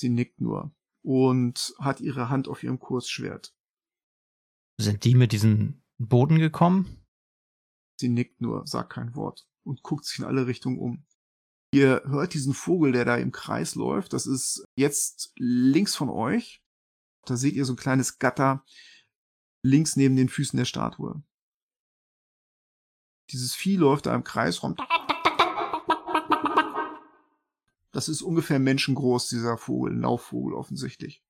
Sie 0.00 0.08
nickt 0.08 0.40
nur 0.40 0.72
und 1.02 1.74
hat 1.80 2.00
ihre 2.00 2.28
Hand 2.28 2.46
auf 2.46 2.62
ihrem 2.62 2.78
Kursschwert. 2.78 3.52
Sind 4.78 5.02
die 5.04 5.16
mit 5.16 5.32
diesen 5.32 5.84
Boden 5.98 6.38
gekommen? 6.38 7.04
Sie 7.98 8.08
nickt 8.08 8.40
nur, 8.40 8.68
sagt 8.68 8.92
kein 8.92 9.16
Wort 9.16 9.48
und 9.64 9.82
guckt 9.82 10.04
sich 10.04 10.20
in 10.20 10.24
alle 10.24 10.46
Richtungen 10.46 10.78
um. 10.78 11.06
Ihr 11.74 12.02
hört 12.04 12.34
diesen 12.34 12.52
Vogel, 12.52 12.92
der 12.92 13.06
da 13.06 13.16
im 13.16 13.32
Kreis 13.32 13.74
läuft. 13.74 14.12
Das 14.12 14.26
ist 14.26 14.66
jetzt 14.76 15.32
links 15.36 15.96
von 15.96 16.10
euch. 16.10 16.62
Da 17.24 17.36
seht 17.36 17.54
ihr 17.54 17.64
so 17.64 17.72
ein 17.72 17.76
kleines 17.76 18.18
Gatter 18.18 18.64
links 19.64 19.96
neben 19.96 20.16
den 20.16 20.28
Füßen 20.28 20.56
der 20.56 20.66
Statue. 20.66 21.22
Dieses 23.30 23.54
Vieh 23.54 23.76
läuft 23.76 24.04
da 24.04 24.14
im 24.14 24.24
Kreis 24.24 24.62
rum. 24.62 24.76
Das 27.92 28.08
ist 28.08 28.20
ungefähr 28.20 28.58
menschengroß, 28.58 29.28
dieser 29.28 29.56
Vogel, 29.56 29.96
Laufvogel 29.96 30.54
offensichtlich. 30.54 31.22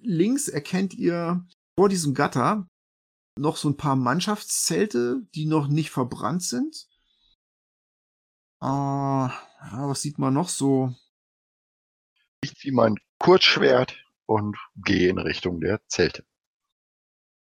Links 0.00 0.48
erkennt 0.48 0.94
ihr 0.94 1.46
vor 1.76 1.88
diesem 1.88 2.14
Gatter 2.14 2.68
noch 3.38 3.56
so 3.56 3.68
ein 3.68 3.76
paar 3.76 3.96
Mannschaftszelte, 3.96 5.26
die 5.34 5.46
noch 5.46 5.68
nicht 5.68 5.90
verbrannt 5.90 6.42
sind. 6.42 6.88
Äh, 8.62 8.66
ja, 8.66 9.30
was 9.60 10.02
sieht 10.02 10.18
man 10.18 10.34
noch 10.34 10.48
so? 10.48 10.94
Ich 12.42 12.54
ziehe 12.54 12.72
mein 12.72 12.96
Kurzschwert 13.18 13.96
und 14.26 14.56
gehe 14.76 15.10
in 15.10 15.18
Richtung 15.18 15.60
der 15.60 15.80
Zelte. 15.88 16.24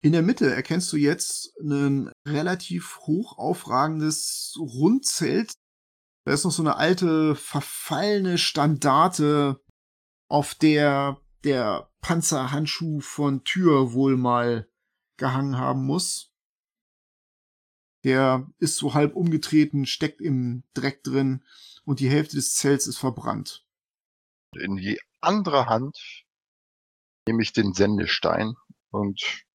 In 0.01 0.11
der 0.11 0.21
Mitte 0.21 0.53
erkennst 0.53 0.91
du 0.93 0.97
jetzt 0.97 1.57
ein 1.59 2.11
relativ 2.27 2.99
hoch 2.99 3.37
aufragendes 3.37 4.55
Rundzelt. 4.59 5.53
Da 6.25 6.33
ist 6.33 6.43
noch 6.43 6.51
so 6.51 6.61
eine 6.61 6.75
alte, 6.75 7.35
verfallene 7.35 8.37
Standarte, 8.37 9.61
auf 10.29 10.55
der 10.55 11.21
der 11.43 11.89
Panzerhandschuh 12.01 12.99
von 12.99 13.43
Tür 13.43 13.93
wohl 13.93 14.17
mal 14.17 14.67
gehangen 15.17 15.57
haben 15.57 15.85
muss. 15.85 16.31
Der 18.03 18.49
ist 18.59 18.77
so 18.77 18.93
halb 18.93 19.15
umgetreten, 19.15 19.85
steckt 19.85 20.21
im 20.21 20.63
Dreck 20.73 21.03
drin 21.03 21.43
und 21.83 21.99
die 21.99 22.09
Hälfte 22.09 22.35
des 22.35 22.55
Zelts 22.55 22.87
ist 22.87 22.97
verbrannt. 22.97 23.65
In 24.55 24.77
die 24.77 24.99
andere 25.19 25.65
Hand 25.65 26.25
nehme 27.27 27.41
ich 27.41 27.53
den 27.53 27.73
Sendestein 27.73 28.55
und 28.91 29.45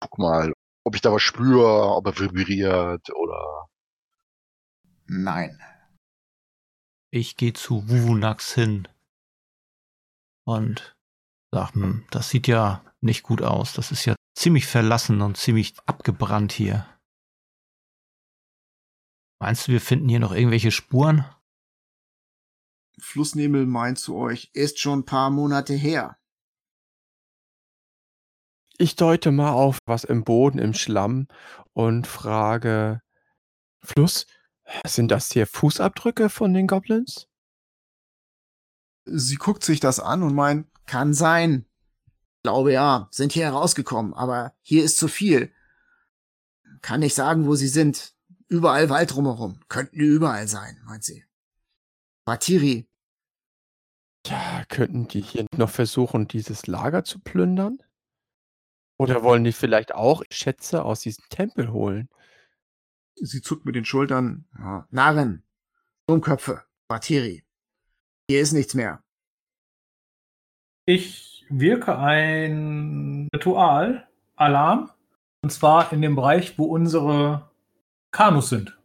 guck 0.00 0.18
mal, 0.18 0.52
ob 0.84 0.94
ich 0.94 1.00
da 1.00 1.12
was 1.12 1.22
spüre, 1.22 1.94
ob 1.94 2.06
er 2.06 2.18
vibriert 2.18 3.10
oder. 3.14 3.68
Nein. 5.06 5.60
Ich 7.10 7.36
gehe 7.36 7.52
zu 7.52 7.88
Wuvunax 7.88 8.52
hin 8.54 8.88
und 10.44 10.94
sag, 11.52 11.72
das 12.10 12.28
sieht 12.28 12.46
ja 12.46 12.84
nicht 13.00 13.22
gut 13.22 13.40
aus. 13.40 13.72
Das 13.72 13.90
ist 13.90 14.04
ja 14.04 14.14
ziemlich 14.36 14.66
verlassen 14.66 15.22
und 15.22 15.36
ziemlich 15.36 15.74
abgebrannt 15.86 16.52
hier. 16.52 16.86
Meinst 19.40 19.66
du, 19.66 19.72
wir 19.72 19.80
finden 19.80 20.08
hier 20.08 20.20
noch 20.20 20.32
irgendwelche 20.32 20.70
Spuren? 20.70 21.24
Flussnebel 22.98 23.66
meint 23.66 23.98
zu 23.98 24.16
euch, 24.16 24.50
Ist 24.54 24.78
schon 24.78 25.00
ein 25.00 25.04
paar 25.04 25.30
Monate 25.30 25.74
her. 25.74 26.18
Ich 28.78 28.96
deute 28.96 29.32
mal 29.32 29.52
auf 29.52 29.78
was 29.86 30.04
im 30.04 30.24
Boden, 30.24 30.58
im 30.58 30.74
Schlamm 30.74 31.28
und 31.72 32.06
frage, 32.06 33.00
Fluss, 33.82 34.26
sind 34.86 35.10
das 35.10 35.32
hier 35.32 35.46
Fußabdrücke 35.46 36.28
von 36.28 36.52
den 36.52 36.66
Goblins? 36.66 37.28
sie 39.06 39.36
guckt 39.36 39.62
sich 39.62 39.80
das 39.80 40.00
an 40.00 40.22
und 40.22 40.34
meint, 40.34 40.66
Kann 40.86 41.14
sein. 41.14 41.66
Glaube 42.46 42.72
ja, 42.72 43.08
sind 43.10 43.32
hier 43.32 43.46
herausgekommen, 43.46 44.14
aber 44.14 44.54
hier 44.62 44.84
ist 44.84 44.98
zu 44.98 45.08
viel. 45.08 45.52
Kann 46.80 47.00
nicht 47.00 47.16
sagen, 47.16 47.44
wo 47.46 47.56
sie 47.56 47.66
sind. 47.66 48.14
Überall 48.46 48.88
Wald 48.88 49.12
drumherum. 49.12 49.58
Könnten 49.66 49.98
die 49.98 50.04
überall 50.04 50.46
sein, 50.46 50.80
meint 50.84 51.02
sie. 51.02 51.24
Batiri, 52.24 52.88
Ja, 54.28 54.64
könnten 54.68 55.08
die 55.08 55.22
hier 55.22 55.46
noch 55.56 55.70
versuchen, 55.70 56.28
dieses 56.28 56.68
Lager 56.68 57.02
zu 57.02 57.18
plündern? 57.18 57.82
Oder 58.96 59.24
wollen 59.24 59.42
die 59.42 59.50
vielleicht 59.50 59.92
auch 59.92 60.22
Schätze 60.30 60.84
aus 60.84 61.00
diesem 61.00 61.24
Tempel 61.28 61.72
holen? 61.72 62.08
sie 63.16 63.42
zuckt 63.42 63.64
mit 63.64 63.74
den 63.74 63.84
Schultern. 63.84 64.46
ja, 64.56 64.86
Narren, 64.90 65.42
Dummköpfe, 66.06 66.62
Batiri. 66.86 67.44
Hier 68.30 68.40
ist 68.40 68.52
nichts 68.52 68.74
mehr. 68.74 69.02
Ich 70.84 71.35
wirke 71.48 71.98
ein 71.98 73.28
Ritual, 73.34 74.08
Alarm, 74.36 74.90
und 75.42 75.50
zwar 75.50 75.92
in 75.92 76.02
dem 76.02 76.16
Bereich, 76.16 76.58
wo 76.58 76.64
unsere 76.64 77.50
Kanus 78.10 78.48
sind. 78.48 78.78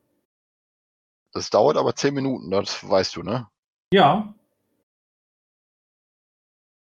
Das 1.34 1.50
dauert 1.50 1.78
aber 1.78 1.96
zehn 1.96 2.14
Minuten, 2.14 2.52
das 2.52 2.88
weißt 2.88 3.16
du, 3.16 3.24
ne? 3.24 3.48
Ja, 3.94 4.34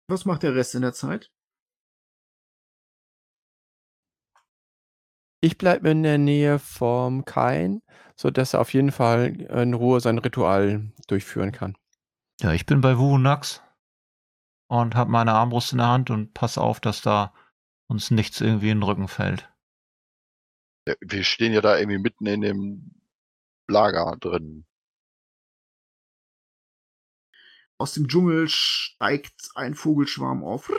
Was 0.07 0.25
macht 0.25 0.43
der 0.43 0.53
Rest 0.53 0.75
in 0.75 0.83
der 0.83 0.93
Zeit? 0.93 1.31
Ich 5.41 5.57
bleibe 5.57 5.89
in 5.89 6.03
der 6.03 6.17
Nähe 6.17 6.59
vom 6.59 7.25
Kain, 7.25 7.81
sodass 8.15 8.53
er 8.53 8.61
auf 8.61 8.73
jeden 8.73 8.91
Fall 8.91 9.41
in 9.41 9.73
Ruhe 9.73 9.99
sein 9.99 10.19
Ritual 10.19 10.91
durchführen 11.07 11.51
kann. 11.51 11.75
Ja, 12.39 12.53
ich 12.53 12.65
bin 12.65 12.81
bei 12.81 12.97
Wuvunax 12.97 13.61
und 14.67 14.95
habe 14.95 15.11
meine 15.11 15.33
Armbrust 15.33 15.71
in 15.71 15.79
der 15.79 15.87
Hand 15.87 16.09
und 16.09 16.33
pass 16.33 16.57
auf, 16.57 16.79
dass 16.79 17.01
da 17.01 17.33
uns 17.87 18.11
nichts 18.11 18.41
irgendwie 18.41 18.69
in 18.69 18.79
den 18.79 18.83
Rücken 18.83 19.07
fällt. 19.07 19.49
Ja, 20.87 20.95
Wir 21.01 21.23
stehen 21.23 21.53
ja 21.53 21.61
da 21.61 21.77
irgendwie 21.77 21.99
mitten 21.99 22.25
in 22.25 22.41
dem 22.41 22.91
Lager 23.67 24.17
drin. 24.19 24.65
Aus 27.77 27.93
dem 27.93 28.07
Dschungel 28.07 28.47
steigt 28.47 29.49
ein 29.55 29.75
Vogelschwarm 29.75 30.43
auf. 30.43 30.69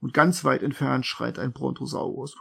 Und 0.00 0.12
ganz 0.12 0.44
weit 0.44 0.62
entfernt 0.62 1.06
schreit 1.06 1.38
ein 1.38 1.52
Brontosaurus. 1.52 2.36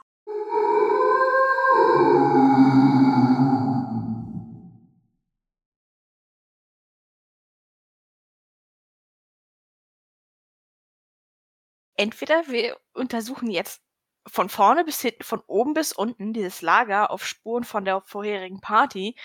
Entweder 11.98 12.48
wir 12.48 12.78
untersuchen 12.94 13.50
jetzt 13.50 13.82
von 14.28 14.50
vorne 14.50 14.84
bis 14.84 15.02
hinten, 15.02 15.24
von 15.24 15.42
oben 15.48 15.74
bis 15.74 15.94
unten 15.94 16.34
dieses 16.34 16.62
Lager 16.62 17.12
auf 17.12 17.26
Spuren 17.26 17.64
von 17.64 17.86
der 17.86 18.02
vorherigen 18.02 18.60
Party 18.60 19.16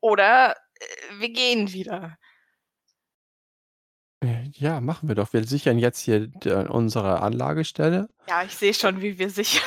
oder 0.00 0.52
äh, 0.52 1.20
wir 1.20 1.30
gehen 1.30 1.72
wieder. 1.72 2.18
Äh, 4.20 4.50
Ja, 4.54 4.80
machen 4.80 5.08
wir 5.08 5.14
doch. 5.14 5.32
Wir 5.32 5.44
sichern 5.44 5.78
jetzt 5.78 6.00
hier 6.00 6.30
äh, 6.44 6.66
unsere 6.66 7.20
Anlagestelle. 7.22 8.08
Ja, 8.28 8.42
ich 8.42 8.56
sehe 8.56 8.74
schon, 8.74 9.00
wie 9.00 9.18
wir 9.18 9.30
sichern. 9.30 9.62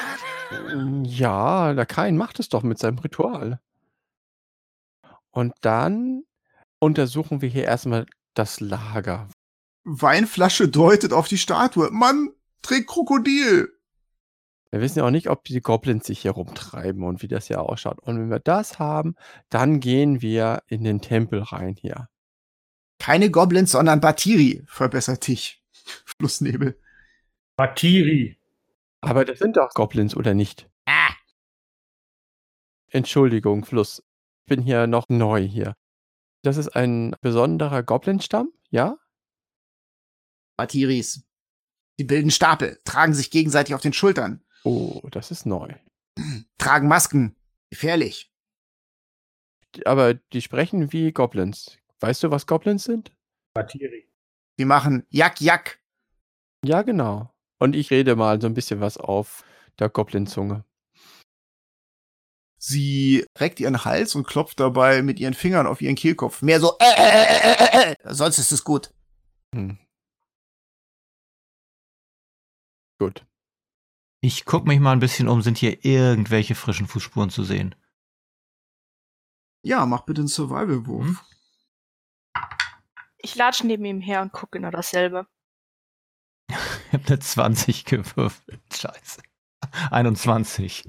Ja, 1.06 1.74
der 1.74 1.86
Kain 1.86 2.18
macht 2.18 2.40
es 2.40 2.50
doch 2.50 2.64
mit 2.64 2.78
seinem 2.78 3.00
Ritual. 3.00 3.62
Und 5.32 5.54
dann 5.62 6.24
untersuchen 6.80 7.42
wir 7.42 7.48
hier 7.48 7.64
erstmal 7.64 8.06
das 8.34 8.60
Lager. 8.60 9.30
Weinflasche 9.84 10.68
deutet 10.68 11.14
auf 11.14 11.28
die 11.30 11.38
Statue. 11.38 11.90
Mann, 11.92 12.34
trägt 12.62 12.88
Krokodil. 12.88 13.70
Wir 14.72 14.82
wissen 14.82 15.00
ja 15.00 15.06
auch 15.06 15.12
nicht, 15.12 15.30
ob 15.30 15.44
die 15.44 15.62
Goblins 15.62 16.08
sich 16.08 16.22
hier 16.22 16.32
rumtreiben 16.32 17.04
und 17.04 17.22
wie 17.22 17.28
das 17.28 17.48
hier 17.48 17.62
ausschaut. 17.62 18.00
Und 18.00 18.18
wenn 18.18 18.30
wir 18.30 18.40
das 18.40 18.80
haben, 18.80 19.16
dann 19.50 19.82
gehen 19.82 20.22
wir 20.22 20.64
in 20.68 20.84
den 20.84 21.02
Tempel 21.02 21.42
rein 21.42 21.76
hier. 21.76 22.08
Keine 23.00 23.30
Goblins, 23.30 23.72
sondern 23.72 24.00
Batiri. 24.00 24.64
Verbessert 24.68 25.28
dich. 25.28 25.62
Flussnebel. 26.06 26.80
Batiri. 27.58 28.40
Aber 29.02 29.26
das 29.26 29.40
sind 29.40 29.58
doch 29.58 29.70
Goblins, 29.74 30.16
oder 30.16 30.34
nicht? 30.34 30.70
Ah, 30.86 31.12
Entschuldigung, 32.92 33.64
Fluss. 33.64 34.04
Ich 34.42 34.46
bin 34.56 34.62
hier 34.62 34.86
noch 34.86 35.08
neu 35.08 35.42
hier. 35.42 35.76
Das 36.44 36.58
ist 36.58 36.70
ein 36.70 37.16
besonderer 37.22 37.84
Goblin-Stamm, 37.84 38.52
ja? 38.70 38.98
Batiris. 40.58 41.24
Sie 41.98 42.04
bilden 42.06 42.32
Stapel, 42.32 42.80
tragen 42.86 43.14
sich 43.14 43.32
gegenseitig 43.32 43.76
auf 43.76 43.82
den 43.82 43.94
Schultern, 43.94 44.44
Oh, 44.64 45.02
das 45.12 45.32
ist 45.32 45.46
neu. 45.46 45.74
tragen 46.58 46.88
Masken. 46.88 47.36
Gefährlich. 47.72 48.32
Die- 49.76 49.86
Aber 49.88 50.14
die 50.14 50.42
sprechen 50.42 50.92
wie 50.94 51.12
Goblins. 51.12 51.78
Weißt 52.00 52.24
du, 52.24 52.32
was 52.32 52.46
Goblins 52.48 52.84
sind? 52.84 53.12
Batiri. 53.54 54.08
Sie 54.58 54.66
machen 54.66 55.06
Jack 55.10 55.40
Jack. 55.42 55.80
Ja, 56.66 56.82
genau. 56.84 57.34
Und 57.60 57.76
ich 57.76 57.90
rede 57.92 58.16
mal 58.16 58.40
so 58.42 58.48
ein 58.48 58.54
bisschen 58.54 58.82
was 58.82 58.98
auf 58.98 59.44
der 59.80 59.90
Goblin-Zunge. 59.90 60.64
Sie 62.60 63.26
reckt 63.40 63.60
ihren 63.60 63.86
Hals 63.86 64.14
und 64.14 64.28
klopft 64.28 64.60
dabei 64.60 65.02
mit 65.02 65.20
ihren 65.20 65.34
Fingern 65.34 65.66
auf 65.66 65.82
ihren 65.82 65.96
Kehlkopf. 65.96 66.42
Mehr 66.44 66.60
so, 66.60 66.78
äh, 66.80 66.86
äh, 66.96 67.26
äh, 67.26 67.90
äh, 67.90 67.92
äh. 67.94 68.14
Sonst 68.14 68.38
ist 68.38 68.52
es 68.52 68.64
gut. 68.64 68.94
Hm. 69.56 69.80
Gut. 73.02 73.26
Ich 74.22 74.46
guck 74.46 74.68
mich 74.68 74.80
mal 74.80 74.92
ein 74.92 75.00
bisschen 75.00 75.28
um, 75.28 75.42
sind 75.42 75.58
hier 75.58 75.84
irgendwelche 75.84 76.54
frischen 76.54 76.86
Fußspuren 76.86 77.32
zu 77.32 77.44
sehen? 77.44 77.74
Ja, 79.64 79.88
mach 79.88 80.02
bitte 80.02 80.22
einen 80.22 80.28
Survival-Wurf. 80.28 81.08
Hm? 81.08 81.18
Ich 83.18 83.36
latsche 83.36 83.66
neben 83.66 83.86
ihm 83.86 84.02
her 84.02 84.22
und 84.22 84.34
gucke 84.34 84.60
genau 84.60 84.70
dasselbe. 84.70 85.26
Ich 86.88 86.94
habe 86.94 87.08
eine 87.08 87.20
20 87.20 87.86
gewürfelt. 87.86 88.62
Scheiße. 88.72 89.22
21. 89.90 90.84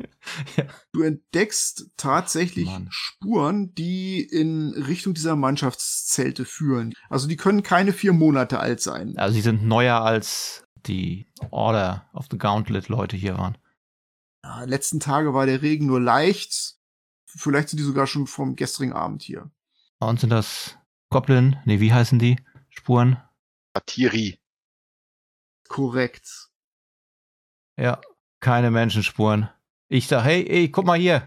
ja. 0.56 0.64
Du 0.92 1.02
entdeckst 1.02 1.92
tatsächlich 1.96 2.66
Mann. 2.66 2.88
Spuren, 2.90 3.72
die 3.74 4.20
in 4.20 4.70
Richtung 4.70 5.14
dieser 5.14 5.36
Mannschaftszelte 5.36 6.44
führen. 6.44 6.92
Also 7.08 7.28
die 7.28 7.36
können 7.36 7.62
keine 7.62 7.92
vier 7.92 8.12
Monate 8.12 8.58
alt 8.58 8.82
sein. 8.82 9.16
Also 9.16 9.34
sie 9.36 9.42
sind 9.42 9.64
neuer 9.64 10.00
als 10.00 10.66
die 10.86 11.26
Order 11.50 12.08
of 12.12 12.26
the 12.30 12.38
Gauntlet 12.38 12.88
Leute 12.88 13.16
hier 13.16 13.36
waren. 13.38 13.58
Ja, 14.44 14.64
letzten 14.64 15.00
Tage 15.00 15.34
war 15.34 15.46
der 15.46 15.62
Regen 15.62 15.86
nur 15.86 16.00
leicht. 16.00 16.76
Vielleicht 17.26 17.68
sind 17.68 17.78
die 17.78 17.84
sogar 17.84 18.06
schon 18.06 18.26
vom 18.26 18.56
gestrigen 18.56 18.92
Abend 18.92 19.22
hier. 19.22 19.50
Und 19.98 20.20
sind 20.20 20.30
das 20.30 20.78
Goblin? 21.10 21.56
Nee, 21.64 21.80
wie 21.80 21.92
heißen 21.92 22.18
die? 22.18 22.36
Spuren? 22.68 23.22
Atiri. 23.74 24.38
Korrekt. 25.68 26.50
Ja, 27.78 28.00
keine 28.40 28.70
Menschenspuren. 28.70 29.48
Ich 29.88 30.08
sag, 30.08 30.24
hey, 30.24 30.46
ey, 30.48 30.70
guck 30.70 30.86
mal 30.86 30.98
hier. 30.98 31.24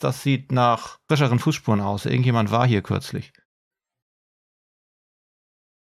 Das 0.00 0.22
sieht 0.22 0.52
nach 0.52 1.00
frischeren 1.08 1.38
Fußspuren 1.38 1.80
aus. 1.80 2.06
Irgendjemand 2.06 2.50
war 2.50 2.66
hier 2.66 2.82
kürzlich. 2.82 3.32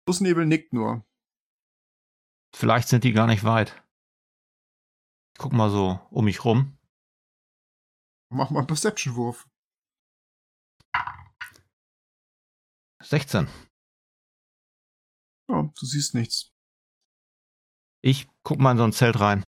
Busnebel 0.06 0.46
nickt 0.46 0.74
nur. 0.74 1.06
Vielleicht 2.56 2.88
sind 2.88 3.04
die 3.04 3.12
gar 3.12 3.28
nicht 3.28 3.44
weit. 3.44 3.84
Ich 5.34 5.40
guck 5.40 5.52
mal 5.52 5.70
so 5.70 6.00
um 6.10 6.24
mich 6.24 6.46
rum. 6.46 6.78
Mach 8.32 8.50
mal 8.50 8.60
einen 8.60 8.68
Perception-Wurf. 8.68 9.46
16. 13.04 13.50
Ja, 15.50 15.64
du 15.64 15.86
siehst 15.86 16.16
nichts. 16.16 16.54
Ich 18.02 18.30
guck 18.44 18.60
mal 18.60 18.72
in 18.72 18.78
so 18.78 18.86
ein 18.86 18.94
Zelt 18.94 19.20
rein. 19.20 19.44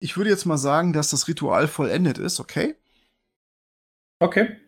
Ich 0.00 0.16
würde 0.16 0.30
jetzt 0.30 0.46
mal 0.46 0.58
sagen, 0.58 0.92
dass 0.92 1.10
das 1.10 1.28
Ritual 1.28 1.68
vollendet 1.68 2.18
ist, 2.18 2.40
okay? 2.40 2.76
Okay. 4.20 4.60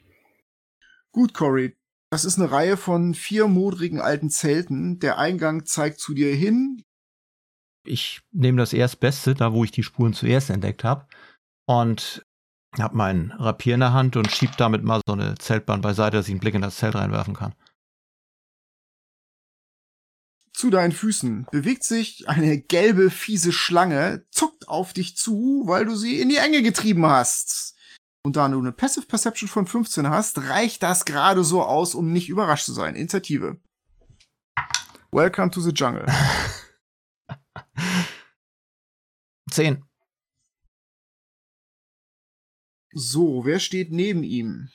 Gut, 1.11 1.35
Cory. 1.35 1.77
Das 2.11 2.25
ist 2.25 2.39
eine 2.39 2.51
Reihe 2.51 2.77
von 2.77 3.15
vier 3.15 3.47
modrigen 3.47 4.01
alten 4.01 4.31
Zelten. 4.31 4.99
Der 4.99 5.19
Eingang 5.19 5.65
zeigt 5.65 6.01
zu 6.01 6.13
dir 6.13 6.35
hin. 6.35 6.83
Ich 7.85 8.21
nehme 8.33 8.59
das 8.59 8.73
erstbeste, 8.73 9.35
da 9.35 9.53
wo 9.53 9.63
ich 9.63 9.71
die 9.71 9.85
Spuren 9.85 10.13
zuerst 10.13 10.51
entdeckt 10.51 10.83
habe. 10.83 11.07
Und 11.67 12.27
habe 12.79 12.97
meinen 12.97 13.31
Rapier 13.33 13.75
in 13.75 13.81
der 13.81 13.93
Hand 13.93 14.17
und 14.17 14.31
schieb 14.31 14.57
damit 14.57 14.83
mal 14.83 15.01
so 15.07 15.13
eine 15.13 15.37
Zeltbahn 15.37 15.81
beiseite, 15.81 16.17
dass 16.17 16.27
ich 16.27 16.33
einen 16.33 16.41
Blick 16.41 16.55
in 16.55 16.63
das 16.63 16.77
Zelt 16.77 16.97
reinwerfen 16.97 17.35
kann. 17.35 17.55
Zu 20.53 20.71
deinen 20.71 20.93
Füßen 20.93 21.47
bewegt 21.51 21.85
sich 21.85 22.29
eine 22.29 22.61
gelbe, 22.61 23.11
fiese 23.11 23.53
Schlange, 23.53 24.27
zuckt 24.31 24.69
auf 24.69 24.93
dich 24.93 25.17
zu, 25.17 25.63
weil 25.67 25.85
du 25.85 25.95
sie 25.95 26.21
in 26.21 26.29
die 26.29 26.37
Enge 26.37 26.63
getrieben 26.63 27.07
hast. 27.07 27.77
Und 28.23 28.37
da 28.37 28.49
du 28.49 28.59
eine 28.59 28.73
Passive 28.73 29.07
Perception 29.07 29.49
von 29.49 29.67
15 29.67 30.09
hast, 30.09 30.39
reicht 30.39 30.83
das 30.83 31.07
gerade 31.07 31.43
so 31.43 31.63
aus, 31.63 31.95
um 31.95 32.13
nicht 32.13 32.29
überrascht 32.29 32.67
zu 32.67 32.75
sein. 32.75 32.95
Initiative. 32.95 33.59
Welcome 35.11 35.51
to 35.51 35.61
the 35.61 35.71
Jungle. 35.71 36.07
10. 39.51 39.85
So, 42.93 43.45
wer 43.45 43.59
steht 43.59 43.91
neben 43.91 44.23
ihm? 44.23 44.71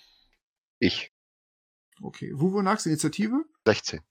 Ich. 0.79 1.13
Okay, 2.01 2.31
Wuvonax, 2.33 2.85
Initiative? 2.85 3.45
16. 3.65 4.01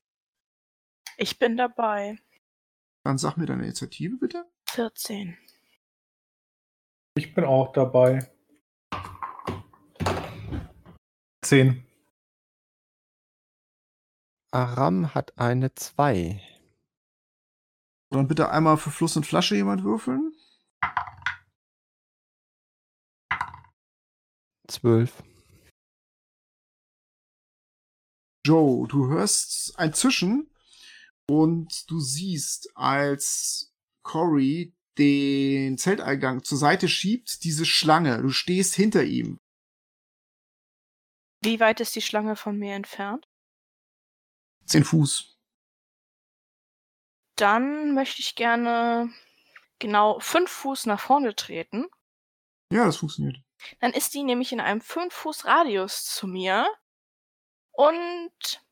Ich 1.17 1.39
bin 1.39 1.57
dabei. 1.57 2.19
Dann 3.03 3.19
sag 3.19 3.37
mir 3.37 3.47
deine 3.47 3.65
Initiative 3.65 4.17
bitte. 4.17 4.45
14. 4.71 5.37
Ich 7.17 7.35
bin 7.35 7.45
auch 7.45 7.73
dabei. 7.73 8.34
10. 11.45 11.87
Aram 14.51 15.15
hat 15.15 15.37
eine 15.37 15.75
2. 15.75 16.41
Dann 18.11 18.29
bitte 18.29 18.51
einmal 18.51 18.79
für 18.79 18.91
Fluss 18.91 19.17
und 19.17 19.27
Flasche 19.27 19.55
jemand 19.55 19.85
würfeln. 19.85 20.33
12. 24.69 25.23
Joe, 28.47 28.89
du 28.89 29.09
hörst 29.09 29.79
ein 29.79 29.93
Zischen 29.93 30.51
und 31.29 31.91
du 31.91 32.01
siehst, 32.01 32.75
als 32.75 33.75
Cory 34.03 34.75
den 34.97 35.77
Zelteingang 35.77 36.43
zur 36.43 36.57
Seite 36.57 36.89
schiebt, 36.89 37.45
diese 37.45 37.67
Schlange. 37.67 38.23
Du 38.23 38.31
stehst 38.31 38.75
hinter 38.75 39.05
ihm. 39.05 39.41
Wie 41.45 41.61
weit 41.61 41.81
ist 41.81 41.95
die 41.95 42.01
Schlange 42.01 42.37
von 42.37 42.59
mir 42.59 42.75
entfernt? 42.75 43.29
Zehn 44.65 44.83
Fuß. 44.83 45.39
Dann 47.37 47.93
möchte 47.93 48.23
ich 48.23 48.35
gerne 48.35 49.13
genau 49.79 50.19
fünf 50.21 50.51
Fuß 50.51 50.87
nach 50.87 51.01
vorne 51.01 51.37
treten. 51.37 51.87
Ja, 52.71 52.87
das 52.87 52.97
funktioniert. 52.97 53.37
Dann 53.81 53.93
ist 53.93 54.15
die 54.15 54.23
nämlich 54.23 54.53
in 54.53 54.61
einem 54.61 54.81
5 54.81 55.13
Fuß 55.13 55.45
Radius 55.45 56.05
zu 56.05 56.27
mir. 56.27 56.67
Und 57.73 58.63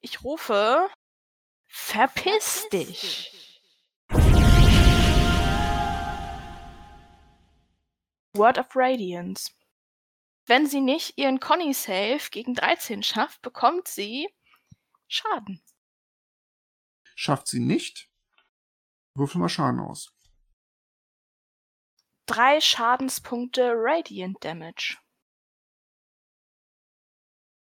ich 0.00 0.22
rufe, 0.22 0.88
verpiss 1.66 2.68
dich. 2.70 3.60
Word 8.34 8.58
of 8.58 8.66
Radiance. 8.74 9.52
Wenn 10.46 10.66
sie 10.66 10.80
nicht 10.80 11.16
ihren 11.16 11.40
Conny 11.40 11.72
Save 11.72 12.20
gegen 12.30 12.54
13 12.54 13.02
schafft, 13.02 13.40
bekommt 13.40 13.88
sie 13.88 14.28
Schaden. 15.08 15.62
Schafft 17.14 17.48
sie 17.48 17.60
nicht. 17.60 18.10
Würfel 19.16 19.40
mal 19.40 19.48
Schaden 19.48 19.80
aus. 19.80 20.12
Drei 22.26 22.60
Schadenspunkte 22.60 23.72
Radiant 23.74 24.42
Damage. 24.44 24.98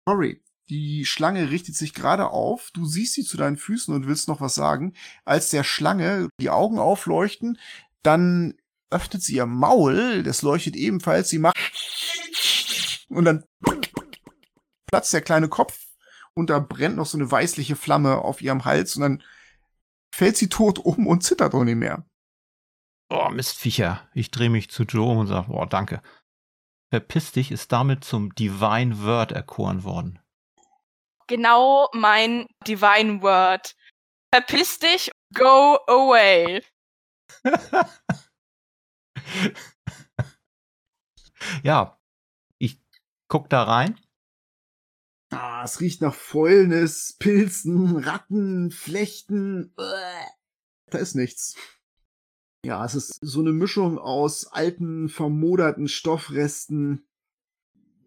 Cory, 0.06 0.44
die 0.70 1.06
Schlange 1.06 1.50
richtet 1.50 1.76
sich 1.76 1.94
gerade 1.94 2.30
auf. 2.30 2.72
Du 2.74 2.86
siehst 2.86 3.14
sie 3.14 3.24
zu 3.24 3.38
deinen 3.38 3.58
Füßen 3.58 3.94
und 3.94 4.08
willst 4.08 4.28
noch 4.28 4.42
was 4.42 4.56
sagen. 4.56 4.96
Als 5.26 5.50
der 5.50 5.64
Schlange 5.64 6.30
die 6.40 6.50
Augen 6.50 6.78
aufleuchten, 6.78 7.60
dann 8.04 8.60
öffnet 8.92 9.24
sie 9.24 9.36
ihr 9.36 9.46
Maul. 9.46 10.24
Das 10.24 10.42
leuchtet 10.42 10.76
ebenfalls. 10.76 11.30
Sie 11.30 11.40
macht 11.40 11.56
und 13.10 13.26
dann 13.26 13.44
platzt 14.88 15.14
der 15.14 15.22
kleine 15.22 15.50
Kopf 15.50 15.78
und 16.34 16.50
da 16.50 16.60
brennt 16.60 16.96
noch 16.96 17.06
so 17.06 17.18
eine 17.18 17.30
weißliche 17.30 17.76
Flamme 17.76 18.20
auf 18.20 18.42
ihrem 18.42 18.66
Hals 18.66 18.96
und 18.96 19.02
dann 19.02 19.24
fällt 20.14 20.38
sie 20.38 20.50
tot 20.50 20.80
um 20.80 21.08
und 21.08 21.24
zittert 21.24 21.54
auch 21.54 21.64
nicht 21.64 21.76
mehr. 21.76 22.06
Oh, 23.10 23.30
Mistviecher. 23.30 24.08
Ich 24.14 24.32
drehe 24.32 24.50
mich 24.50 24.70
zu 24.70 24.84
Joe 24.84 25.18
und 25.18 25.28
sage, 25.28 25.48
boah, 25.48 25.68
danke. 25.68 26.02
Verpiss 26.92 27.32
dich 27.32 27.52
ist 27.52 27.72
damit 27.72 28.04
zum 28.04 28.34
Divine 28.36 29.04
Word 29.04 29.32
erkoren 29.32 29.84
worden. 29.84 30.20
Genau 31.28 31.90
mein 31.94 32.48
Divine 32.68 33.22
Word. 33.22 33.76
Verpiss 34.34 34.80
dich, 34.80 35.12
go 35.34 35.78
away. 35.88 36.64
ja, 41.64 41.99
guck 43.30 43.50
da 43.50 43.64
rein. 43.64 43.98
Ah, 45.32 45.64
es 45.64 45.80
riecht 45.80 46.02
nach 46.02 46.14
Fäulnis, 46.14 47.16
Pilzen, 47.20 47.98
Ratten, 47.98 48.72
Flechten. 48.72 49.74
Da 49.78 50.98
ist 50.98 51.16
nichts. 51.16 51.56
Ja, 52.66 52.84
es 52.84 52.96
ist 52.96 53.20
so 53.22 53.40
eine 53.40 53.54
Mischung 53.54 53.98
aus 54.00 54.48
alten, 54.48 55.08
vermoderten 55.08 55.88
Stoffresten. 55.88 57.08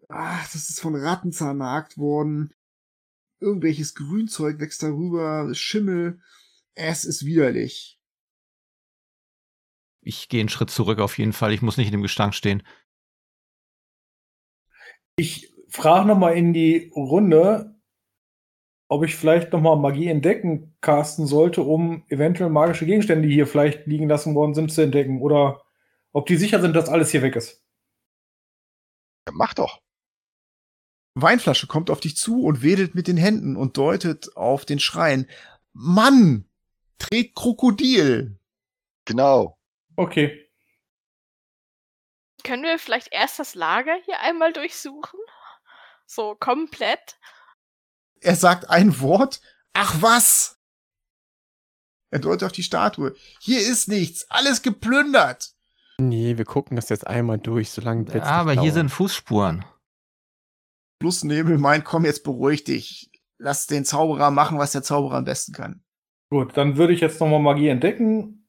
Ach, 0.09 0.43
das 0.51 0.69
ist 0.69 0.79
von 0.79 0.95
Ratten 0.95 1.31
zernagt 1.31 1.97
worden. 1.97 2.53
Irgendwelches 3.39 3.95
Grünzeug 3.95 4.59
wächst 4.59 4.83
darüber, 4.83 5.53
Schimmel. 5.55 6.21
Es 6.75 7.05
ist 7.05 7.25
widerlich. 7.25 7.99
Ich 10.01 10.27
gehe 10.27 10.41
einen 10.41 10.49
Schritt 10.49 10.69
zurück 10.69 10.99
auf 10.99 11.17
jeden 11.17 11.33
Fall. 11.33 11.53
Ich 11.53 11.61
muss 11.61 11.77
nicht 11.77 11.87
in 11.87 11.93
dem 11.93 12.01
Gestank 12.01 12.35
stehen. 12.35 12.63
Ich 15.15 15.53
frage 15.67 16.07
nochmal 16.07 16.35
in 16.35 16.53
die 16.53 16.91
Runde, 16.95 17.75
ob 18.87 19.03
ich 19.03 19.15
vielleicht 19.15 19.51
nochmal 19.53 19.77
Magie 19.77 20.07
entdecken 20.07 20.75
casten 20.81 21.25
sollte, 21.25 21.63
um 21.63 22.03
eventuell 22.09 22.49
magische 22.49 22.85
Gegenstände, 22.85 23.27
die 23.27 23.33
hier 23.33 23.47
vielleicht 23.47 23.87
liegen 23.87 24.07
lassen 24.07 24.35
worden 24.35 24.53
sind, 24.53 24.71
zu 24.71 24.81
entdecken. 24.81 25.21
Oder 25.21 25.61
ob 26.11 26.27
die 26.27 26.35
sicher 26.35 26.61
sind, 26.61 26.75
dass 26.75 26.89
alles 26.89 27.09
hier 27.09 27.21
weg 27.21 27.35
ist. 27.35 27.63
Ja, 29.27 29.33
mach 29.33 29.53
doch. 29.53 29.81
Weinflasche 31.15 31.67
kommt 31.67 31.89
auf 31.89 31.99
dich 31.99 32.17
zu 32.17 32.43
und 32.43 32.63
wedelt 32.63 32.95
mit 32.95 33.07
den 33.07 33.17
Händen 33.17 33.55
und 33.55 33.77
deutet 33.77 34.35
auf 34.35 34.65
den 34.65 34.79
Schrein. 34.79 35.27
Mann! 35.73 36.45
Tret 36.97 37.35
Krokodil! 37.35 38.37
Genau. 39.05 39.57
Okay. 39.95 40.42
Können 42.43 42.63
wir 42.63 42.77
vielleicht 42.77 43.11
erst 43.11 43.39
das 43.39 43.55
Lager 43.55 43.95
hier 44.05 44.19
einmal 44.19 44.51
durchsuchen? 44.51 45.19
So 46.05 46.35
komplett? 46.35 47.17
Er 48.19 48.35
sagt 48.35 48.69
ein 48.69 48.99
Wort. 48.99 49.41
Ach 49.73 50.01
was? 50.01 50.59
Er 52.11 52.19
deutet 52.19 52.43
auf 52.43 52.51
die 52.51 52.63
Statue. 52.63 53.15
Hier 53.39 53.59
ist 53.59 53.87
nichts. 53.87 54.29
Alles 54.29 54.61
geplündert. 54.61 55.53
Nee, 55.97 56.37
wir 56.37 56.45
gucken 56.45 56.75
das 56.75 56.89
jetzt 56.89 57.07
einmal 57.07 57.39
durch, 57.39 57.71
solange 57.71 58.13
wird's 58.13 58.27
Aber 58.27 58.51
nicht 58.51 58.61
hier 58.61 58.73
sind 58.73 58.89
Fußspuren. 58.89 59.65
Plus 60.99 61.23
Nebel 61.23 61.57
meint, 61.57 61.85
komm 61.85 62.05
jetzt 62.05 62.23
beruhig 62.23 62.63
dich. 62.63 63.09
Lass 63.39 63.67
den 63.67 63.85
Zauberer 63.85 64.31
machen, 64.31 64.57
was 64.57 64.73
der 64.73 64.83
Zauberer 64.83 65.17
am 65.17 65.25
besten 65.25 65.53
kann. 65.53 65.83
Gut, 66.29 66.55
dann 66.55 66.77
würde 66.77 66.93
ich 66.93 67.01
jetzt 67.01 67.19
nochmal 67.19 67.39
Magie 67.39 67.67
entdecken, 67.67 68.47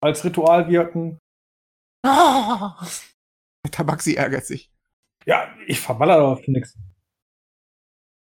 als 0.00 0.24
Ritual 0.24 0.68
wirken. 0.68 1.18
Ah! 2.04 2.86
Tabaxi 3.70 4.14
ärgert 4.14 4.46
sich. 4.46 4.70
Ja, 5.26 5.54
ich 5.66 5.80
verballer 5.80 6.16
aber 6.16 6.36
für 6.38 6.50
nichts. 6.50 6.78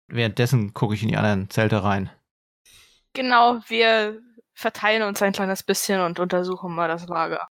Währenddessen 0.07 0.73
gucke 0.73 0.95
ich 0.95 1.03
in 1.03 1.09
die 1.09 1.17
anderen 1.17 1.49
Zelte 1.49 1.83
rein. 1.83 2.09
Genau, 3.13 3.59
wir 3.67 4.21
verteilen 4.53 5.03
uns 5.03 5.21
ein 5.21 5.33
kleines 5.33 5.63
bisschen 5.63 6.01
und 6.01 6.19
untersuchen 6.19 6.73
mal 6.73 6.87
das 6.87 7.07
Lager. 7.07 7.47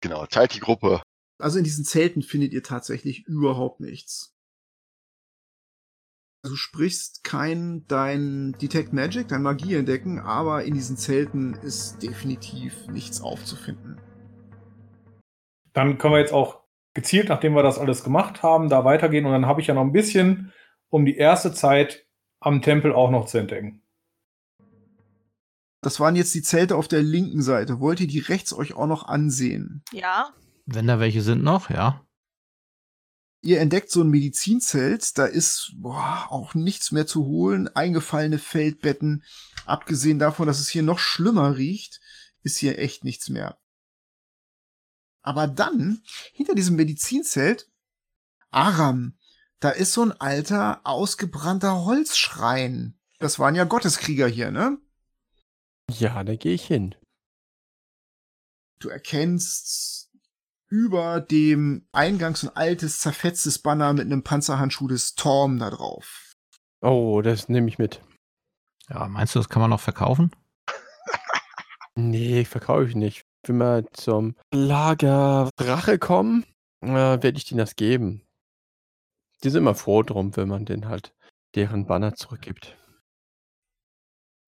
Genau, 0.00 0.26
teilt 0.26 0.54
die 0.54 0.60
Gruppe. 0.60 1.02
Also 1.40 1.58
in 1.58 1.64
diesen 1.64 1.84
Zelten 1.84 2.22
findet 2.22 2.52
ihr 2.52 2.62
tatsächlich 2.62 3.26
überhaupt 3.26 3.80
nichts. 3.80 4.34
Du 6.44 6.54
sprichst 6.54 7.24
kein 7.24 7.84
dein 7.88 8.52
Detect 8.60 8.92
Magic, 8.92 9.28
dein 9.28 9.42
Magie 9.42 9.74
entdecken, 9.74 10.20
aber 10.20 10.64
in 10.64 10.74
diesen 10.74 10.96
Zelten 10.96 11.54
ist 11.54 12.00
definitiv 12.02 12.86
nichts 12.86 13.20
aufzufinden. 13.20 14.00
Dann 15.72 15.98
können 15.98 16.14
wir 16.14 16.20
jetzt 16.20 16.32
auch 16.32 16.67
gezielt, 16.94 17.28
nachdem 17.28 17.54
wir 17.54 17.62
das 17.62 17.78
alles 17.78 18.04
gemacht 18.04 18.42
haben, 18.42 18.68
da 18.68 18.84
weitergehen. 18.84 19.26
Und 19.26 19.32
dann 19.32 19.46
habe 19.46 19.60
ich 19.60 19.66
ja 19.66 19.74
noch 19.74 19.82
ein 19.82 19.92
bisschen, 19.92 20.52
um 20.88 21.04
die 21.04 21.16
erste 21.16 21.52
Zeit 21.52 22.06
am 22.40 22.62
Tempel 22.62 22.92
auch 22.92 23.10
noch 23.10 23.26
zu 23.26 23.38
entdecken. 23.38 23.82
Das 25.80 26.00
waren 26.00 26.16
jetzt 26.16 26.34
die 26.34 26.42
Zelte 26.42 26.76
auf 26.76 26.88
der 26.88 27.02
linken 27.02 27.42
Seite. 27.42 27.80
Wollt 27.80 28.00
ihr 28.00 28.08
die 28.08 28.18
rechts 28.18 28.52
euch 28.52 28.74
auch 28.74 28.86
noch 28.86 29.06
ansehen? 29.06 29.84
Ja, 29.92 30.34
Wenn 30.66 30.86
da 30.86 30.98
welche 30.98 31.22
sind 31.22 31.42
noch, 31.42 31.70
ja. 31.70 32.04
Ihr 33.40 33.60
entdeckt 33.60 33.90
so 33.90 34.02
ein 34.02 34.10
Medizinzelt, 34.10 35.16
da 35.16 35.24
ist 35.24 35.72
boah, 35.76 36.26
auch 36.30 36.54
nichts 36.54 36.90
mehr 36.90 37.06
zu 37.06 37.24
holen, 37.26 37.68
eingefallene 37.68 38.38
Feldbetten. 38.38 39.22
Abgesehen 39.64 40.18
davon, 40.18 40.48
dass 40.48 40.58
es 40.58 40.68
hier 40.68 40.82
noch 40.82 40.98
schlimmer 40.98 41.56
riecht, 41.56 42.00
ist 42.42 42.58
hier 42.58 42.78
echt 42.80 43.04
nichts 43.04 43.28
mehr. 43.28 43.56
Aber 45.28 45.46
dann, 45.46 46.00
hinter 46.32 46.54
diesem 46.54 46.76
Medizinzelt, 46.76 47.70
Aram, 48.50 49.18
da 49.60 49.68
ist 49.68 49.92
so 49.92 50.00
ein 50.00 50.12
alter, 50.12 50.80
ausgebrannter 50.84 51.84
Holzschrein. 51.84 52.98
Das 53.18 53.38
waren 53.38 53.54
ja 53.54 53.64
Gotteskrieger 53.64 54.26
hier, 54.26 54.50
ne? 54.50 54.78
Ja, 55.90 56.24
da 56.24 56.34
gehe 56.34 56.54
ich 56.54 56.66
hin. 56.66 56.94
Du 58.78 58.88
erkennst 58.88 60.10
über 60.66 61.20
dem 61.20 61.86
Eingang 61.92 62.34
so 62.34 62.48
ein 62.48 62.56
altes, 62.56 63.00
zerfetztes 63.00 63.58
Banner 63.58 63.92
mit 63.92 64.06
einem 64.06 64.24
Panzerhandschuh 64.24 64.88
des 64.88 65.14
Torm 65.14 65.58
da 65.58 65.68
drauf. 65.68 66.32
Oh, 66.80 67.20
das 67.20 67.50
nehme 67.50 67.68
ich 67.68 67.78
mit. 67.78 68.00
Ja, 68.88 69.06
meinst 69.08 69.34
du, 69.34 69.40
das 69.40 69.50
kann 69.50 69.60
man 69.60 69.68
noch 69.68 69.80
verkaufen? 69.80 70.34
Nee, 71.96 72.46
verkaufe 72.46 72.88
ich 72.88 72.94
nicht. 72.94 73.27
Wenn 73.44 73.58
wir 73.58 73.84
zum 73.92 74.34
Lager 74.52 75.50
Drache 75.56 75.98
kommen, 75.98 76.44
äh, 76.80 76.88
werde 76.88 77.36
ich 77.36 77.44
denen 77.44 77.58
das 77.58 77.76
geben. 77.76 78.22
Die 79.42 79.50
sind 79.50 79.62
immer 79.62 79.74
froh 79.74 80.02
drum, 80.02 80.36
wenn 80.36 80.48
man 80.48 80.64
denen 80.64 80.88
halt 80.88 81.14
deren 81.54 81.86
Banner 81.86 82.14
zurückgibt. 82.14 82.76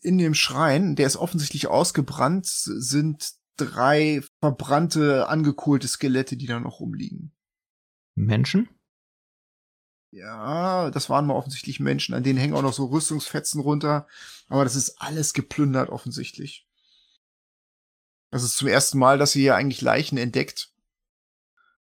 In 0.03 0.19
dem 0.19 0.35
Schrein, 0.35 0.97
der 0.97 1.07
ist 1.07 1.17
offensichtlich 1.17 1.69
ausgebrannt, 1.69 2.47
sind 2.47 3.35
drei 3.57 4.23
verbrannte, 4.43 5.29
angekohlte 5.29 5.87
Skelette, 5.87 6.37
die 6.37 6.47
da 6.47 6.59
noch 6.59 6.81
rumliegen. 6.81 7.33
Menschen? 8.15 8.69
Ja, 10.13 10.91
das 10.91 11.09
waren 11.09 11.27
mal 11.27 11.35
offensichtlich 11.35 11.79
Menschen, 11.79 12.15
an 12.15 12.25
denen 12.25 12.39
hängen 12.39 12.55
auch 12.55 12.63
noch 12.63 12.73
so 12.73 12.87
Rüstungsfetzen 12.87 13.61
runter, 13.61 14.09
aber 14.49 14.65
das 14.65 14.75
ist 14.75 15.01
alles 15.01 15.35
geplündert 15.35 15.89
offensichtlich. 15.91 16.67
Das 18.31 18.43
ist 18.43 18.57
zum 18.57 18.69
ersten 18.69 18.99
Mal, 18.99 19.19
dass 19.19 19.35
ihr 19.35 19.43
hier 19.43 19.57
eigentlich 19.57 19.81
Leichen 19.81 20.17
entdeckt. 20.19 20.73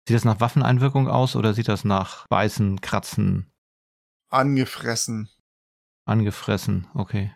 Sieht 0.08 0.16
das 0.16 0.26
nach 0.26 0.40
Waffeneinwirkung 0.40 1.08
aus 1.08 1.36
oder 1.36 1.54
sieht 1.54 1.68
das 1.68 1.84
nach 1.84 2.28
Beißen, 2.28 2.82
Kratzen, 2.82 3.52
Angefressen. 4.30 5.30
angefressen? 6.06 6.88
Okay. 6.96 7.34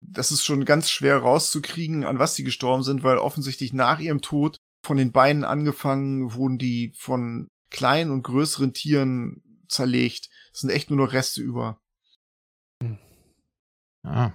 Das 0.00 0.32
ist 0.32 0.44
schon 0.44 0.64
ganz 0.64 0.90
schwer 0.90 1.18
rauszukriegen, 1.18 2.04
an 2.04 2.18
was 2.18 2.34
sie 2.34 2.42
gestorben 2.42 2.82
sind, 2.82 3.02
weil 3.02 3.18
offensichtlich 3.18 3.72
nach 3.72 4.00
ihrem 4.00 4.22
Tod 4.22 4.56
von 4.84 4.96
den 4.96 5.12
Beinen 5.12 5.44
angefangen 5.44 6.32
wurden 6.32 6.58
die 6.58 6.92
von 6.96 7.48
kleinen 7.70 8.10
und 8.10 8.22
größeren 8.22 8.72
Tieren 8.72 9.42
zerlegt. 9.68 10.30
Es 10.52 10.60
sind 10.60 10.70
echt 10.70 10.90
nur 10.90 10.98
noch 10.98 11.12
Reste 11.12 11.42
über. 11.42 11.80
Ja. 14.04 14.32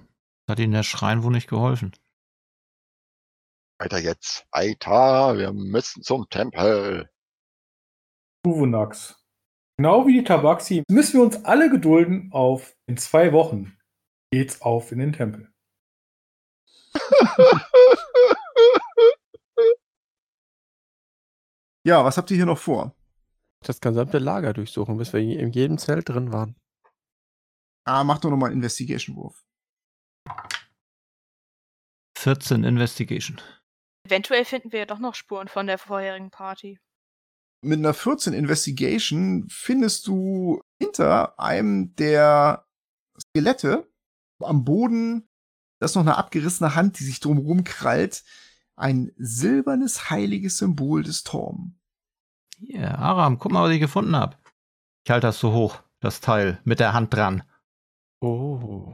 Hat 0.48 0.60
ihnen 0.60 0.74
der 0.74 0.84
Schrein 0.84 1.24
wohl 1.24 1.32
nicht 1.32 1.50
geholfen. 1.50 1.92
Weiter 3.80 4.00
jetzt. 4.00 4.46
Weiter. 4.52 5.38
Wir 5.38 5.52
müssen 5.52 6.02
zum 6.04 6.30
Tempel. 6.30 7.10
Uvunax. 8.46 9.22
Genau 9.78 10.08
wie 10.08 10.14
die 10.14 10.24
Tabaxi 10.24 10.84
müssen 10.90 11.20
wir 11.20 11.26
uns 11.26 11.44
alle 11.44 11.70
gedulden 11.70 12.30
auf 12.32 12.76
in 12.88 12.98
zwei 12.98 13.34
Wochen 13.34 13.78
geht's 14.32 14.62
auf 14.62 14.92
in 14.92 15.00
den 15.00 15.14
Tempel. 15.14 15.52
Ja, 21.86 22.04
was 22.04 22.18
habt 22.18 22.32
ihr 22.32 22.38
hier 22.38 22.48
noch 22.48 22.58
vor? 22.58 22.96
Das 23.62 23.80
gesamte 23.80 24.18
Lager 24.18 24.54
durchsuchen, 24.54 24.98
bis 24.98 25.14
wir 25.14 25.20
in 25.20 25.52
jedem 25.52 25.78
Zelt 25.78 26.10
drin 26.10 26.34
waren. 26.34 26.56
Ah, 27.86 28.04
mach 28.04 28.18
doch 28.18 28.32
noch 28.32 28.38
mal 28.38 28.48
einen 28.48 28.56
Investigation-Wurf. 28.56 29.46
14 32.18 32.64
Investigation. 32.64 33.40
Eventuell 34.06 34.46
finden 34.46 34.72
wir 34.72 34.80
ja 34.80 34.86
doch 34.86 35.00
noch 35.00 35.16
Spuren 35.16 35.48
von 35.48 35.68
der 35.68 35.78
vorherigen 35.78 36.32
Party. 36.32 36.80
Mit 37.62 37.80
einer 37.80 37.94
14 37.94 38.34
Investigation 38.34 39.48
findest 39.50 40.08
du 40.08 40.62
hinter 40.80 41.40
einem 41.40 41.96
der 41.96 42.66
Skelette 43.20 43.90
am 44.40 44.64
Boden, 44.66 45.28
da 45.80 45.86
ist 45.86 45.96
noch 45.96 46.04
eine 46.04 46.18
abgerissene 46.18 46.76
Hand, 46.76 47.00
die 47.00 47.04
sich 47.04 47.20
drumherum 47.20 47.64
krallt, 47.64 48.24
ein 48.76 49.12
silbernes 49.18 50.10
heiliges 50.10 50.58
Symbol 50.58 51.04
des 51.04 51.24
Torm. 51.24 51.80
Hier, 52.60 52.98
Aram, 52.98 53.40
guck 53.40 53.52
mal, 53.52 53.64
was 53.64 53.74
ich 53.74 53.80
gefunden 53.80 54.16
habe. 54.16 54.38
Ich 55.06 55.12
halte 55.12 55.28
das 55.28 55.40
so 55.40 55.54
hoch, 55.54 55.82
das 56.00 56.22
Teil, 56.22 56.60
mit 56.64 56.80
der 56.80 56.94
Hand 56.94 57.14
dran. 57.14 57.44
Oh. 58.22 58.94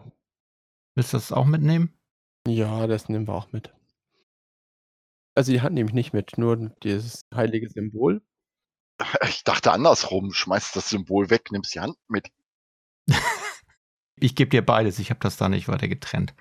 Willst 0.96 1.14
du 1.14 1.18
das 1.18 1.32
auch 1.32 1.46
mitnehmen? 1.46 1.94
Ja, 2.48 2.88
das 2.88 3.10
nehmen 3.10 3.28
wir 3.28 3.34
auch 3.34 3.52
mit. 3.52 3.74
Also 5.36 5.52
die 5.52 5.62
Hand 5.62 5.76
nehme 5.76 5.90
ich 5.90 5.94
nicht 5.94 6.14
mit, 6.14 6.38
nur 6.38 6.58
dieses 6.84 7.22
heilige 7.34 7.70
Symbol. 7.70 8.22
Ich 9.28 9.44
dachte 9.44 9.72
andersrum. 9.72 10.32
Schmeißt 10.32 10.76
das 10.76 10.90
Symbol 10.90 11.32
weg, 11.32 11.52
nimmst 11.52 11.74
die 11.74 11.80
Hand 11.80 11.98
mit. 12.08 12.30
Ich 14.24 14.36
gebe 14.36 14.52
dir 14.52 14.64
beides, 14.64 15.00
ich 15.00 15.10
habe 15.10 15.20
das 15.20 15.38
da 15.38 15.50
nicht 15.50 15.68
weiter 15.68 15.88
getrennt. 15.88 16.36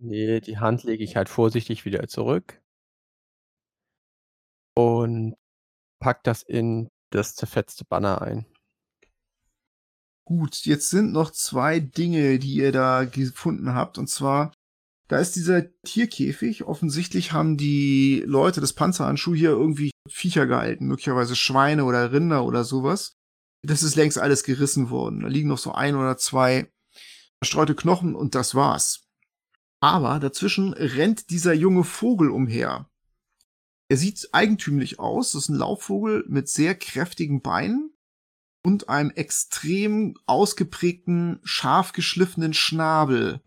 Nee, 0.00 0.40
die 0.40 0.58
Hand 0.58 0.84
lege 0.84 1.02
ich 1.02 1.16
halt 1.16 1.28
vorsichtig 1.28 1.84
wieder 1.84 2.06
zurück. 2.06 2.62
Und 4.76 5.34
pack 6.00 6.22
das 6.22 6.42
in 6.42 6.88
das 7.10 7.34
zerfetzte 7.34 7.84
Banner 7.84 8.22
ein. 8.22 8.46
Gut, 10.24 10.64
jetzt 10.64 10.90
sind 10.90 11.12
noch 11.12 11.32
zwei 11.32 11.80
Dinge, 11.80 12.38
die 12.38 12.54
ihr 12.54 12.70
da 12.70 13.04
gefunden 13.04 13.74
habt. 13.74 13.98
Und 13.98 14.08
zwar, 14.08 14.52
da 15.12 15.18
ist 15.18 15.36
dieser 15.36 15.66
Tierkäfig. 15.82 16.64
Offensichtlich 16.64 17.32
haben 17.32 17.58
die 17.58 18.24
Leute 18.24 18.62
des 18.62 18.72
Panzerhandschuh 18.72 19.34
hier 19.34 19.50
irgendwie 19.50 19.90
Viecher 20.08 20.46
gehalten, 20.46 20.86
möglicherweise 20.86 21.36
Schweine 21.36 21.84
oder 21.84 22.12
Rinder 22.12 22.46
oder 22.46 22.64
sowas. 22.64 23.12
Das 23.62 23.82
ist 23.82 23.94
längst 23.94 24.18
alles 24.18 24.42
gerissen 24.42 24.88
worden. 24.88 25.20
Da 25.20 25.28
liegen 25.28 25.50
noch 25.50 25.58
so 25.58 25.72
ein 25.72 25.96
oder 25.96 26.16
zwei 26.16 26.72
verstreute 27.42 27.74
Knochen 27.74 28.14
und 28.14 28.34
das 28.34 28.54
war's. 28.54 29.04
Aber 29.80 30.18
dazwischen 30.18 30.72
rennt 30.72 31.28
dieser 31.28 31.52
junge 31.52 31.84
Vogel 31.84 32.30
umher. 32.30 32.88
Er 33.90 33.98
sieht 33.98 34.30
eigentümlich 34.32 34.98
aus. 34.98 35.32
Das 35.32 35.42
ist 35.42 35.48
ein 35.50 35.56
Laufvogel 35.56 36.24
mit 36.26 36.48
sehr 36.48 36.74
kräftigen 36.74 37.42
Beinen 37.42 37.92
und 38.64 38.88
einem 38.88 39.10
extrem 39.10 40.14
ausgeprägten, 40.24 41.38
scharf 41.44 41.92
geschliffenen 41.92 42.54
Schnabel. 42.54 43.42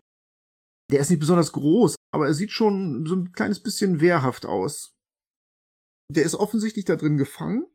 Der 0.90 1.00
ist 1.00 1.10
nicht 1.10 1.20
besonders 1.20 1.52
groß, 1.52 1.96
aber 2.12 2.26
er 2.26 2.34
sieht 2.34 2.52
schon 2.52 3.06
so 3.06 3.16
ein 3.16 3.32
kleines 3.32 3.62
bisschen 3.62 4.00
wehrhaft 4.00 4.46
aus. 4.46 4.94
Der 6.08 6.24
ist 6.24 6.36
offensichtlich 6.36 6.84
da 6.84 6.96
drin 6.96 7.16
gefangen. 7.16 7.66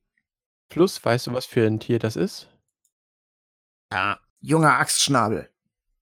Plus, 0.70 1.04
weißt 1.04 1.28
du, 1.28 1.34
was 1.34 1.46
für 1.46 1.66
ein 1.66 1.82
Tier 1.82 2.00
das 2.00 2.16
ist? 2.16 2.50
Ja, 3.92 4.20
junger 4.40 4.80
Axtschnabel. 4.80 5.50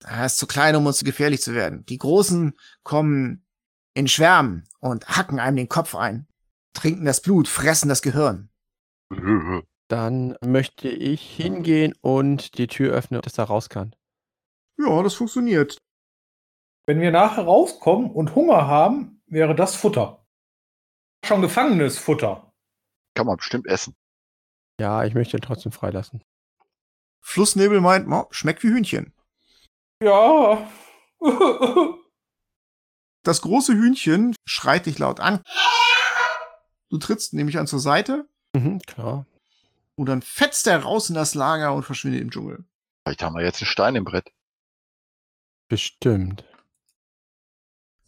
Er 0.04 0.26
ist 0.26 0.38
zu 0.38 0.46
klein, 0.46 0.76
um 0.76 0.86
uns 0.86 0.98
zu 0.98 1.04
gefährlich 1.04 1.42
zu 1.42 1.54
werden. 1.54 1.84
Die 1.86 1.98
Großen 1.98 2.56
kommen 2.84 3.44
in 3.94 4.06
Schwärmen 4.06 4.68
und 4.78 5.08
hacken 5.08 5.40
einem 5.40 5.56
den 5.56 5.68
Kopf 5.68 5.96
ein, 5.96 6.28
trinken 6.72 7.04
das 7.04 7.20
Blut, 7.20 7.48
fressen 7.48 7.88
das 7.88 8.00
Gehirn. 8.00 8.48
Dann 9.88 10.36
möchte 10.44 10.88
ich 10.88 11.20
hingehen 11.20 11.94
und 12.00 12.56
die 12.58 12.68
Tür 12.68 12.94
öffnen, 12.94 13.20
dass 13.20 13.38
er 13.38 13.44
raus 13.44 13.68
kann. 13.68 13.96
Ja, 14.78 15.02
das 15.02 15.14
funktioniert. 15.14 15.78
Wenn 16.86 17.00
wir 17.00 17.10
nachher 17.10 17.44
rauskommen 17.44 18.10
und 18.10 18.34
Hunger 18.34 18.66
haben, 18.66 19.22
wäre 19.26 19.54
das 19.54 19.76
Futter. 19.76 20.26
Schon 21.24 21.42
gefangenes 21.42 21.98
Futter. 21.98 22.52
Kann 23.14 23.26
man 23.26 23.36
bestimmt 23.36 23.66
essen. 23.66 23.94
Ja, 24.80 25.04
ich 25.04 25.14
möchte 25.14 25.36
ihn 25.36 25.42
trotzdem 25.42 25.72
freilassen. 25.72 26.22
Flussnebel 27.22 27.80
meint, 27.80 28.06
"Mo, 28.08 28.26
schmeckt 28.30 28.62
wie 28.62 28.68
Hühnchen. 28.68 29.12
Ja. 30.02 30.70
Das 33.22 33.42
große 33.42 33.74
Hühnchen 33.74 34.34
schreit 34.46 34.86
dich 34.86 34.98
laut 34.98 35.20
an. 35.20 35.42
Du 36.88 36.96
trittst 36.96 37.34
nämlich 37.34 37.58
an 37.58 37.66
zur 37.66 37.78
Seite 37.78 38.26
Mhm, 38.56 38.78
klar. 38.80 39.26
und 39.94 40.06
dann 40.06 40.22
fetzt 40.22 40.66
er 40.66 40.82
raus 40.82 41.10
in 41.10 41.14
das 41.14 41.34
Lager 41.34 41.74
und 41.74 41.82
verschwindet 41.82 42.22
im 42.22 42.30
Dschungel. 42.30 42.64
Vielleicht 43.04 43.22
haben 43.22 43.34
wir 43.36 43.42
jetzt 43.44 43.60
einen 43.60 43.66
Stein 43.66 43.94
im 43.94 44.04
Brett. 44.04 44.32
Bestimmt. 45.68 46.44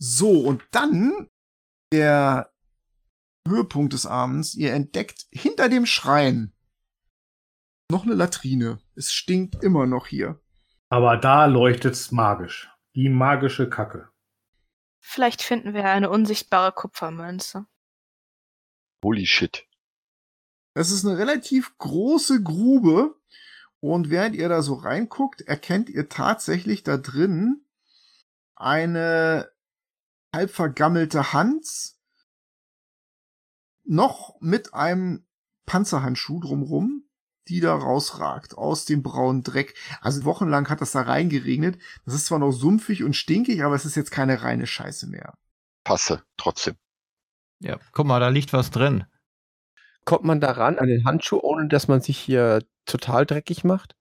So, 0.04 0.40
und 0.40 0.64
dann 0.72 1.28
der 1.92 2.52
Höhepunkt 3.46 3.92
des 3.92 4.04
Abends. 4.04 4.56
Ihr 4.56 4.72
entdeckt 4.72 5.26
hinter 5.30 5.68
dem 5.68 5.86
Schrein 5.86 6.52
noch 7.88 8.02
eine 8.02 8.14
Latrine. 8.14 8.80
Es 8.96 9.12
stinkt 9.12 9.62
immer 9.62 9.86
noch 9.86 10.08
hier. 10.08 10.40
Aber 10.88 11.18
da 11.18 11.46
leuchtet's 11.46 12.10
magisch. 12.10 12.68
Die 12.96 13.08
magische 13.08 13.70
Kacke. 13.70 14.10
Vielleicht 14.98 15.40
finden 15.40 15.72
wir 15.72 15.84
eine 15.84 16.10
unsichtbare 16.10 16.72
Kupfermünze. 16.72 17.66
Holy 19.04 19.26
shit. 19.26 19.68
Das 20.74 20.90
ist 20.90 21.06
eine 21.06 21.16
relativ 21.16 21.78
große 21.78 22.42
Grube. 22.42 23.14
Und 23.78 24.10
während 24.10 24.34
ihr 24.34 24.48
da 24.48 24.62
so 24.62 24.74
reinguckt, 24.74 25.42
erkennt 25.42 25.88
ihr 25.88 26.08
tatsächlich 26.08 26.82
da 26.82 26.96
drin 26.96 27.64
eine 28.56 29.51
halb 30.34 30.50
vergammelte 30.50 31.32
Hand, 31.32 31.94
noch 33.84 34.36
mit 34.40 34.74
einem 34.74 35.26
Panzerhandschuh 35.66 36.40
drumrum, 36.40 37.04
die 37.48 37.60
da 37.60 37.74
rausragt 37.74 38.56
aus 38.56 38.84
dem 38.84 39.02
braunen 39.02 39.42
Dreck. 39.42 39.74
Also 40.00 40.24
wochenlang 40.24 40.68
hat 40.68 40.80
das 40.80 40.92
da 40.92 41.02
reingeregnet. 41.02 41.78
Das 42.04 42.14
ist 42.14 42.26
zwar 42.26 42.38
noch 42.38 42.52
sumpfig 42.52 43.02
und 43.02 43.14
stinkig, 43.14 43.64
aber 43.64 43.74
es 43.74 43.84
ist 43.84 43.96
jetzt 43.96 44.10
keine 44.10 44.42
reine 44.42 44.66
Scheiße 44.66 45.08
mehr. 45.08 45.34
Passe, 45.84 46.22
trotzdem. 46.36 46.76
Ja, 47.60 47.78
guck 47.92 48.06
mal, 48.06 48.20
da 48.20 48.28
liegt 48.28 48.52
was 48.52 48.70
drin. 48.70 49.04
Kommt 50.04 50.24
man 50.24 50.40
daran 50.40 50.78
an 50.78 50.88
den 50.88 51.04
Handschuh, 51.04 51.38
ohne 51.40 51.68
dass 51.68 51.88
man 51.88 52.00
sich 52.00 52.18
hier 52.18 52.64
total 52.86 53.26
dreckig 53.26 53.64
macht? 53.64 53.94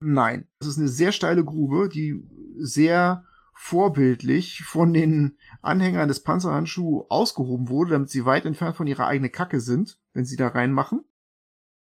Nein, 0.00 0.48
das 0.58 0.68
ist 0.68 0.78
eine 0.78 0.88
sehr 0.88 1.10
steile 1.10 1.44
Grube, 1.44 1.88
die 1.88 2.22
sehr 2.58 3.24
vorbildlich 3.56 4.62
von 4.64 4.92
den 4.92 5.38
Anhängern 5.62 6.08
des 6.08 6.22
Panzerhandschuh 6.22 7.06
ausgehoben 7.08 7.68
wurde, 7.68 7.92
damit 7.92 8.10
sie 8.10 8.24
weit 8.24 8.44
entfernt 8.44 8.76
von 8.76 8.86
ihrer 8.86 9.06
eigenen 9.06 9.32
Kacke 9.32 9.60
sind, 9.60 9.98
wenn 10.12 10.24
sie 10.24 10.36
da 10.36 10.48
reinmachen. 10.48 11.04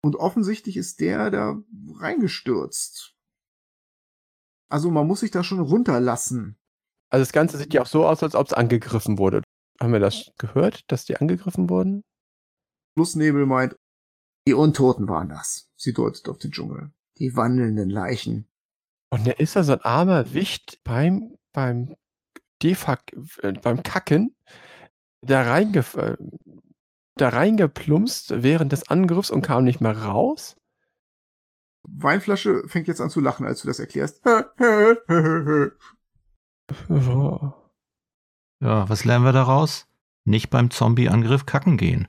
Und 0.04 0.16
offensichtlich 0.16 0.76
ist 0.78 1.00
der 1.00 1.30
da 1.30 1.62
reingestürzt. 2.00 3.16
Also 4.70 4.90
man 4.90 5.06
muss 5.06 5.20
sich 5.20 5.32
da 5.32 5.44
schon 5.44 5.60
runterlassen. 5.60 6.58
Also 7.10 7.22
das 7.22 7.34
Ganze 7.34 7.58
sieht 7.58 7.74
ja 7.74 7.82
auch 7.82 7.88
so 7.88 8.06
aus, 8.06 8.24
als 8.24 8.36
ob 8.36 8.48
es 8.48 8.54
angegriffen 8.54 9.20
wurde. 9.20 9.44
Haben 9.80 9.94
wir 9.94 10.00
das 10.00 10.32
gehört, 10.38 10.90
dass 10.92 11.06
die 11.06 11.18
angegriffen 11.18 11.70
wurden? 11.70 12.02
Flussnebel 12.96 13.46
meint, 13.46 13.76
die 14.48 14.54
Untoten 14.54 15.08
waren 15.08 15.30
das. 15.30 15.70
Sie 15.76 15.94
deutet 15.94 16.28
auf 16.30 16.40
den 16.40 16.52
Dschungel. 16.52 16.92
Die 17.20 17.36
wandelnden 17.36 17.90
Leichen. 17.90 18.48
Und 19.12 19.28
da 19.28 19.32
ist 19.32 19.56
da 19.56 19.64
so 19.64 19.74
ein 19.74 19.82
armer 19.82 20.34
Wicht 20.34 20.82
beim, 20.84 21.38
beim 21.54 21.96
Defak, 22.62 23.14
äh, 23.42 23.54
beim 23.54 23.84
Kacken, 23.84 24.36
da, 25.22 25.44
reingef 25.44 25.96
äh, 25.96 26.18
da 27.16 27.30
reingeplumpst 27.30 28.44
während 28.44 28.72
des 28.72 28.90
Angriffs 28.90 29.32
und 29.32 29.42
kam 29.42 29.64
nicht 29.64 29.82
mehr 29.82 29.98
raus. 29.98 30.58
Weinflasche 31.84 32.68
fängt 32.68 32.88
jetzt 32.88 33.02
an 33.02 33.10
zu 33.10 33.20
lachen, 33.22 33.46
als 33.46 33.62
du 33.62 33.68
das 33.68 33.80
erklärst. 33.80 34.22
Oh. 36.90 37.54
Ja, 38.64 38.88
was 38.88 39.06
lernen 39.06 39.26
wir 39.26 39.32
daraus? 39.32 39.88
Nicht 40.24 40.52
beim 40.52 40.70
Zombie-Angriff 40.70 41.48
kacken 41.48 41.78
gehen. 41.78 42.08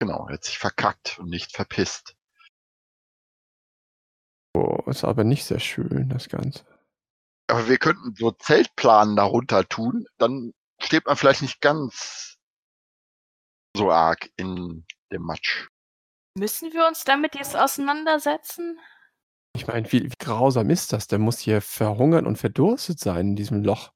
Genau, 0.00 0.26
er 0.26 0.34
hat 0.34 0.44
sich 0.44 0.58
verkackt 0.58 1.20
und 1.20 1.30
nicht 1.30 1.52
verpisst. 1.52 2.16
Oh, 4.54 4.82
ist 4.86 5.04
aber 5.04 5.22
nicht 5.22 5.44
sehr 5.44 5.60
schön, 5.60 6.08
das 6.08 6.28
Ganze. 6.28 6.64
Aber 7.46 7.68
wir 7.68 7.78
könnten 7.78 8.14
so 8.16 8.30
Zeltplanen 8.30 9.16
darunter 9.16 9.68
tun, 9.68 10.06
dann 10.18 10.52
steht 10.80 11.06
man 11.06 11.16
vielleicht 11.16 11.42
nicht 11.42 11.60
ganz 11.60 12.36
so 13.76 13.90
arg 13.90 14.30
in 14.36 14.86
dem 15.12 15.22
Matsch. 15.22 15.68
Müssen 16.36 16.72
wir 16.72 16.86
uns 16.86 17.04
damit 17.04 17.34
jetzt 17.34 17.56
auseinandersetzen? 17.56 18.78
Ich 19.56 19.66
meine, 19.66 19.90
wie, 19.92 20.04
wie 20.04 20.16
grausam 20.18 20.70
ist 20.70 20.92
das? 20.92 21.06
Der 21.06 21.18
muss 21.18 21.38
hier 21.38 21.60
verhungern 21.60 22.26
und 22.26 22.36
verdurstet 22.36 22.98
sein 22.98 23.28
in 23.28 23.36
diesem 23.36 23.62
Loch. 23.62 23.92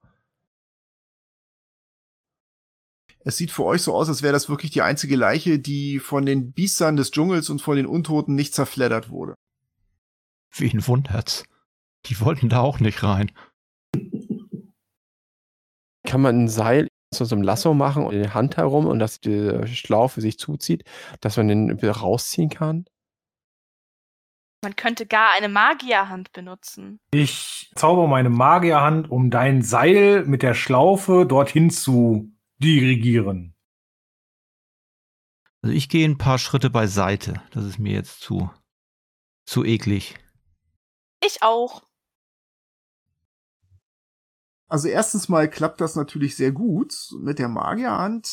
Es 3.25 3.37
sieht 3.37 3.51
für 3.51 3.65
euch 3.65 3.83
so 3.83 3.95
aus, 3.95 4.09
als 4.09 4.23
wäre 4.23 4.33
das 4.33 4.49
wirklich 4.49 4.71
die 4.71 4.83
einzige 4.83 5.17
Leiche, 5.17 5.59
die 5.59 5.99
von 5.99 6.25
den 6.25 6.53
Biestern 6.53 6.97
des 6.97 7.11
Dschungels 7.11 7.51
und 7.51 7.61
von 7.61 7.77
den 7.77 7.87
Untoten 7.87 8.35
nicht 8.35 8.55
zerfleddert 8.55 9.11
wurde. 9.11 9.35
Wen 10.57 10.87
wundert's? 10.87 11.45
Die 12.07 12.21
wollten 12.21 12.49
da 12.49 12.61
auch 12.61 12.81
nicht 12.81 13.03
rein. 13.03 13.33
Kann 16.07 16.21
man 16.21 16.45
ein 16.45 16.49
Seil 16.49 16.89
zu 17.15 17.25
so 17.25 17.35
einem 17.35 17.43
Lasso 17.43 17.75
machen 17.75 18.05
und 18.05 18.15
in 18.15 18.23
die 18.23 18.31
Hand 18.31 18.57
herum 18.57 18.87
und 18.87 18.99
dass 18.99 19.21
die 19.21 19.67
Schlaufe 19.67 20.21
sich 20.21 20.39
zuzieht, 20.39 20.85
dass 21.21 21.37
man 21.37 21.49
den 21.49 21.83
wieder 21.83 21.93
rausziehen 21.93 22.51
kann? 22.51 22.87
Man 24.63 24.75
könnte 24.75 25.07
gar 25.07 25.33
eine 25.37 25.49
Magierhand 25.49 26.33
benutzen. 26.33 26.99
Ich 27.13 27.71
zauber 27.77 28.09
meine 28.09 28.29
Magierhand, 28.29 29.11
um 29.11 29.31
dein 29.31 29.63
Seil 29.63 30.25
mit 30.25 30.43
der 30.43 30.55
Schlaufe 30.55 31.27
dorthin 31.27 31.71
zu 31.71 32.33
dirigieren. 32.59 33.55
Also 35.63 35.75
ich 35.75 35.89
gehe 35.89 36.09
ein 36.09 36.19
paar 36.19 36.39
Schritte 36.39 36.71
beiseite. 36.71 37.41
Das 37.53 37.65
ist 37.65 37.79
mir 37.79 37.93
jetzt 37.93 38.21
zu, 38.21 38.51
zu 39.45 39.65
eklig. 39.65 40.17
Ich 41.25 41.43
auch. 41.43 41.88
Also 44.69 44.89
erstens 44.89 45.29
mal 45.29 45.49
klappt 45.49 45.81
das 45.81 45.97
natürlich 45.97 46.37
sehr 46.37 46.53
gut 46.53 46.95
mit 47.19 47.39
der 47.39 47.49
Magierhand, 47.49 48.29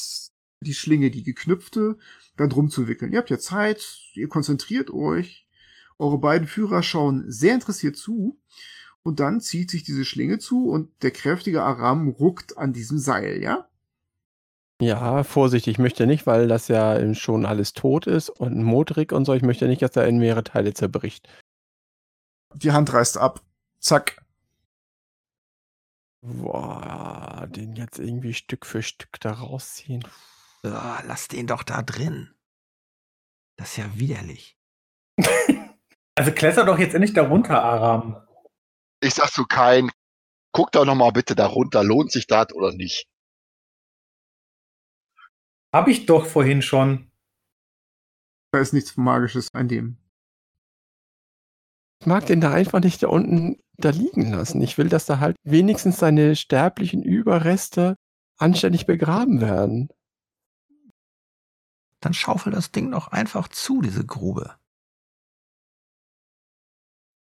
die 0.60 0.74
Schlinge, 0.74 1.10
die 1.10 1.24
geknüpfte, 1.24 1.98
da 2.36 2.48
drum 2.48 2.70
zu 2.70 2.88
wickeln. 2.88 3.14
Ihr 3.14 3.20
habt 3.20 3.30
ja 3.30 3.40
Zeit, 3.40 4.00
ihr 4.14 4.28
konzentriert 4.28 4.92
euch, 4.92 5.48
eure 5.98 6.20
beiden 6.20 6.48
Führer 6.48 6.84
schauen 6.84 7.24
sehr 7.28 7.54
interessiert 7.54 7.96
zu 7.96 8.38
und 9.02 9.20
dann 9.20 9.40
zieht 9.40 9.72
sich 9.72 9.84
diese 9.84 10.04
Schlinge 10.04 10.40
zu 10.40 10.70
und 10.70 10.92
der 11.04 11.12
kräftige 11.12 11.64
Aram 11.64 12.10
ruckt 12.10 12.58
an 12.58 12.74
diesem 12.74 12.98
Seil, 12.98 13.42
ja? 13.42 13.70
Ja, 14.82 15.24
Vorsicht, 15.24 15.68
ich 15.68 15.78
möchte 15.78 16.06
nicht, 16.06 16.28
weil 16.28 16.50
das 16.50 16.68
ja 16.68 17.14
schon 17.14 17.46
alles 17.46 17.72
tot 17.72 18.08
ist 18.08 18.30
und 18.30 18.62
modrig 18.62 19.14
und 19.14 19.24
so, 19.24 19.34
ich 19.34 19.42
möchte 19.42 19.68
nicht, 19.68 19.82
dass 19.82 19.96
er 19.96 20.06
in 20.06 20.18
mehrere 20.18 20.44
Teile 20.44 20.74
zerbricht. 20.74 21.30
Die 22.56 22.74
Hand 22.74 22.92
reißt 22.92 23.18
ab. 23.18 23.42
Zack. 23.80 24.25
Boah, 26.28 27.46
den 27.50 27.76
jetzt 27.76 28.00
irgendwie 28.00 28.34
Stück 28.34 28.66
für 28.66 28.82
Stück 28.82 29.20
da 29.20 29.32
rausziehen. 29.32 30.04
Ah, 30.64 31.04
lass 31.06 31.28
den 31.28 31.46
doch 31.46 31.62
da 31.62 31.84
drin. 31.84 32.34
Das 33.58 33.72
ist 33.72 33.78
ja 33.78 33.98
widerlich. 33.98 34.58
Also 36.18 36.32
kletter 36.32 36.64
doch 36.64 36.80
jetzt 36.80 36.94
endlich 36.94 37.12
da 37.12 37.28
runter, 37.28 37.62
Aram. 37.62 38.26
Ich 39.02 39.16
sag 39.16 39.30
zu 39.32 39.44
kein, 39.44 39.92
guck 40.54 40.72
doch 40.72 40.86
noch 40.86 40.96
mal 40.96 41.12
bitte 41.12 41.36
da 41.36 41.46
runter, 41.46 41.84
lohnt 41.84 42.10
sich 42.10 42.26
das 42.26 42.54
oder 42.54 42.72
nicht? 42.72 43.10
Hab 45.74 45.90
ich 45.90 46.06
doch 46.06 46.26
vorhin 46.26 46.62
schon. 46.62 47.12
Da 48.54 48.62
ist 48.62 48.72
nichts 48.72 48.96
Magisches 48.96 49.54
an 49.54 49.68
dem. 49.68 49.98
Ich 52.00 52.08
mag 52.08 52.26
den 52.28 52.40
da 52.40 52.54
einfach 52.54 52.80
nicht 52.80 53.04
da 53.04 53.10
unten 53.10 53.62
da 53.78 53.90
liegen 53.90 54.32
lassen. 54.32 54.62
Ich 54.62 54.78
will, 54.78 54.90
dass 54.90 55.06
da 55.06 55.20
halt 55.20 55.36
wenigstens 55.44 55.98
seine 55.98 56.36
sterblichen 56.36 57.04
Überreste 57.04 57.96
anständig 58.38 58.86
begraben 58.86 59.42
werden. 59.42 59.90
Dann 62.00 62.14
schaufel 62.14 62.52
das 62.52 62.72
Ding 62.72 62.92
doch 62.92 63.08
einfach 63.08 63.48
zu, 63.48 63.82
diese 63.82 64.06
Grube. 64.06 64.56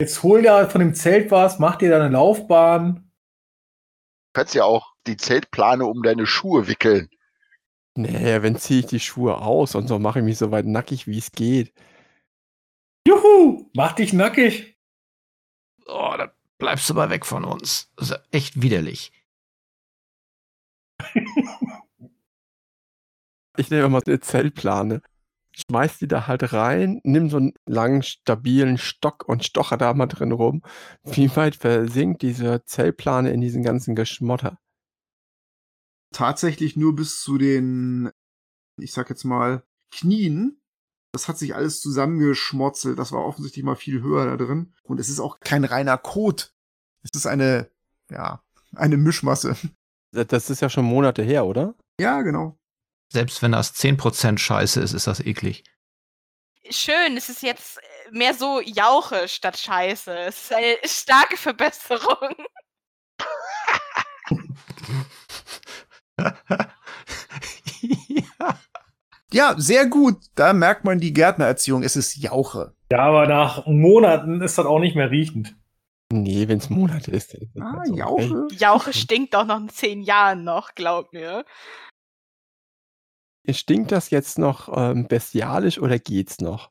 Jetzt 0.00 0.22
hol 0.22 0.42
dir 0.42 0.68
von 0.68 0.80
dem 0.80 0.94
Zelt 0.94 1.30
was, 1.30 1.58
mach 1.58 1.76
dir 1.76 1.90
deine 1.90 2.10
Laufbahn. 2.10 2.96
Du 2.96 4.40
kannst 4.40 4.54
ja 4.54 4.64
auch 4.64 4.94
die 5.06 5.16
Zeltplane 5.16 5.86
um 5.86 6.02
deine 6.02 6.26
Schuhe 6.26 6.68
wickeln. 6.68 7.08
Nee, 7.96 8.42
wenn 8.42 8.56
ziehe 8.56 8.80
ich 8.80 8.86
die 8.86 9.00
Schuhe 9.00 9.38
aus 9.38 9.74
und 9.74 9.88
so 9.88 9.98
mache 9.98 10.18
ich 10.18 10.24
mich 10.24 10.36
so 10.36 10.50
weit 10.50 10.66
nackig, 10.66 11.06
wie 11.06 11.16
es 11.16 11.32
geht. 11.32 11.72
Juhu, 13.08 13.70
mach 13.74 13.92
dich 13.92 14.12
nackig. 14.12 14.76
Oh, 15.86 16.14
da 16.18 16.35
bleibst 16.58 16.88
du 16.88 16.94
mal 16.94 17.10
weg 17.10 17.26
von 17.26 17.44
uns. 17.44 17.92
Das 17.96 18.10
ist 18.10 18.20
echt 18.30 18.62
widerlich. 18.62 19.12
Ich 23.58 23.70
nehme 23.70 23.88
mal 23.88 24.02
eine 24.06 24.20
Zeltplane, 24.20 25.00
schmeiß 25.52 25.98
die 25.98 26.08
da 26.08 26.26
halt 26.26 26.52
rein, 26.52 27.00
nimm 27.04 27.30
so 27.30 27.38
einen 27.38 27.54
langen, 27.64 28.02
stabilen 28.02 28.76
Stock 28.76 29.26
und 29.26 29.44
stocher 29.44 29.78
da 29.78 29.94
mal 29.94 30.06
drin 30.06 30.32
rum. 30.32 30.62
Wie 31.04 31.34
weit 31.34 31.56
versinkt 31.56 32.22
diese 32.22 32.62
Zeltplane 32.64 33.30
in 33.30 33.40
diesen 33.40 33.62
ganzen 33.62 33.94
Geschmotter? 33.94 34.58
Tatsächlich 36.12 36.76
nur 36.76 36.94
bis 36.94 37.22
zu 37.22 37.38
den, 37.38 38.10
ich 38.78 38.92
sag 38.92 39.08
jetzt 39.08 39.24
mal, 39.24 39.64
Knien. 39.90 40.60
Das 41.12 41.28
hat 41.28 41.38
sich 41.38 41.54
alles 41.54 41.80
zusammengeschmotzelt. 41.80 42.98
Das 42.98 43.12
war 43.12 43.24
offensichtlich 43.24 43.64
mal 43.64 43.76
viel 43.76 44.02
höher 44.02 44.26
da 44.26 44.36
drin. 44.36 44.74
Und 44.82 45.00
es 45.00 45.08
ist 45.08 45.20
auch 45.20 45.40
kein 45.40 45.64
reiner 45.64 45.98
Kot. 45.98 46.52
Es 47.02 47.10
ist 47.14 47.26
eine, 47.26 47.70
ja, 48.10 48.42
eine 48.74 48.96
Mischmasse. 48.96 49.56
Das 50.12 50.50
ist 50.50 50.60
ja 50.60 50.68
schon 50.68 50.84
Monate 50.84 51.22
her, 51.22 51.46
oder? 51.46 51.74
Ja, 52.00 52.22
genau. 52.22 52.58
Selbst 53.12 53.42
wenn 53.42 53.52
das 53.52 53.74
10% 53.74 54.38
Scheiße 54.38 54.80
ist, 54.80 54.92
ist 54.92 55.06
das 55.06 55.20
eklig. 55.20 55.64
Schön, 56.70 57.16
es 57.16 57.28
ist 57.28 57.42
jetzt 57.42 57.78
äh, 57.78 58.10
mehr 58.10 58.34
so 58.34 58.60
Jauche 58.60 59.28
statt 59.28 59.56
Scheiße. 59.56 60.12
Es 60.18 60.44
ist 60.44 60.52
eine 60.52 60.76
starke 60.84 61.36
Verbesserung. 61.36 62.34
ja. 69.32 69.54
Sehr 69.58 69.86
gut. 69.86 70.16
Da 70.34 70.52
merkt 70.52 70.84
man 70.84 70.98
die 70.98 71.12
Gärtnererziehung. 71.12 71.82
Es 71.82 71.96
ist 71.96 72.16
Jauche. 72.16 72.74
Ja, 72.90 73.00
aber 73.00 73.26
nach 73.26 73.66
Monaten 73.66 74.40
ist 74.40 74.58
das 74.58 74.66
auch 74.66 74.78
nicht 74.78 74.94
mehr 74.96 75.10
riechend. 75.10 75.56
Nee, 76.12 76.46
wenn 76.46 76.58
es 76.58 76.70
Monate 76.70 77.10
ist. 77.10 77.34
Dann 77.34 77.42
ist 77.42 77.50
das 77.56 77.62
Ah, 77.64 77.82
so 77.84 77.92
okay. 77.92 77.98
Jauche. 78.00 78.48
Jauche 78.54 78.92
stinkt 78.92 79.34
doch 79.34 79.44
noch 79.44 79.58
in 79.58 79.68
zehn 79.68 80.02
Jahren 80.02 80.44
noch, 80.44 80.74
glaub 80.74 81.12
mir. 81.12 81.44
Stinkt 83.50 83.92
das 83.92 84.10
jetzt 84.10 84.38
noch 84.38 84.68
ähm, 84.76 85.06
bestialisch 85.08 85.78
oder 85.80 85.98
geht's 85.98 86.40
noch? 86.40 86.70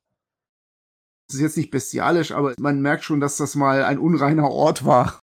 Es 1.29 1.35
ist 1.35 1.41
jetzt 1.41 1.57
nicht 1.57 1.71
bestialisch, 1.71 2.31
aber 2.31 2.53
man 2.59 2.81
merkt 2.81 3.03
schon, 3.03 3.19
dass 3.19 3.37
das 3.37 3.55
mal 3.55 3.83
ein 3.83 3.97
unreiner 3.97 4.49
Ort 4.49 4.85
war. 4.85 5.19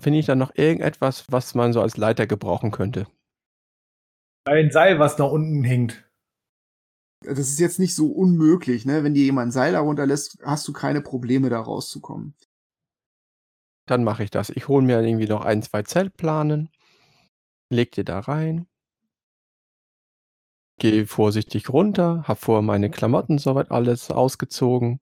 Finde 0.00 0.18
ich 0.18 0.26
da 0.26 0.34
noch 0.34 0.54
irgendetwas, 0.54 1.26
was 1.30 1.54
man 1.54 1.72
so 1.72 1.82
als 1.82 1.96
Leiter 1.96 2.26
gebrauchen 2.26 2.70
könnte? 2.70 3.06
Ein 4.44 4.70
Seil, 4.70 4.98
was 4.98 5.18
nach 5.18 5.30
unten 5.30 5.62
hinkt. 5.64 6.10
Das 7.22 7.38
ist 7.38 7.60
jetzt 7.60 7.78
nicht 7.78 7.94
so 7.94 8.10
unmöglich, 8.10 8.86
ne? 8.86 9.04
Wenn 9.04 9.12
dir 9.14 9.24
jemand 9.24 9.48
ein 9.48 9.52
Seil 9.52 9.72
darunter 9.72 10.06
lässt, 10.06 10.38
hast 10.42 10.66
du 10.66 10.72
keine 10.72 11.02
Probleme, 11.02 11.50
da 11.50 11.60
rauszukommen. 11.60 12.34
Dann 13.86 14.04
mache 14.04 14.24
ich 14.24 14.30
das. 14.30 14.50
Ich 14.50 14.68
hole 14.68 14.84
mir 14.84 15.02
irgendwie 15.02 15.26
noch 15.26 15.44
ein, 15.44 15.62
zwei 15.62 15.82
Zeltplanen, 15.82 16.70
leg 17.70 17.92
die 17.92 18.04
da 18.04 18.20
rein, 18.20 18.66
gehe 20.78 21.06
vorsichtig 21.06 21.68
runter, 21.68 22.24
habe 22.26 22.40
vorher 22.40 22.62
meine 22.62 22.90
Klamotten 22.90 23.38
soweit 23.38 23.70
alles 23.70 24.10
ausgezogen, 24.10 25.00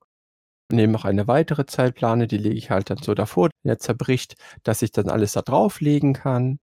nehme 0.73 0.93
noch 0.93 1.05
eine 1.05 1.29
weitere 1.29 1.67
Zeltplane, 1.67 2.27
die 2.27 2.39
lege 2.39 2.57
ich 2.57 2.71
halt 2.71 2.91
dann 2.91 2.99
so 2.99 3.15
davor, 3.15 3.51
der 3.65 3.79
zerbricht, 3.79 4.35
dass 4.65 4.83
ich 4.83 4.91
dann 4.91 5.09
alles 5.09 5.33
da 5.33 5.43
drauflegen 5.43 6.15
kann. 6.15 6.59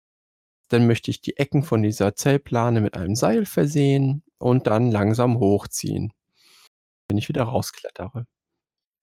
Dann 0.73 0.87
möchte 0.87 1.11
ich 1.11 1.21
die 1.21 1.37
Ecken 1.37 1.63
von 1.63 1.83
dieser 1.83 2.15
Zeltplane 2.15 2.81
mit 2.81 2.97
einem 2.97 3.15
Seil 3.15 3.45
versehen 3.45 4.23
und 4.39 4.67
dann 4.67 4.91
langsam 4.91 5.39
hochziehen, 5.39 6.13
wenn 7.09 7.19
ich 7.19 7.29
wieder 7.29 7.45
rausklettere. 7.45 8.27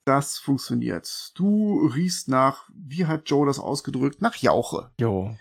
Das 0.06 0.40
funktioniert. 0.40 1.32
Du 1.36 1.86
riechst 1.86 2.28
nach, 2.28 2.70
wie 2.74 3.06
hat 3.06 3.30
Joe 3.30 3.46
das 3.46 3.60
ausgedrückt? 3.60 4.22
Nach 4.22 4.36
Jauche. 4.36 4.92
Jo, 5.00 5.36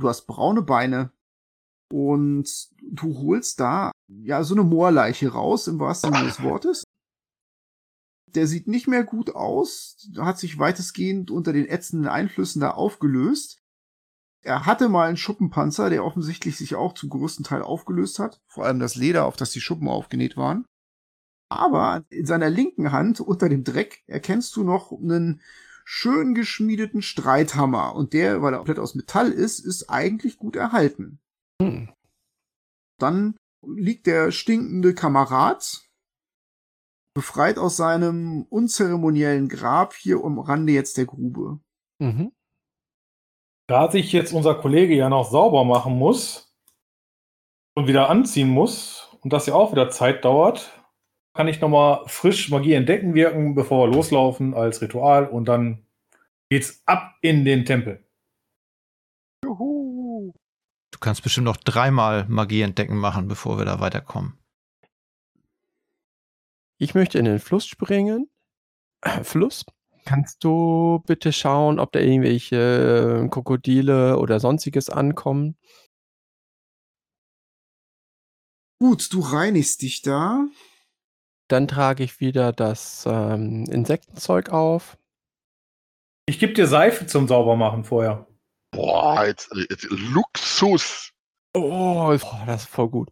Du 0.00 0.08
hast 0.08 0.26
braune 0.26 0.62
Beine 0.62 1.12
und 1.92 2.70
du 2.80 3.18
holst 3.18 3.60
da 3.60 3.92
ja 4.08 4.42
so 4.42 4.54
eine 4.54 4.64
Moorleiche 4.64 5.28
raus, 5.32 5.66
im 5.66 5.78
wahrsten 5.78 6.12
Sinne 6.12 6.26
des 6.26 6.42
Wortes. 6.42 6.84
Der 8.34 8.46
sieht 8.46 8.66
nicht 8.66 8.88
mehr 8.88 9.04
gut 9.04 9.34
aus, 9.34 10.08
hat 10.16 10.38
sich 10.38 10.58
weitestgehend 10.58 11.30
unter 11.30 11.52
den 11.52 11.66
ätzenden 11.66 12.08
Einflüssen 12.08 12.60
da 12.60 12.70
aufgelöst. 12.70 13.59
Er 14.42 14.64
hatte 14.66 14.88
mal 14.88 15.08
einen 15.08 15.16
Schuppenpanzer, 15.16 15.90
der 15.90 16.04
offensichtlich 16.04 16.56
sich 16.56 16.74
auch 16.74 16.94
zum 16.94 17.10
größten 17.10 17.44
Teil 17.44 17.62
aufgelöst 17.62 18.18
hat. 18.18 18.40
Vor 18.46 18.64
allem 18.64 18.78
das 18.78 18.94
Leder, 18.94 19.26
auf 19.26 19.36
das 19.36 19.50
die 19.50 19.60
Schuppen 19.60 19.88
aufgenäht 19.88 20.36
waren. 20.36 20.64
Aber 21.50 22.04
in 22.10 22.26
seiner 22.26 22.48
linken 22.48 22.92
Hand, 22.92 23.20
unter 23.20 23.48
dem 23.48 23.64
Dreck, 23.64 24.02
erkennst 24.06 24.56
du 24.56 24.62
noch 24.62 24.92
einen 24.92 25.42
schön 25.84 26.34
geschmiedeten 26.34 27.02
Streithammer. 27.02 27.94
Und 27.94 28.12
der, 28.12 28.40
weil 28.40 28.54
er 28.54 28.58
komplett 28.58 28.78
aus 28.78 28.94
Metall 28.94 29.32
ist, 29.32 29.58
ist 29.58 29.90
eigentlich 29.90 30.38
gut 30.38 30.56
erhalten. 30.56 31.20
hm. 31.60 31.88
Dann 32.98 33.34
liegt 33.62 34.06
der 34.06 34.30
stinkende 34.30 34.94
Kamerad, 34.94 35.88
befreit 37.14 37.58
aus 37.58 37.76
seinem 37.76 38.42
unzeremoniellen 38.42 39.48
Grab 39.48 39.94
hier 39.94 40.22
am 40.22 40.38
Rande 40.38 40.72
jetzt 40.72 40.96
der 40.96 41.06
Grube. 41.06 41.60
Mhm. 41.98 42.32
Da 43.70 43.88
sich 43.88 44.10
jetzt 44.10 44.32
unser 44.32 44.56
Kollege 44.56 44.96
ja 44.96 45.08
noch 45.08 45.30
sauber 45.30 45.64
machen 45.64 45.96
muss 45.96 46.52
und 47.76 47.86
wieder 47.86 48.10
anziehen 48.10 48.48
muss 48.48 49.16
und 49.20 49.32
das 49.32 49.46
ja 49.46 49.54
auch 49.54 49.70
wieder 49.70 49.90
Zeit 49.90 50.24
dauert, 50.24 50.72
kann 51.34 51.46
ich 51.46 51.60
nochmal 51.60 52.02
frisch 52.08 52.50
Magie 52.50 52.72
entdecken 52.72 53.14
wirken, 53.14 53.54
bevor 53.54 53.86
wir 53.86 53.94
loslaufen 53.94 54.54
als 54.54 54.82
Ritual 54.82 55.28
und 55.28 55.44
dann 55.44 55.86
geht's 56.48 56.82
ab 56.86 57.14
in 57.22 57.44
den 57.44 57.64
Tempel. 57.64 58.04
Juhu. 59.44 60.32
Du 60.90 60.98
kannst 60.98 61.22
bestimmt 61.22 61.44
noch 61.44 61.56
dreimal 61.56 62.26
Magie 62.28 62.62
entdecken 62.62 62.96
machen, 62.96 63.28
bevor 63.28 63.56
wir 63.56 63.66
da 63.66 63.78
weiterkommen. 63.78 64.36
Ich 66.76 66.96
möchte 66.96 67.20
in 67.20 67.24
den 67.24 67.38
Fluss 67.38 67.68
springen. 67.68 68.28
Äh, 69.02 69.22
Fluss? 69.22 69.64
Kannst 70.04 70.42
du 70.44 71.02
bitte 71.06 71.32
schauen, 71.32 71.78
ob 71.78 71.92
da 71.92 72.00
irgendwelche 72.00 73.24
äh, 73.24 73.28
Krokodile 73.28 74.18
oder 74.18 74.40
sonstiges 74.40 74.90
ankommen? 74.90 75.56
Gut, 78.82 79.12
du 79.12 79.20
reinigst 79.20 79.82
dich 79.82 80.02
da. 80.02 80.46
Dann 81.48 81.68
trage 81.68 82.02
ich 82.02 82.20
wieder 82.20 82.52
das 82.52 83.04
ähm, 83.06 83.66
Insektenzeug 83.70 84.50
auf. 84.50 84.96
Ich 86.26 86.38
gebe 86.38 86.54
dir 86.54 86.66
Seife 86.66 87.06
zum 87.06 87.28
Saubermachen 87.28 87.84
vorher. 87.84 88.26
Boah, 88.72 89.26
jetzt, 89.26 89.50
jetzt 89.68 89.86
Luxus. 89.90 91.10
Oh, 91.54 92.16
boah, 92.16 92.44
das 92.46 92.62
ist 92.62 92.70
voll 92.70 92.88
gut. 92.88 93.10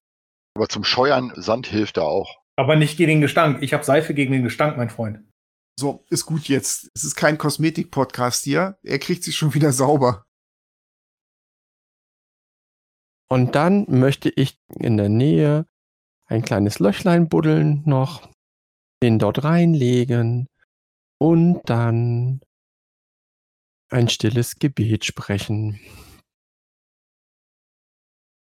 Aber 0.57 0.69
zum 0.69 0.85
Scheuern 0.85 1.33
Sand 1.35 1.67
hilft 1.67 1.97
da 1.97 2.03
auch. 2.03 2.43
Aber 2.57 2.77
nicht 2.77 2.97
gegen 2.97 3.11
den 3.11 3.21
Gestank. 3.21 3.63
Ich 3.63 3.73
habe 3.75 3.85
Seife 3.85 4.15
gegen 4.15 4.33
den 4.33 4.45
Gestank, 4.45 4.77
mein 4.77 4.91
Freund. 4.91 5.21
So, 5.79 6.05
ist 6.11 6.27
gut 6.27 6.49
jetzt. 6.49 6.91
Es 6.97 7.05
ist 7.05 7.15
kein 7.15 7.39
Kosmetik-Podcast 7.39 8.43
hier. 8.43 8.81
Er 8.83 8.99
kriegt 8.99 9.23
sich 9.23 9.37
schon 9.37 9.55
wieder 9.55 9.73
sauber. 9.73 10.25
Und 13.31 13.55
dann 13.55 13.87
möchte 13.89 14.29
ich 14.29 14.59
in 14.71 14.97
der 14.97 15.09
Nähe 15.09 15.69
ein 16.27 16.43
kleines 16.43 16.81
Löchlein 16.81 17.29
buddeln 17.29 17.85
noch, 17.87 18.29
den 19.05 19.21
dort 19.21 19.45
reinlegen 19.45 20.49
und 21.21 21.61
dann 21.71 22.41
ein 23.89 24.09
stilles 24.09 24.57
Gebet 24.59 25.05
sprechen. 25.05 25.79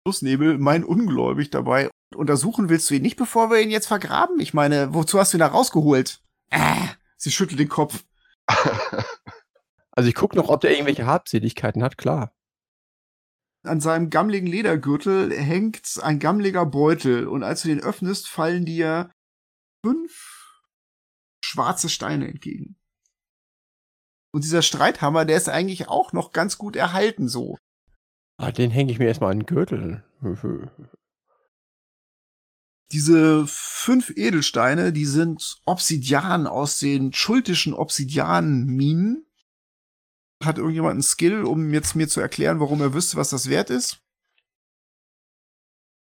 Flussnebel, 0.06 0.56
mein 0.56 0.82
ungläubig 0.82 1.50
dabei. 1.50 1.90
Untersuchen 2.16 2.70
willst 2.70 2.88
du 2.88 2.94
ihn 2.94 3.02
nicht, 3.02 3.18
bevor 3.18 3.50
wir 3.50 3.60
ihn 3.60 3.70
jetzt 3.70 3.88
vergraben? 3.88 4.40
Ich 4.40 4.54
meine, 4.54 4.94
wozu 4.94 5.18
hast 5.18 5.34
du 5.34 5.36
ihn 5.36 5.40
da 5.40 5.48
rausgeholt? 5.48 6.22
Äh, 6.48 6.88
sie 7.18 7.30
schüttelt 7.30 7.60
den 7.60 7.68
Kopf. 7.68 8.04
Also 9.98 10.08
ich 10.08 10.14
gucke 10.14 10.36
noch, 10.36 10.48
ob 10.48 10.60
der 10.60 10.70
irgendwelche 10.70 11.06
Habseligkeiten 11.06 11.82
hat, 11.82 11.98
klar. 11.98 12.32
An 13.66 13.80
seinem 13.80 14.10
gammligen 14.10 14.46
Ledergürtel 14.46 15.36
hängt 15.36 15.98
ein 16.00 16.20
gammliger 16.20 16.64
Beutel 16.66 17.26
und 17.26 17.42
als 17.42 17.62
du 17.62 17.68
den 17.68 17.80
öffnest, 17.80 18.28
fallen 18.28 18.64
dir 18.64 19.10
fünf 19.84 20.62
schwarze 21.44 21.88
Steine 21.88 22.28
entgegen. 22.28 22.76
Und 24.32 24.44
dieser 24.44 24.62
Streithammer, 24.62 25.24
der 25.24 25.36
ist 25.36 25.48
eigentlich 25.48 25.88
auch 25.88 26.12
noch 26.12 26.30
ganz 26.30 26.58
gut 26.58 26.76
erhalten 26.76 27.26
so. 27.26 27.58
Ah, 28.40 28.52
den 28.52 28.70
hänge 28.70 28.92
ich 28.92 29.00
mir 29.00 29.06
erstmal 29.06 29.32
an 29.32 29.40
den 29.40 29.46
Gürtel. 29.46 30.04
Diese 32.92 33.46
fünf 33.46 34.10
Edelsteine, 34.16 34.92
die 34.92 35.04
sind 35.04 35.60
Obsidian 35.66 36.46
aus 36.46 36.78
den 36.78 37.12
schultischen 37.12 37.74
Obsidian-Minen. 37.74 39.26
Hat 40.42 40.56
irgendjemand 40.56 40.92
einen 40.92 41.02
Skill, 41.02 41.44
um 41.44 41.74
jetzt 41.74 41.96
mir 41.96 42.08
zu 42.08 42.20
erklären, 42.20 42.60
warum 42.60 42.80
er 42.80 42.94
wüsste, 42.94 43.16
was 43.16 43.30
das 43.30 43.50
wert 43.50 43.70
ist? 43.70 44.02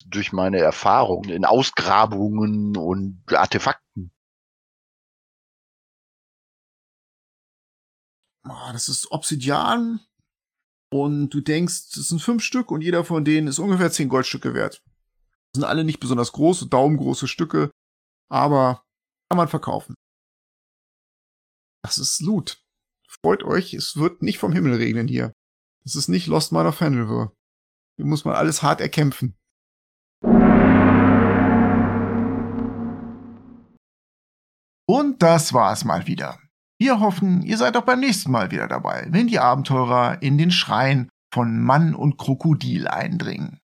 Durch 0.06 0.34
meine 0.34 0.58
Erfahrungen 0.58 1.30
in 1.30 1.46
Ausgrabungen 1.46 2.76
und 2.76 3.24
Artefakten. 3.32 4.12
Ah, 8.44 8.74
das 8.74 8.90
ist 8.90 9.10
Obsidian. 9.12 10.02
Und 10.92 11.30
du 11.30 11.40
denkst, 11.40 11.92
das 11.96 12.10
sind 12.10 12.22
fünf 12.22 12.44
Stück 12.44 12.70
und 12.72 12.82
jeder 12.82 13.06
von 13.06 13.24
denen 13.24 13.48
ist 13.48 13.58
ungefähr 13.60 13.92
zehn 13.92 14.10
Goldstücke 14.10 14.54
wert. 14.54 14.84
Sind 15.56 15.66
alle 15.66 15.84
nicht 15.84 16.00
besonders 16.00 16.32
große, 16.32 16.68
daumengroße 16.68 17.28
Stücke, 17.28 17.70
aber 18.30 18.84
kann 19.30 19.38
man 19.38 19.48
verkaufen. 19.48 19.94
Das 21.84 21.98
ist 21.98 22.22
Loot. 22.22 22.64
Freut 23.08 23.44
euch, 23.44 23.74
es 23.74 23.96
wird 23.96 24.24
nicht 24.24 24.40
vom 24.40 24.54
Himmel 24.54 24.74
regnen 24.76 25.08
hier. 25.08 25.32
Das 25.84 25.96
ist 25.96 26.08
nicht 26.08 26.28
Lost 26.28 26.52
Mine 26.52 26.70
of 26.70 26.76
Fenrir. 26.76 27.34
Hier 27.98 28.06
muss 28.06 28.26
man 28.26 28.36
alles 28.36 28.64
hart 28.64 28.82
erkämpfen. 28.82 29.38
Und 34.88 35.22
das 35.22 35.54
war's 35.54 35.86
mal 35.86 36.08
wieder. 36.08 36.40
Wir 36.80 37.00
hoffen, 37.00 37.44
ihr 37.44 37.58
seid 37.58 37.78
auch 37.78 37.86
beim 37.86 38.00
nächsten 38.00 38.32
Mal 38.32 38.52
wieder 38.52 38.68
dabei, 38.68 39.08
wenn 39.10 39.28
die 39.28 39.40
Abenteurer 39.40 40.22
in 40.22 40.38
den 40.38 40.52
Schrein 40.52 41.10
von 41.34 41.62
Mann 41.62 41.94
und 41.94 42.18
Krokodil 42.18 42.88
eindringen. 42.88 43.60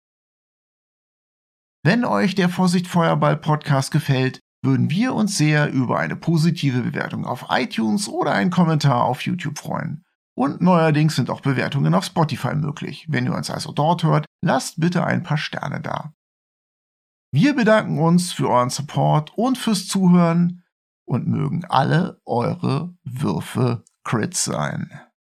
Wenn 1.86 2.04
euch 2.04 2.34
der 2.34 2.50
Vorsicht 2.50 2.88
Feuerball 2.88 3.38
Podcast 3.38 3.92
gefällt, 3.92 4.40
würden 4.64 4.90
wir 4.90 5.14
uns 5.14 5.38
sehr 5.38 5.72
über 5.72 6.00
eine 6.00 6.16
positive 6.16 6.82
Bewertung 6.82 7.28
auf 7.28 7.46
iTunes 7.52 8.10
oder 8.10 8.32
einen 8.32 8.50
Kommentar 8.50 9.04
auf 9.04 9.22
YouTube 9.22 9.60
freuen. 9.60 10.04
Und 10.36 10.62
neuerdings 10.62 11.16
sind 11.16 11.30
auch 11.30 11.42
Bewertungen 11.42 11.94
auf 11.94 12.04
Spotify 12.04 12.56
möglich. 12.56 13.06
Wenn 13.08 13.26
ihr 13.28 13.36
uns 13.36 13.52
also 13.52 13.72
dort 13.72 14.04
hört, 14.04 14.26
lasst 14.42 14.80
bitte 14.80 15.06
ein 15.06 15.22
paar 15.22 15.38
Sterne 15.38 15.80
da. 15.80 16.12
Wir 17.32 17.56
bedanken 17.56 18.00
uns 18.00 18.34
für 18.34 18.50
euren 18.50 18.72
Support 18.72 19.38
und 19.38 19.60
fürs 19.60 19.86
Zuhören 19.86 20.64
und 21.08 21.28
mögen 21.28 21.66
alle 21.66 22.20
eure 22.26 22.96
Würfe 23.04 23.84
Crits 24.04 24.44
sein. 24.44 24.90